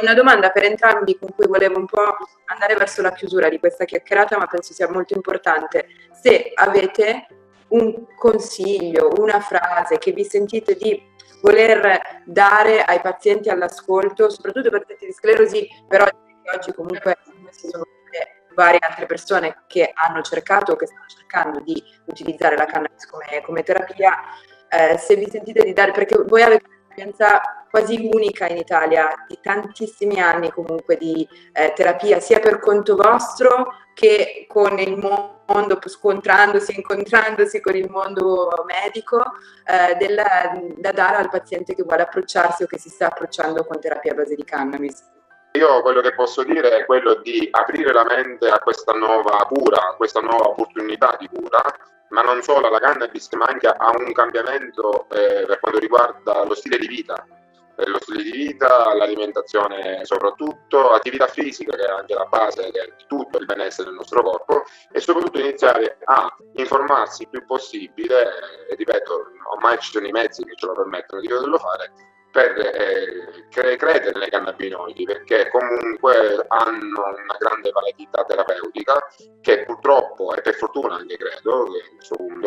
Una 0.02 0.16
domanda 0.16 0.50
per 0.50 0.64
entrambi 0.64 1.16
con 1.20 1.30
cui 1.36 1.46
volevo 1.46 1.78
un 1.78 1.86
po' 1.86 2.18
andare 2.46 2.74
verso 2.74 3.04
la 3.04 3.12
chiusura 3.12 3.50
di 3.50 3.60
questa 3.60 3.86
chiacchierata, 3.86 4.36
ma 4.36 4.48
penso 4.48 4.74
sia 4.74 4.90
molto 4.90 5.14
importante. 5.14 5.88
Se 6.12 6.54
avete 6.56 7.28
un 7.68 8.08
consiglio, 8.16 9.14
una 9.20 9.40
frase 9.40 10.00
che 10.00 10.12
vi 10.12 10.24
sentite 10.24 10.74
di 10.76 11.00
voler 11.44 12.24
dare 12.26 12.82
ai 12.84 13.00
pazienti 13.00 13.50
all'ascolto, 13.50 14.32
soprattutto 14.32 14.72
per 14.72 14.80
pazienti 14.80 15.06
di 15.06 15.14
sclerosi, 15.14 15.68
però 15.88 16.08
oggi 16.52 16.74
comunque 16.74 17.16
si 17.52 17.68
sono 17.68 17.86
varie 18.56 18.80
altre 18.82 19.06
persone 19.06 19.64
che 19.68 19.92
hanno 19.94 20.22
cercato 20.22 20.72
o 20.72 20.76
che 20.76 20.88
stanno 20.88 21.06
cercando 21.08 21.60
di 21.60 21.82
utilizzare 22.06 22.58
la 22.58 22.66
cannabis 22.66 23.06
come, 23.06 23.42
come 23.44 23.64
terapia, 23.64 24.18
eh, 24.70 24.98
se 24.98 25.16
vi 25.16 25.30
sentite 25.30 25.64
di 25.64 25.74
dare, 25.74 25.92
perché 25.92 26.18
voi 26.24 26.42
avete 26.42 26.66
un'esperienza 26.66 27.42
quasi 27.70 28.10
unica 28.12 28.48
in 28.48 28.58
Italia, 28.58 29.26
di 29.28 29.38
tantissimi 29.42 30.20
anni 30.20 30.50
comunque 30.50 30.98
di 30.98 31.28
eh, 31.52 31.74
terapia, 31.76 32.20
sia 32.20 32.40
per 32.40 32.60
conto 32.60 32.96
vostro 32.96 33.74
che 33.94 34.46
con 34.48 34.80
il 34.80 34.98
mondo, 34.98 35.80
scontrandosi, 35.86 36.76
incontrandosi 36.76 37.62
con 37.62 37.76
il 37.76 37.90
mondo 37.90 38.66
medico, 38.66 39.22
eh, 39.66 39.96
del, 39.96 40.22
da 40.78 40.92
dare 40.92 41.18
al 41.18 41.30
paziente 41.30 41.76
che 41.76 41.84
vuole 41.84 42.04
approcciarsi 42.04 42.64
o 42.64 42.68
che 42.68 42.78
si 42.78 42.90
sta 42.90 43.08
approcciando 43.08 43.66
con 43.66 43.80
terapia 43.80 44.14
a 44.14 44.16
base 44.16 44.36
di 44.36 44.44
cannabis. 44.44 45.15
Io 45.56 45.82
quello 45.82 46.02
che 46.02 46.14
posso 46.14 46.44
dire 46.44 46.70
è 46.78 46.86
quello 46.86 47.16
di 47.16 47.48
aprire 47.50 47.94
la 47.94 48.04
mente 48.04 48.50
a 48.50 48.60
questa 48.60 48.92
nuova 48.92 49.38
cura, 49.50 49.90
a 49.90 49.96
questa 49.96 50.20
nuova 50.20 50.50
opportunità 50.50 51.16
di 51.18 51.30
cura, 51.30 51.62
ma 52.10 52.22
non 52.22 52.42
solo 52.42 52.68
alla 52.68 52.80
cannabis, 52.80 53.32
ma 53.32 53.46
anche 53.46 53.68
a 53.68 53.92
un 53.98 54.12
cambiamento 54.12 55.08
eh, 55.10 55.46
per 55.46 55.60
quanto 55.62 55.80
riguarda 55.80 56.44
lo 56.44 56.56
stile 56.56 56.78
di 56.78 56.88
vita. 56.88 57.26
Eh, 57.78 57.88
lo 57.88 58.00
stile 58.02 58.24
di 58.24 58.32
vita, 58.32 58.94
l'alimentazione 58.96 60.04
soprattutto, 60.04 60.92
attività 60.92 61.28
fisica 61.28 61.76
che 61.76 61.86
è 61.86 61.90
anche 61.90 62.14
la 62.14 62.26
base 62.26 62.72
di 62.72 63.06
tutto 63.08 63.38
il 63.38 63.46
benessere 63.46 63.88
del 63.88 63.98
nostro 63.98 64.24
corpo 64.24 64.64
e 64.92 65.00
soprattutto 65.00 65.40
iniziare 65.40 66.00
a 66.04 66.36
informarsi 66.56 67.24
il 67.24 67.30
più 67.30 67.46
possibile, 67.46 68.68
e 68.70 68.76
ripeto, 68.76 69.28
ormai 69.54 69.78
ci 69.80 69.92
sono 69.92 70.08
i 70.08 70.12
mezzi 70.12 70.44
che 70.44 70.56
ce 70.56 70.66
lo 70.66 70.74
permettono 70.74 71.22
di 71.22 71.28
poterlo 71.28 71.58
fare, 71.58 71.92
per 72.36 72.52
eh, 72.58 73.78
credere 73.78 74.20
nei 74.20 74.30
cannabinoidi 74.30 75.06
perché 75.06 75.48
comunque 75.48 76.44
hanno 76.50 77.00
una 77.00 77.38
grande 77.40 77.72
validità 77.72 78.26
terapeutica 78.26 79.08
che 79.40 79.64
purtroppo 79.64 80.36
e 80.36 80.42
per 80.42 80.54
fortuna 80.56 80.96
anche 80.96 81.16
credo 81.16 81.64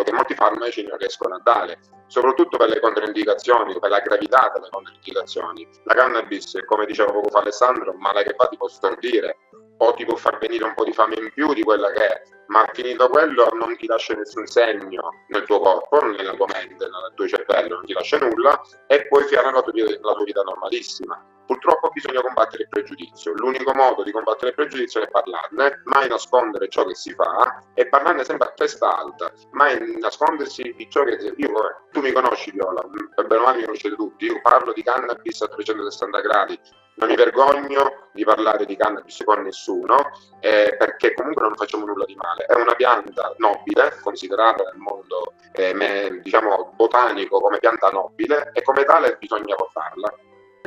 che, 0.04 0.12
molti 0.12 0.34
farmaci 0.34 0.86
non 0.86 0.98
riescono 0.98 1.36
a 1.36 1.40
dare 1.42 1.78
soprattutto 2.06 2.58
per 2.58 2.68
le 2.68 2.80
controindicazioni 2.80 3.78
per 3.78 3.88
la 3.88 4.00
gravità 4.00 4.50
delle 4.54 4.68
controindicazioni. 4.70 5.66
La 5.84 5.94
cannabis 5.94 6.58
come 6.66 6.84
diceva 6.84 7.10
poco 7.10 7.30
fa 7.30 7.38
Alessandro 7.38 7.94
male 7.94 8.24
che 8.24 8.34
fa 8.36 8.46
ti 8.46 8.58
può 8.58 8.68
stordire 8.68 9.38
o 9.78 9.94
ti 9.94 10.04
può 10.04 10.16
far 10.16 10.38
venire 10.38 10.64
un 10.64 10.74
po' 10.74 10.84
di 10.84 10.92
fame 10.92 11.16
in 11.16 11.30
più 11.32 11.52
di 11.54 11.62
quella 11.62 11.90
che 11.92 12.06
è, 12.06 12.22
ma 12.46 12.68
finito 12.72 13.08
quello 13.08 13.48
non 13.52 13.76
ti 13.76 13.86
lascia 13.86 14.14
nessun 14.14 14.46
segno 14.46 15.24
nel 15.28 15.44
tuo 15.44 15.60
corpo, 15.60 16.00
nella 16.04 16.34
tua 16.34 16.46
mente, 16.52 16.84
nel 16.84 17.12
tuo 17.14 17.28
cervello, 17.28 17.76
non 17.76 17.84
ti 17.84 17.92
lascia 17.92 18.18
nulla 18.18 18.60
e 18.86 19.06
puoi 19.06 19.24
fare 19.24 19.52
la 19.52 19.62
tua, 19.62 19.72
la 19.74 20.12
tua 20.14 20.24
vita 20.24 20.42
normalissima. 20.42 21.37
Purtroppo 21.48 21.88
bisogna 21.88 22.20
combattere 22.20 22.64
il 22.64 22.68
pregiudizio. 22.68 23.32
L'unico 23.32 23.72
modo 23.72 24.02
di 24.02 24.12
combattere 24.12 24.50
il 24.50 24.54
pregiudizio 24.54 25.00
è 25.00 25.08
parlarne, 25.08 25.80
mai 25.84 26.06
nascondere 26.06 26.68
ciò 26.68 26.84
che 26.84 26.94
si 26.94 27.14
fa 27.14 27.64
e 27.72 27.88
parlarne 27.88 28.22
sempre 28.22 28.48
a 28.48 28.52
testa 28.52 28.94
alta, 28.94 29.32
mai 29.52 29.96
nascondersi 29.98 30.74
di 30.76 30.90
ciò 30.90 31.04
che 31.04 31.16
io, 31.36 31.52
tu 31.90 32.00
mi 32.00 32.12
conosci 32.12 32.50
Viola, 32.50 32.84
per 33.14 33.26
bene 33.26 33.40
o 33.40 33.44
male 33.44 33.56
mi 33.56 33.64
conoscete 33.64 33.96
tutti, 33.96 34.26
io 34.26 34.40
parlo 34.42 34.74
di 34.74 34.82
cannabis 34.82 35.40
a 35.40 35.48
360 35.48 36.20
gradi, 36.20 36.60
non 36.96 37.08
mi 37.08 37.16
vergogno 37.16 38.08
di 38.12 38.24
parlare 38.24 38.66
di 38.66 38.76
cannabis 38.76 39.22
con 39.24 39.40
nessuno 39.42 40.10
eh, 40.40 40.74
perché 40.76 41.14
comunque 41.14 41.42
non 41.42 41.54
facciamo 41.54 41.86
nulla 41.86 42.04
di 42.04 42.16
male. 42.16 42.44
È 42.44 42.54
una 42.54 42.74
pianta 42.74 43.32
nobile, 43.38 43.98
considerata 44.02 44.64
nel 44.64 44.76
mondo 44.76 45.32
eh, 45.52 46.20
diciamo, 46.20 46.72
botanico 46.74 47.38
come 47.38 47.58
pianta 47.58 47.88
nobile 47.90 48.50
e 48.52 48.62
come 48.62 48.84
tale 48.84 49.16
bisogna 49.18 49.54
portarla. 49.54 50.12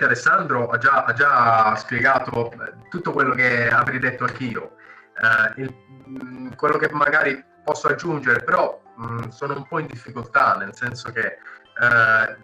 Alessandro 0.03 0.69
ha 0.69 0.77
già, 0.77 1.03
ha 1.03 1.13
già, 1.13 1.75
spiegato 1.75 2.51
eh, 2.51 2.73
tutto 2.89 3.11
quello 3.11 3.33
che 3.33 3.69
avrei 3.69 3.99
detto 3.99 4.25
anch'io. 4.25 4.75
Eh, 5.15 5.61
il, 5.61 5.75
mm, 6.09 6.51
quello 6.53 6.77
che 6.77 6.89
magari 6.91 7.43
posso 7.63 7.87
aggiungere, 7.87 8.43
però 8.43 8.81
mh, 8.95 9.05
mm, 9.05 9.27
sono 9.29 9.55
un 9.55 9.67
po' 9.67 9.79
in 9.79 9.87
difficoltà, 9.87 10.55
nel 10.55 10.75
senso 10.75 11.11
che 11.11 11.25
eh, 11.25 12.37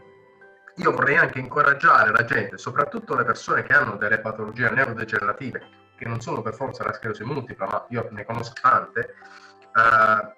io 0.76 0.92
vorrei 0.92 1.18
anche 1.18 1.40
incoraggiare 1.40 2.12
la 2.12 2.24
gente, 2.24 2.58
soprattutto 2.58 3.16
le 3.16 3.24
persone 3.24 3.64
che 3.64 3.74
hanno 3.74 3.96
delle 3.96 4.20
patologie 4.20 4.70
neurodegenerative, 4.70 5.62
che 5.98 6.06
non 6.06 6.22
sono 6.22 6.42
per 6.42 6.54
forza 6.54 6.84
la 6.84 6.94
sclerosi 6.94 7.24
multipla, 7.24 7.66
ma 7.66 7.86
io 7.90 8.08
ne 8.12 8.26
conosco 8.26 8.54
tante, 8.62 9.16
eh, 9.76 10.36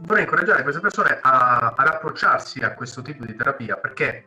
vorrei 0.00 0.22
incoraggiare 0.22 0.62
queste 0.62 0.80
persone 0.80 1.18
a, 1.20 1.74
ad 1.76 1.86
approcciarsi 1.86 2.60
a 2.60 2.74
questo 2.74 3.02
tipo 3.02 3.24
di 3.24 3.34
terapia 3.34 3.76
perché 3.76 4.26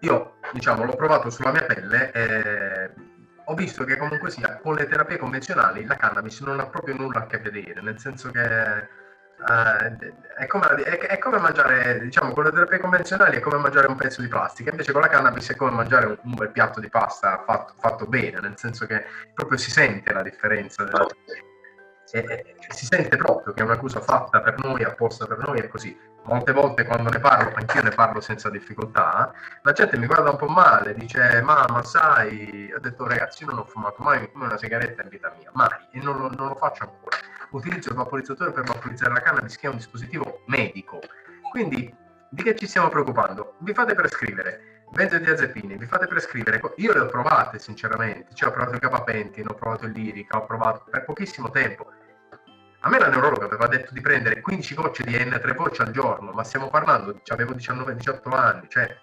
io 0.00 0.33
diciamo 0.52 0.84
l'ho 0.84 0.94
provato 0.94 1.30
sulla 1.30 1.52
mia 1.52 1.64
pelle 1.64 2.12
e 2.12 2.90
ho 3.46 3.54
visto 3.54 3.84
che 3.84 3.96
comunque 3.96 4.30
sia 4.30 4.56
con 4.56 4.74
le 4.74 4.86
terapie 4.86 5.18
convenzionali 5.18 5.84
la 5.84 5.96
cannabis 5.96 6.40
non 6.40 6.60
ha 6.60 6.66
proprio 6.66 6.96
nulla 6.96 7.20
a 7.20 7.26
che 7.26 7.38
vedere, 7.38 7.80
nel 7.82 7.98
senso 7.98 8.30
che 8.30 8.42
eh, 9.36 10.14
è, 10.38 10.46
come, 10.46 10.66
è, 10.82 10.98
è, 10.98 11.18
come, 11.18 11.38
mangiare, 11.38 12.00
diciamo, 12.00 12.32
con 12.32 12.44
le 12.44 12.50
terapie 12.50 12.78
convenzionali 12.78 13.36
è 13.36 13.40
come 13.40 13.58
mangiare 13.58 13.88
un 13.88 13.96
pezzo 13.96 14.22
di 14.22 14.28
plastica, 14.28 14.70
invece 14.70 14.92
con 14.92 15.02
la 15.02 15.08
cannabis 15.08 15.50
è 15.50 15.56
come 15.56 15.72
mangiare 15.72 16.06
un, 16.06 16.18
un 16.22 16.34
bel 16.34 16.50
piatto 16.50 16.80
di 16.80 16.88
pasta 16.88 17.42
fatto, 17.44 17.74
fatto, 17.78 18.06
bene, 18.06 18.40
nel 18.40 18.56
senso 18.56 18.86
che 18.86 19.04
proprio 19.34 19.58
si 19.58 19.70
sente 19.70 20.12
la 20.12 20.22
differenza. 20.22 20.84
Della, 20.84 21.06
e, 22.12 22.56
si 22.68 22.86
sente 22.86 23.16
proprio 23.16 23.52
che 23.52 23.62
è 23.62 23.64
una 23.64 23.78
cosa 23.78 24.00
fatta 24.00 24.40
per 24.40 24.58
noi, 24.58 24.82
apposta 24.82 25.26
per 25.26 25.38
noi, 25.38 25.60
è 25.60 25.68
così. 25.68 25.96
Molte 26.24 26.52
volte 26.52 26.84
quando 26.84 27.10
ne 27.10 27.18
parlo, 27.18 27.52
anch'io 27.54 27.82
ne 27.82 27.90
parlo 27.90 28.20
senza 28.20 28.48
difficoltà, 28.48 29.32
la 29.62 29.72
gente 29.72 29.98
mi 29.98 30.06
guarda 30.06 30.30
un 30.30 30.36
po' 30.36 30.46
male, 30.46 30.94
dice 30.94 31.42
mamma 31.42 31.82
sai, 31.82 32.72
ho 32.74 32.80
detto 32.80 33.06
ragazzi 33.06 33.44
io 33.44 33.50
non 33.50 33.58
ho 33.58 33.64
fumato 33.64 34.02
mai 34.02 34.30
una 34.34 34.56
sigaretta 34.56 35.02
in 35.02 35.08
vita 35.10 35.34
mia, 35.38 35.50
mai, 35.52 35.68
e 35.92 35.98
non 36.00 36.16
lo, 36.16 36.30
non 36.30 36.48
lo 36.48 36.54
faccio 36.54 36.84
ancora. 36.84 37.16
Utilizzo 37.50 37.90
il 37.90 37.96
vaporizzatore 37.96 38.52
per 38.52 38.64
vaporizzare 38.64 39.12
la 39.12 39.20
cannabis 39.20 39.56
che 39.56 39.66
è 39.66 39.70
un 39.70 39.76
dispositivo 39.76 40.40
medico. 40.46 41.00
Quindi 41.50 41.94
di 42.30 42.42
che 42.42 42.56
ci 42.56 42.66
stiamo 42.66 42.88
preoccupando? 42.88 43.54
Vi 43.58 43.72
fate 43.74 43.94
prescrivere 43.94 44.73
benzodiazepine, 44.94 45.76
vi 45.76 45.86
fate 45.86 46.06
prescrivere. 46.06 46.60
Io 46.76 46.92
le 46.92 47.00
ho 47.00 47.06
provate 47.06 47.58
sinceramente, 47.58 48.34
cioè 48.34 48.48
ho 48.48 48.52
provato 48.52 48.74
il 48.74 48.80
gabapentin, 48.80 49.48
ho 49.48 49.54
provato 49.54 49.86
il 49.86 49.92
lirica, 49.92 50.38
ho 50.38 50.46
provato 50.46 50.84
per 50.90 51.04
pochissimo 51.04 51.50
tempo 51.50 51.90
a 52.86 52.90
me 52.90 52.98
la 52.98 53.08
neurologa 53.08 53.46
aveva 53.46 53.66
detto 53.66 53.94
di 53.94 54.02
prendere 54.02 54.42
15 54.42 54.74
gocce 54.74 55.04
di 55.04 55.14
N3 55.14 55.54
voce 55.54 55.82
al 55.82 55.90
giorno, 55.90 56.32
ma 56.32 56.44
stiamo 56.44 56.68
parlando, 56.68 57.18
avevo 57.28 57.54
19-18 57.54 58.34
anni, 58.34 58.68
cioè 58.68 58.94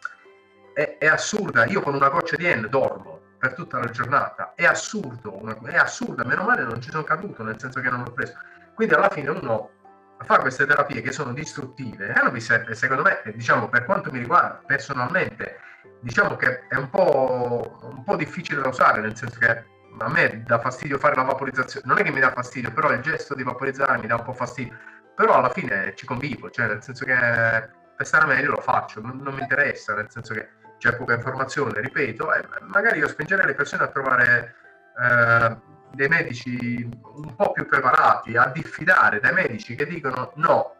è, 0.75 0.97
è, 0.99 1.07
assurda. 1.07 1.65
Io 1.65 1.81
con 1.81 1.95
una 1.95 2.09
goccia 2.09 2.35
di 2.35 2.45
N 2.45 2.67
dormo 2.69 3.19
per 3.39 3.55
tutta 3.55 3.79
la 3.79 3.89
giornata, 3.89 4.53
è 4.55 4.65
assurdo, 4.65 5.41
è 5.65 5.75
assurda, 5.77 6.23
meno 6.23 6.43
male 6.43 6.61
non 6.61 6.79
ci 6.79 6.91
sono 6.91 7.03
caduto, 7.03 7.41
nel 7.41 7.59
senso 7.59 7.81
che 7.81 7.89
non 7.89 8.03
l'ho 8.03 8.11
preso. 8.11 8.33
Quindi 8.75 8.93
alla 8.93 9.09
fine 9.09 9.31
uno 9.31 9.71
fa 10.19 10.37
queste 10.37 10.67
terapie 10.67 11.01
che 11.01 11.11
sono 11.11 11.33
distruttive, 11.33 12.13
e 12.13 12.75
secondo 12.75 13.01
me, 13.01 13.23
diciamo, 13.33 13.67
per 13.67 13.85
quanto 13.85 14.11
mi 14.11 14.19
riguarda 14.19 14.61
personalmente, 14.63 15.57
diciamo 16.01 16.35
che 16.35 16.67
è 16.67 16.75
un 16.75 16.89
po', 16.89 17.79
un 17.83 18.03
po' 18.03 18.15
difficile 18.15 18.61
da 18.61 18.69
usare, 18.69 19.01
nel 19.01 19.15
senso 19.15 19.39
che 19.39 19.63
a 19.99 20.09
me 20.09 20.43
dà 20.45 20.59
fastidio 20.59 20.97
fare 20.97 21.15
la 21.15 21.23
vaporizzazione, 21.23 21.85
non 21.87 21.97
è 21.97 22.03
che 22.03 22.11
mi 22.11 22.19
dà 22.19 22.31
fastidio, 22.31 22.71
però 22.71 22.91
il 22.91 23.01
gesto 23.01 23.35
di 23.35 23.43
vaporizzare 23.43 23.99
mi 23.99 24.07
dà 24.07 24.15
un 24.15 24.23
po' 24.23 24.33
fastidio, 24.33 24.75
però 25.15 25.35
alla 25.35 25.49
fine 25.49 25.93
ci 25.95 26.05
convivo, 26.05 26.49
cioè 26.49 26.67
nel 26.67 26.81
senso 26.81 27.05
che 27.05 27.13
per 27.13 28.05
stare 28.05 28.25
meglio 28.25 28.51
lo 28.51 28.61
faccio, 28.61 29.01
non, 29.01 29.19
non 29.21 29.33
mi 29.35 29.41
interessa, 29.41 29.93
nel 29.93 30.09
senso 30.09 30.33
che 30.33 30.49
c'è 30.77 30.95
poca 30.95 31.13
informazione, 31.13 31.79
ripeto, 31.79 32.33
e 32.33 32.43
magari 32.61 32.99
io 32.99 33.07
spingerei 33.07 33.45
le 33.45 33.53
persone 33.53 33.83
a 33.83 33.87
trovare 33.87 34.55
eh, 34.99 35.57
dei 35.93 36.07
medici 36.07 36.89
un 37.03 37.35
po' 37.35 37.51
più 37.51 37.67
preparati, 37.67 38.35
a 38.35 38.47
diffidare 38.47 39.19
dai 39.19 39.33
medici 39.33 39.75
che 39.75 39.85
dicono 39.85 40.31
no, 40.35 40.75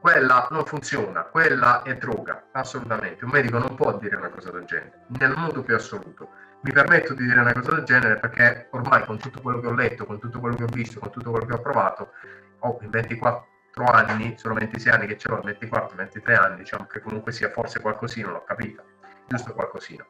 quella 0.00 0.48
non 0.50 0.64
funziona, 0.64 1.24
quella 1.24 1.82
è 1.82 1.96
droga, 1.96 2.48
assolutamente. 2.52 3.24
Un 3.24 3.30
medico 3.30 3.58
non 3.58 3.74
può 3.74 3.96
dire 3.98 4.16
una 4.16 4.30
cosa 4.30 4.50
del 4.50 4.64
genere, 4.64 5.04
nel 5.18 5.34
modo 5.36 5.62
più 5.62 5.74
assoluto 5.74 6.28
mi 6.62 6.72
permetto 6.72 7.14
di 7.14 7.24
dire 7.24 7.40
una 7.40 7.52
cosa 7.52 7.74
del 7.74 7.84
genere 7.84 8.18
perché 8.18 8.68
ormai 8.72 9.04
con 9.04 9.18
tutto 9.18 9.40
quello 9.40 9.60
che 9.60 9.66
ho 9.66 9.72
letto, 9.72 10.04
con 10.04 10.18
tutto 10.18 10.40
quello 10.40 10.56
che 10.56 10.64
ho 10.64 10.70
visto, 10.70 11.00
con 11.00 11.10
tutto 11.10 11.30
quello 11.30 11.46
che 11.46 11.54
ho 11.54 11.60
provato, 11.60 12.12
ho 12.60 12.78
in 12.82 12.90
24 12.90 13.46
anni, 13.84 14.34
sono 14.36 14.54
26 14.54 14.92
anni 14.92 15.06
che 15.06 15.16
ce 15.16 15.28
l'ho, 15.28 15.40
24, 15.40 15.96
23 15.96 16.34
anni, 16.34 16.56
diciamo 16.58 16.86
che 16.86 17.00
comunque 17.00 17.32
sia 17.32 17.50
forse 17.50 17.80
qualcosina, 17.80 18.30
l'ho 18.30 18.44
capita, 18.44 18.82
giusto 19.26 19.54
qualcosina. 19.54 20.04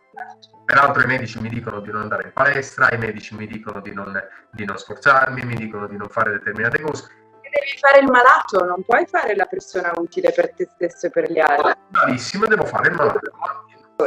Peraltro 0.64 1.02
i 1.02 1.06
medici 1.06 1.40
mi 1.40 1.48
dicono 1.48 1.80
di 1.80 1.90
non 1.90 2.02
andare 2.02 2.24
in 2.24 2.32
palestra, 2.32 2.92
i 2.92 2.98
medici 2.98 3.36
mi 3.36 3.46
dicono 3.46 3.80
di 3.80 3.92
non, 3.92 4.20
di 4.50 4.64
non 4.64 4.76
sforzarmi, 4.76 5.42
mi 5.44 5.54
dicono 5.54 5.86
di 5.86 5.96
non 5.96 6.08
fare 6.08 6.32
determinate 6.32 6.80
cose. 6.80 7.19
Devi 7.50 7.78
fare 7.78 7.98
il 8.00 8.10
malato, 8.10 8.64
non 8.64 8.82
puoi 8.84 9.06
fare 9.06 9.34
la 9.34 9.46
persona 9.46 9.92
utile 9.96 10.30
per 10.32 10.54
te 10.54 10.68
stesso 10.74 11.06
e 11.06 11.10
per 11.10 11.30
gli 11.30 11.38
altri. 11.38 11.72
Bravissimo, 11.88 12.46
devo 12.46 12.64
fare 12.64 12.88
il 12.88 12.94
malato 12.94 13.18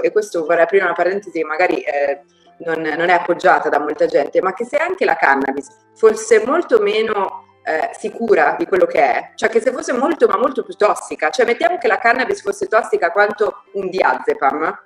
e 0.02 0.12
questo 0.12 0.46
vorrei 0.46 0.64
aprire 0.64 0.86
una 0.86 0.94
parentesi 0.94 1.40
che 1.40 1.46
magari 1.46 1.82
eh, 1.82 2.24
non, 2.60 2.82
non, 2.82 3.10
è 3.10 3.14
appoggiata 3.14 3.70
da 3.70 3.80
molta 3.80 4.06
gente, 4.06 4.42
ma 4.42 4.54
che 4.54 4.66
se 4.66 4.78
anche 4.78 5.06
la 5.06 5.16
cannabis 5.16 5.68
fosse 5.96 6.44
molto 6.46 6.80
meno 6.80 7.60
eh, 7.64 7.92
sicura 7.94 8.56
di 8.58 8.66
quello 8.66 8.86
che 8.86 9.00
è, 9.00 9.32
cioè 9.36 9.50
che 9.50 9.62
se 9.62 9.72
fosse 9.72 9.94
molto 9.94 10.28
ma 10.28 10.38
molto 10.38 10.64
più 10.64 10.74
tossica, 10.76 11.30
cioè 11.30 11.46
mettiamo 11.46 11.78
che 11.78 11.88
la 11.88 11.98
cannabis 11.98 12.42
fosse 12.42 12.68
tossica 12.68 13.12
quanto 13.12 13.64
un 13.74 13.90
diazepam, 13.90 14.82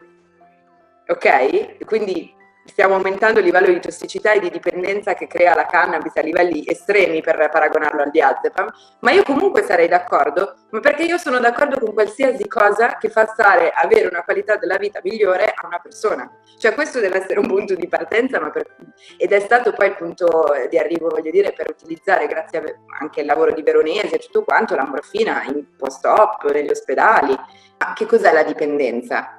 ok? 1.08 1.86
Quindi 1.86 2.36
stiamo 2.68 2.96
aumentando 2.96 3.40
il 3.40 3.46
livello 3.46 3.68
di 3.68 3.80
tossicità 3.80 4.32
e 4.34 4.40
di 4.40 4.50
dipendenza 4.50 5.14
che 5.14 5.28
crea 5.28 5.56
la 5.56 5.66
cannabis 5.66 6.16
a 6.16 6.22
livelli 6.22 6.64
estremi 6.66 7.22
per 7.22 7.50
paragonarlo 7.52 8.02
al 8.02 8.12
diazepam, 8.12 8.70
ma 9.00 9.12
io 9.12 9.24
comunque 9.24 9.64
sarei 9.64 9.88
d'accordo, 9.88 10.56
ma 10.70 10.80
perché 10.80 11.04
io 11.04 11.18
sono 11.18 11.40
d'accordo 11.40 11.80
con 11.80 11.94
qualsiasi 11.94 12.48
cosa 12.48 12.98
che 12.98 13.10
fa 13.10 13.26
stare 13.26 13.72
avere 13.74 14.08
una 14.08 14.24
qualità 14.24 14.58
della 14.58 14.78
vita 14.78 15.00
migliore 15.04 15.46
a 15.46 15.66
una 15.66 15.80
persona. 15.80 16.30
Cioè 16.58 16.74
questo 16.74 17.00
deve 17.00 17.18
essere 17.18 17.40
un 17.40 17.48
punto 17.48 17.76
di 17.76 17.88
partenza, 17.88 18.40
per... 18.50 18.76
ed 19.18 19.32
è 19.32 19.40
stato 19.40 19.74
poi 19.74 19.88
il 19.88 19.96
punto 19.96 20.54
di 20.70 20.78
arrivo, 20.78 21.10
voglio 21.10 21.32
dire, 21.32 21.54
per 21.54 21.70
utilizzare, 21.70 22.28
grazie 22.28 22.82
anche 23.00 23.22
al 23.22 23.28
lavoro 23.28 23.54
di 23.54 23.62
Veronesi 23.62 24.14
e 24.16 24.20
tutto 24.20 24.44
quanto, 24.44 24.76
la 24.76 24.86
morfina 24.86 25.44
in 25.44 25.76
post-op, 25.76 26.50
negli 26.52 26.70
ospedali. 26.70 27.36
Ma 27.80 27.94
che 27.94 28.06
cos'è 28.08 28.34
la 28.34 28.44
dipendenza? 28.44 29.37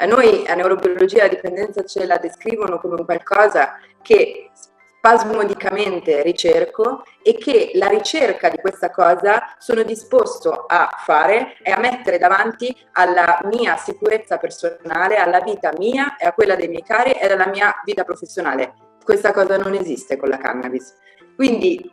A 0.00 0.06
noi 0.06 0.46
a 0.46 0.54
neurobiologia 0.54 1.22
la 1.22 1.28
dipendenza 1.28 1.84
ce 1.84 2.06
la 2.06 2.18
descrivono 2.18 2.78
come 2.78 3.04
qualcosa 3.04 3.78
che 4.00 4.50
spasmodicamente 4.54 6.22
ricerco 6.22 7.02
e 7.20 7.34
che 7.34 7.72
la 7.74 7.88
ricerca 7.88 8.48
di 8.48 8.58
questa 8.58 8.90
cosa 8.90 9.56
sono 9.58 9.82
disposto 9.82 10.66
a 10.68 10.88
fare 11.04 11.56
e 11.62 11.72
a 11.72 11.80
mettere 11.80 12.18
davanti 12.18 12.74
alla 12.92 13.40
mia 13.44 13.76
sicurezza 13.76 14.38
personale, 14.38 15.16
alla 15.16 15.40
vita 15.40 15.72
mia 15.76 16.16
e 16.16 16.26
a 16.26 16.32
quella 16.32 16.54
dei 16.54 16.68
miei 16.68 16.82
cari 16.82 17.12
e 17.12 17.26
alla 17.26 17.48
mia 17.48 17.74
vita 17.84 18.04
professionale. 18.04 18.74
Questa 19.02 19.32
cosa 19.32 19.56
non 19.56 19.74
esiste 19.74 20.16
con 20.16 20.28
la 20.28 20.38
cannabis. 20.38 20.94
Quindi 21.34 21.92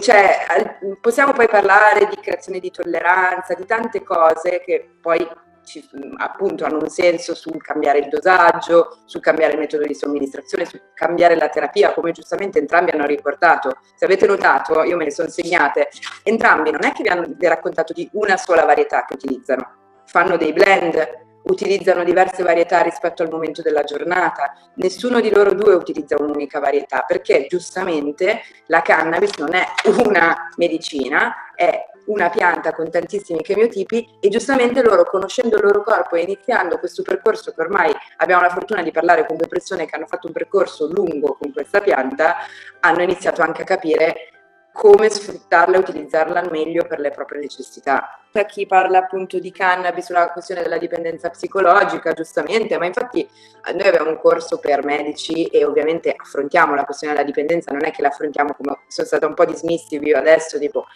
cioè, 0.00 0.78
possiamo 1.00 1.32
poi 1.32 1.48
parlare 1.48 2.06
di 2.06 2.16
creazione 2.16 2.58
di 2.58 2.70
tolleranza, 2.70 3.54
di 3.54 3.64
tante 3.64 4.02
cose 4.02 4.62
che 4.64 4.96
poi 5.00 5.26
ci, 5.64 5.88
appunto 6.16 6.64
hanno 6.64 6.78
un 6.80 6.88
senso 6.88 7.34
sul 7.34 7.62
cambiare 7.62 7.98
il 7.98 8.08
dosaggio, 8.08 8.98
sul 9.04 9.20
cambiare 9.20 9.54
il 9.54 9.58
metodo 9.58 9.84
di 9.84 9.94
somministrazione, 9.94 10.64
sul 10.64 10.80
cambiare 10.94 11.36
la 11.36 11.48
terapia, 11.48 11.92
come 11.92 12.12
giustamente 12.12 12.58
entrambi 12.58 12.90
hanno 12.90 13.06
riportato. 13.06 13.78
Se 13.94 14.04
avete 14.04 14.26
notato, 14.26 14.82
io 14.82 14.96
me 14.96 15.04
le 15.04 15.10
sono 15.10 15.28
segnate, 15.28 15.88
entrambi 16.22 16.70
non 16.70 16.84
è 16.84 16.92
che 16.92 17.02
vi 17.02 17.08
hanno 17.08 17.26
raccontato 17.38 17.92
di 17.92 18.08
una 18.12 18.36
sola 18.36 18.64
varietà 18.64 19.04
che 19.04 19.14
utilizzano, 19.14 20.02
fanno 20.06 20.36
dei 20.36 20.52
blend, 20.52 21.20
utilizzano 21.44 22.04
diverse 22.04 22.42
varietà 22.42 22.80
rispetto 22.82 23.22
al 23.22 23.30
momento 23.30 23.62
della 23.62 23.82
giornata, 23.82 24.54
nessuno 24.74 25.20
di 25.20 25.30
loro 25.30 25.54
due 25.54 25.74
utilizza 25.74 26.16
un'unica 26.18 26.60
varietà 26.60 27.04
perché 27.06 27.46
giustamente 27.48 28.42
la 28.66 28.82
cannabis 28.82 29.36
non 29.38 29.54
è 29.54 29.64
una 30.04 30.48
medicina, 30.56 31.34
è 31.54 31.90
una 32.06 32.30
pianta 32.30 32.72
con 32.72 32.90
tantissimi 32.90 33.42
chemiotipi 33.42 34.18
e 34.20 34.28
giustamente 34.28 34.82
loro 34.82 35.04
conoscendo 35.04 35.56
il 35.56 35.62
loro 35.62 35.82
corpo 35.82 36.16
e 36.16 36.22
iniziando 36.22 36.78
questo 36.78 37.02
percorso 37.02 37.52
che 37.52 37.60
ormai 37.60 37.92
abbiamo 38.16 38.42
la 38.42 38.50
fortuna 38.50 38.82
di 38.82 38.90
parlare 38.90 39.26
con 39.26 39.36
due 39.36 39.48
persone 39.48 39.86
che 39.86 39.96
hanno 39.96 40.06
fatto 40.06 40.26
un 40.26 40.32
percorso 40.32 40.86
lungo 40.86 41.36
con 41.40 41.52
questa 41.52 41.80
pianta, 41.80 42.36
hanno 42.80 43.02
iniziato 43.02 43.42
anche 43.42 43.62
a 43.62 43.66
capire 43.66 44.32
come 44.72 45.10
sfruttarla 45.10 45.76
e 45.76 45.80
utilizzarla 45.80 46.40
al 46.40 46.50
meglio 46.50 46.86
per 46.86 46.98
le 46.98 47.10
proprie 47.10 47.40
necessità. 47.40 48.18
C'è 48.32 48.46
chi 48.46 48.66
parla 48.66 48.98
appunto 48.98 49.38
di 49.38 49.52
cannabis 49.52 50.06
sulla 50.06 50.30
questione 50.32 50.62
della 50.62 50.78
dipendenza 50.78 51.28
psicologica, 51.28 52.12
giustamente, 52.14 52.78
ma 52.78 52.86
infatti 52.86 53.20
eh, 53.20 53.72
noi 53.74 53.86
abbiamo 53.86 54.08
un 54.08 54.18
corso 54.18 54.58
per 54.58 54.82
medici 54.84 55.44
e 55.46 55.64
ovviamente 55.66 56.14
affrontiamo 56.16 56.74
la 56.74 56.84
questione 56.84 57.12
della 57.12 57.26
dipendenza, 57.26 57.70
non 57.70 57.84
è 57.84 57.90
che 57.90 58.00
l'affrontiamo 58.00 58.54
come 58.54 58.78
sono 58.88 59.06
stata 59.06 59.26
un 59.26 59.34
po' 59.34 59.44
dismissive 59.44 60.06
io 60.06 60.16
adesso, 60.16 60.58
tipo 60.58 60.86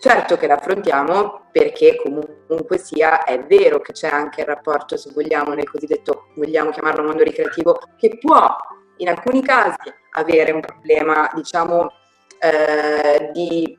Certo 0.00 0.36
che 0.36 0.46
l'affrontiamo 0.46 1.48
perché 1.50 1.96
comunque 1.96 2.78
sia 2.78 3.24
è 3.24 3.44
vero 3.44 3.80
che 3.80 3.92
c'è 3.92 4.08
anche 4.08 4.42
il 4.42 4.46
rapporto, 4.46 4.96
se 4.96 5.10
vogliamo, 5.12 5.54
nel 5.54 5.68
cosiddetto, 5.68 6.28
vogliamo 6.36 6.70
chiamarlo 6.70 7.02
mondo 7.02 7.24
ricreativo, 7.24 7.80
che 7.96 8.16
può 8.18 8.56
in 8.98 9.08
alcuni 9.08 9.42
casi 9.42 9.92
avere 10.12 10.52
un 10.52 10.60
problema, 10.60 11.28
diciamo, 11.34 11.90
eh, 12.38 13.30
di 13.32 13.76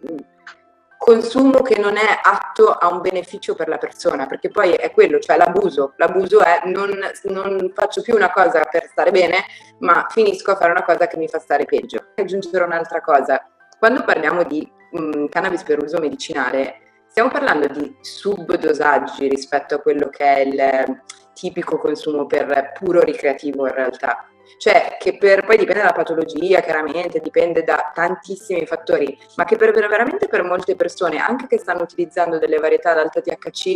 consumo 0.98 1.62
che 1.62 1.80
non 1.80 1.96
è 1.96 2.20
atto 2.22 2.68
a 2.70 2.90
un 2.90 3.00
beneficio 3.00 3.56
per 3.56 3.70
la 3.70 3.78
persona, 3.78 4.26
perché 4.26 4.50
poi 4.50 4.74
è 4.74 4.92
quello, 4.92 5.20
cioè 5.20 5.38
l'abuso. 5.38 5.94
L'abuso 5.96 6.44
è 6.44 6.64
non, 6.66 7.00
non 7.24 7.72
faccio 7.74 8.02
più 8.02 8.16
una 8.16 8.30
cosa 8.32 8.66
per 8.70 8.88
stare 8.92 9.12
bene, 9.12 9.46
ma 9.80 10.06
finisco 10.10 10.52
a 10.52 10.58
fare 10.58 10.72
una 10.72 10.84
cosa 10.84 11.08
che 11.08 11.16
mi 11.16 11.30
fa 11.30 11.40
stare 11.40 11.64
peggio. 11.64 12.08
Aggiungere 12.16 12.66
un'altra 12.66 13.00
cosa. 13.00 13.42
Quando 13.80 14.04
parliamo 14.04 14.44
di 14.44 14.70
mh, 14.92 15.02
mm, 15.02 15.26
cannabis 15.28 15.64
per 15.64 15.82
uso 15.82 16.00
medicinale, 16.00 16.82
stiamo 17.10 17.30
parlando 17.30 17.68
di 17.68 17.96
subdosaggi 18.02 19.28
rispetto 19.28 19.76
a 19.76 19.80
quello 19.80 20.10
che 20.10 20.24
è 20.24 20.40
il 20.40 21.02
tipico 21.34 21.78
consumo 21.78 22.26
per 22.26 22.74
puro 22.78 23.02
ricreativo 23.02 23.68
in 23.68 23.74
realtà. 23.74 24.26
Cioè 24.58 24.98
che 25.00 25.18
per, 25.18 25.46
poi 25.46 25.58
dipende 25.58 25.82
dalla 25.82 25.94
patologia, 25.94 26.60
chiaramente, 26.60 27.20
dipende 27.20 27.64
da 27.64 27.92
tantissimi 27.94 28.66
fattori, 28.66 29.18
ma 29.36 29.46
che 29.46 29.56
per, 29.56 29.72
veramente 29.72 30.28
per 30.28 30.44
molte 30.44 30.76
persone, 30.76 31.18
anche 31.18 31.48
che 31.48 31.60
stanno 31.60 31.84
utilizzando 31.84 32.40
delle 32.40 32.58
varietà 32.58 32.92
ad 32.92 32.98
alta 32.98 33.22
THC, 33.22 33.68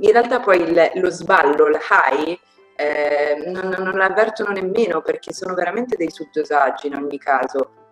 in 0.00 0.12
realtà 0.12 0.40
poi 0.40 0.60
il, 0.60 0.90
lo 0.94 1.10
sballo, 1.10 1.66
il 1.68 1.78
high, 1.78 2.38
eh, 2.76 3.44
non, 3.46 3.74
non 3.78 3.96
l'avvertono 3.96 4.52
nemmeno 4.52 5.00
perché 5.00 5.32
sono 5.32 5.54
veramente 5.54 5.96
dei 5.96 6.10
subdosaggi 6.10 6.88
in 6.88 6.96
ogni 6.96 7.18
caso. 7.18 7.85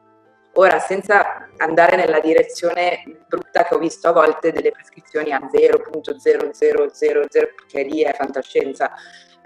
Ora, 0.55 0.79
senza 0.79 1.49
andare 1.57 1.97
nella 1.97 2.21
direzione 2.21 3.03
brutta 3.27 3.65
che 3.65 3.75
ho 3.75 3.79
visto 3.79 4.09
a 4.09 4.13
volte 4.13 4.53
delle 4.53 4.71
prescrizioni 4.71 5.33
a 5.33 5.41
0.0000, 5.41 7.29
perché 7.29 7.83
lì 7.83 8.03
è 8.03 8.13
fantascienza, 8.13 8.93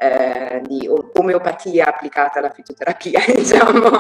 eh, 0.01 0.61
di 0.65 0.89
omeopatia 0.89 1.87
applicata 1.87 2.39
alla 2.39 2.51
fitoterapia, 2.51 3.21
diciamo. 3.35 3.91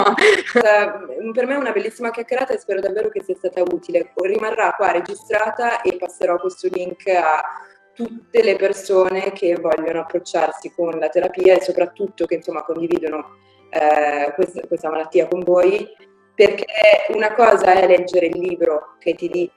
per 1.33 1.47
me 1.47 1.55
è 1.55 1.57
una 1.57 1.73
bellissima 1.73 2.11
chiacchierata 2.11 2.55
e 2.55 2.59
spero 2.59 2.81
davvero 2.81 3.09
che 3.09 3.23
sia 3.23 3.35
stata 3.35 3.63
utile. 3.63 4.13
Rimarrà 4.15 4.75
qua 4.77 4.93
registrata 4.93 5.81
e 5.81 5.97
passerò 5.97 6.39
questo 6.39 6.69
link 6.71 7.07
a 7.09 7.43
tutte 7.95 8.43
le 8.45 8.55
persone 8.55 9.33
che 9.33 9.57
vogliono 9.57 10.01
approcciarsi 10.03 10.73
con 10.73 10.91
la 10.99 11.09
terapia 11.09 11.57
e 11.57 11.63
soprattutto 11.63 12.27
che 12.27 12.37
insomma 12.37 12.63
condividono 12.63 13.39
eh, 13.71 14.33
questa, 14.35 14.61
questa 14.69 14.89
malattia 14.89 15.27
con 15.27 15.41
voi, 15.41 15.85
perché 16.39 16.67
una 17.09 17.35
cosa 17.35 17.73
è 17.73 17.85
leggere 17.85 18.27
il 18.27 18.39
libro 18.39 18.95
che 19.01 19.15
ti 19.15 19.29
dice 19.29 19.53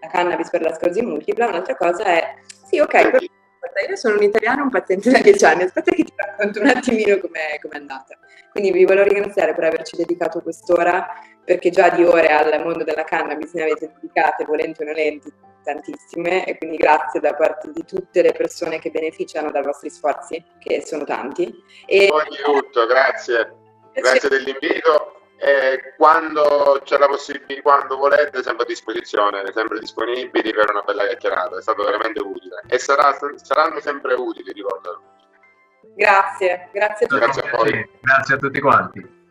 la 0.00 0.06
cannabis 0.06 0.50
per 0.50 0.62
la 0.62 0.72
sclerosi 0.72 1.02
multipla, 1.02 1.48
un'altra 1.48 1.74
cosa 1.74 2.04
è 2.04 2.34
sì, 2.64 2.78
ok, 2.78 2.94
Aspetta, 2.94 3.90
io 3.90 3.96
sono 3.96 4.16
un 4.16 4.22
italiano, 4.22 4.62
un 4.62 4.70
paziente 4.70 5.10
da 5.10 5.18
10 5.18 5.44
anni, 5.44 5.62
aspetta 5.64 5.90
che 5.90 6.04
ti 6.04 6.12
racconto 6.14 6.60
un 6.60 6.66
attimino 6.66 7.18
com'è, 7.18 7.58
com'è 7.60 7.76
andata. 7.76 8.18
Quindi 8.50 8.72
vi 8.72 8.84
voglio 8.84 9.02
ringraziare 9.02 9.54
per 9.54 9.64
averci 9.64 9.96
dedicato 9.96 10.40
quest'ora, 10.40 11.06
perché 11.44 11.70
già 11.70 11.88
di 11.90 12.04
ore 12.04 12.28
al 12.28 12.62
mondo 12.62 12.82
della 12.82 13.04
cannabis 13.04 13.52
ne 13.52 13.62
avete 13.62 13.92
dedicate, 13.94 14.44
volenti 14.44 14.82
o 14.82 14.86
nolenti, 14.86 15.32
tantissime, 15.62 16.44
e 16.44 16.58
quindi 16.58 16.76
grazie 16.76 17.20
da 17.20 17.34
parte 17.34 17.70
di 17.72 17.84
tutte 17.84 18.22
le 18.22 18.32
persone 18.32 18.80
che 18.80 18.90
beneficiano 18.90 19.50
dai 19.50 19.62
vostri 19.62 19.90
sforzi, 19.90 20.44
che 20.58 20.84
sono 20.84 21.04
tanti. 21.04 21.52
E... 21.86 22.08
Ogni 22.10 22.36
tutto, 22.44 22.86
grazie. 22.86 23.54
Grazie 23.92 24.28
dell'invito 24.28 25.21
e 25.44 25.94
quando 25.96 26.80
c'è 26.84 26.96
la 26.98 27.08
possibilità, 27.08 27.62
quando 27.62 27.96
volete, 27.96 28.44
sempre 28.44 28.62
a 28.62 28.66
disposizione, 28.66 29.42
sempre 29.52 29.80
disponibili 29.80 30.52
per 30.52 30.70
una 30.70 30.82
bella 30.82 31.02
chiacchierata. 31.02 31.58
È 31.58 31.62
stato 31.62 31.82
veramente 31.82 32.20
utile 32.20 32.62
e 32.68 32.78
sarà, 32.78 33.12
saranno 33.34 33.80
sempre 33.80 34.14
utili, 34.14 34.52
ricordo. 34.52 35.02
Grazie, 35.96 36.68
grazie 36.72 37.06
a 37.06 37.08
tutti. 37.08 37.20
Grazie 37.20 37.42
a, 37.42 37.88
grazie 38.00 38.34
a 38.34 38.38
tutti 38.38 38.60
quanti. 38.60 39.21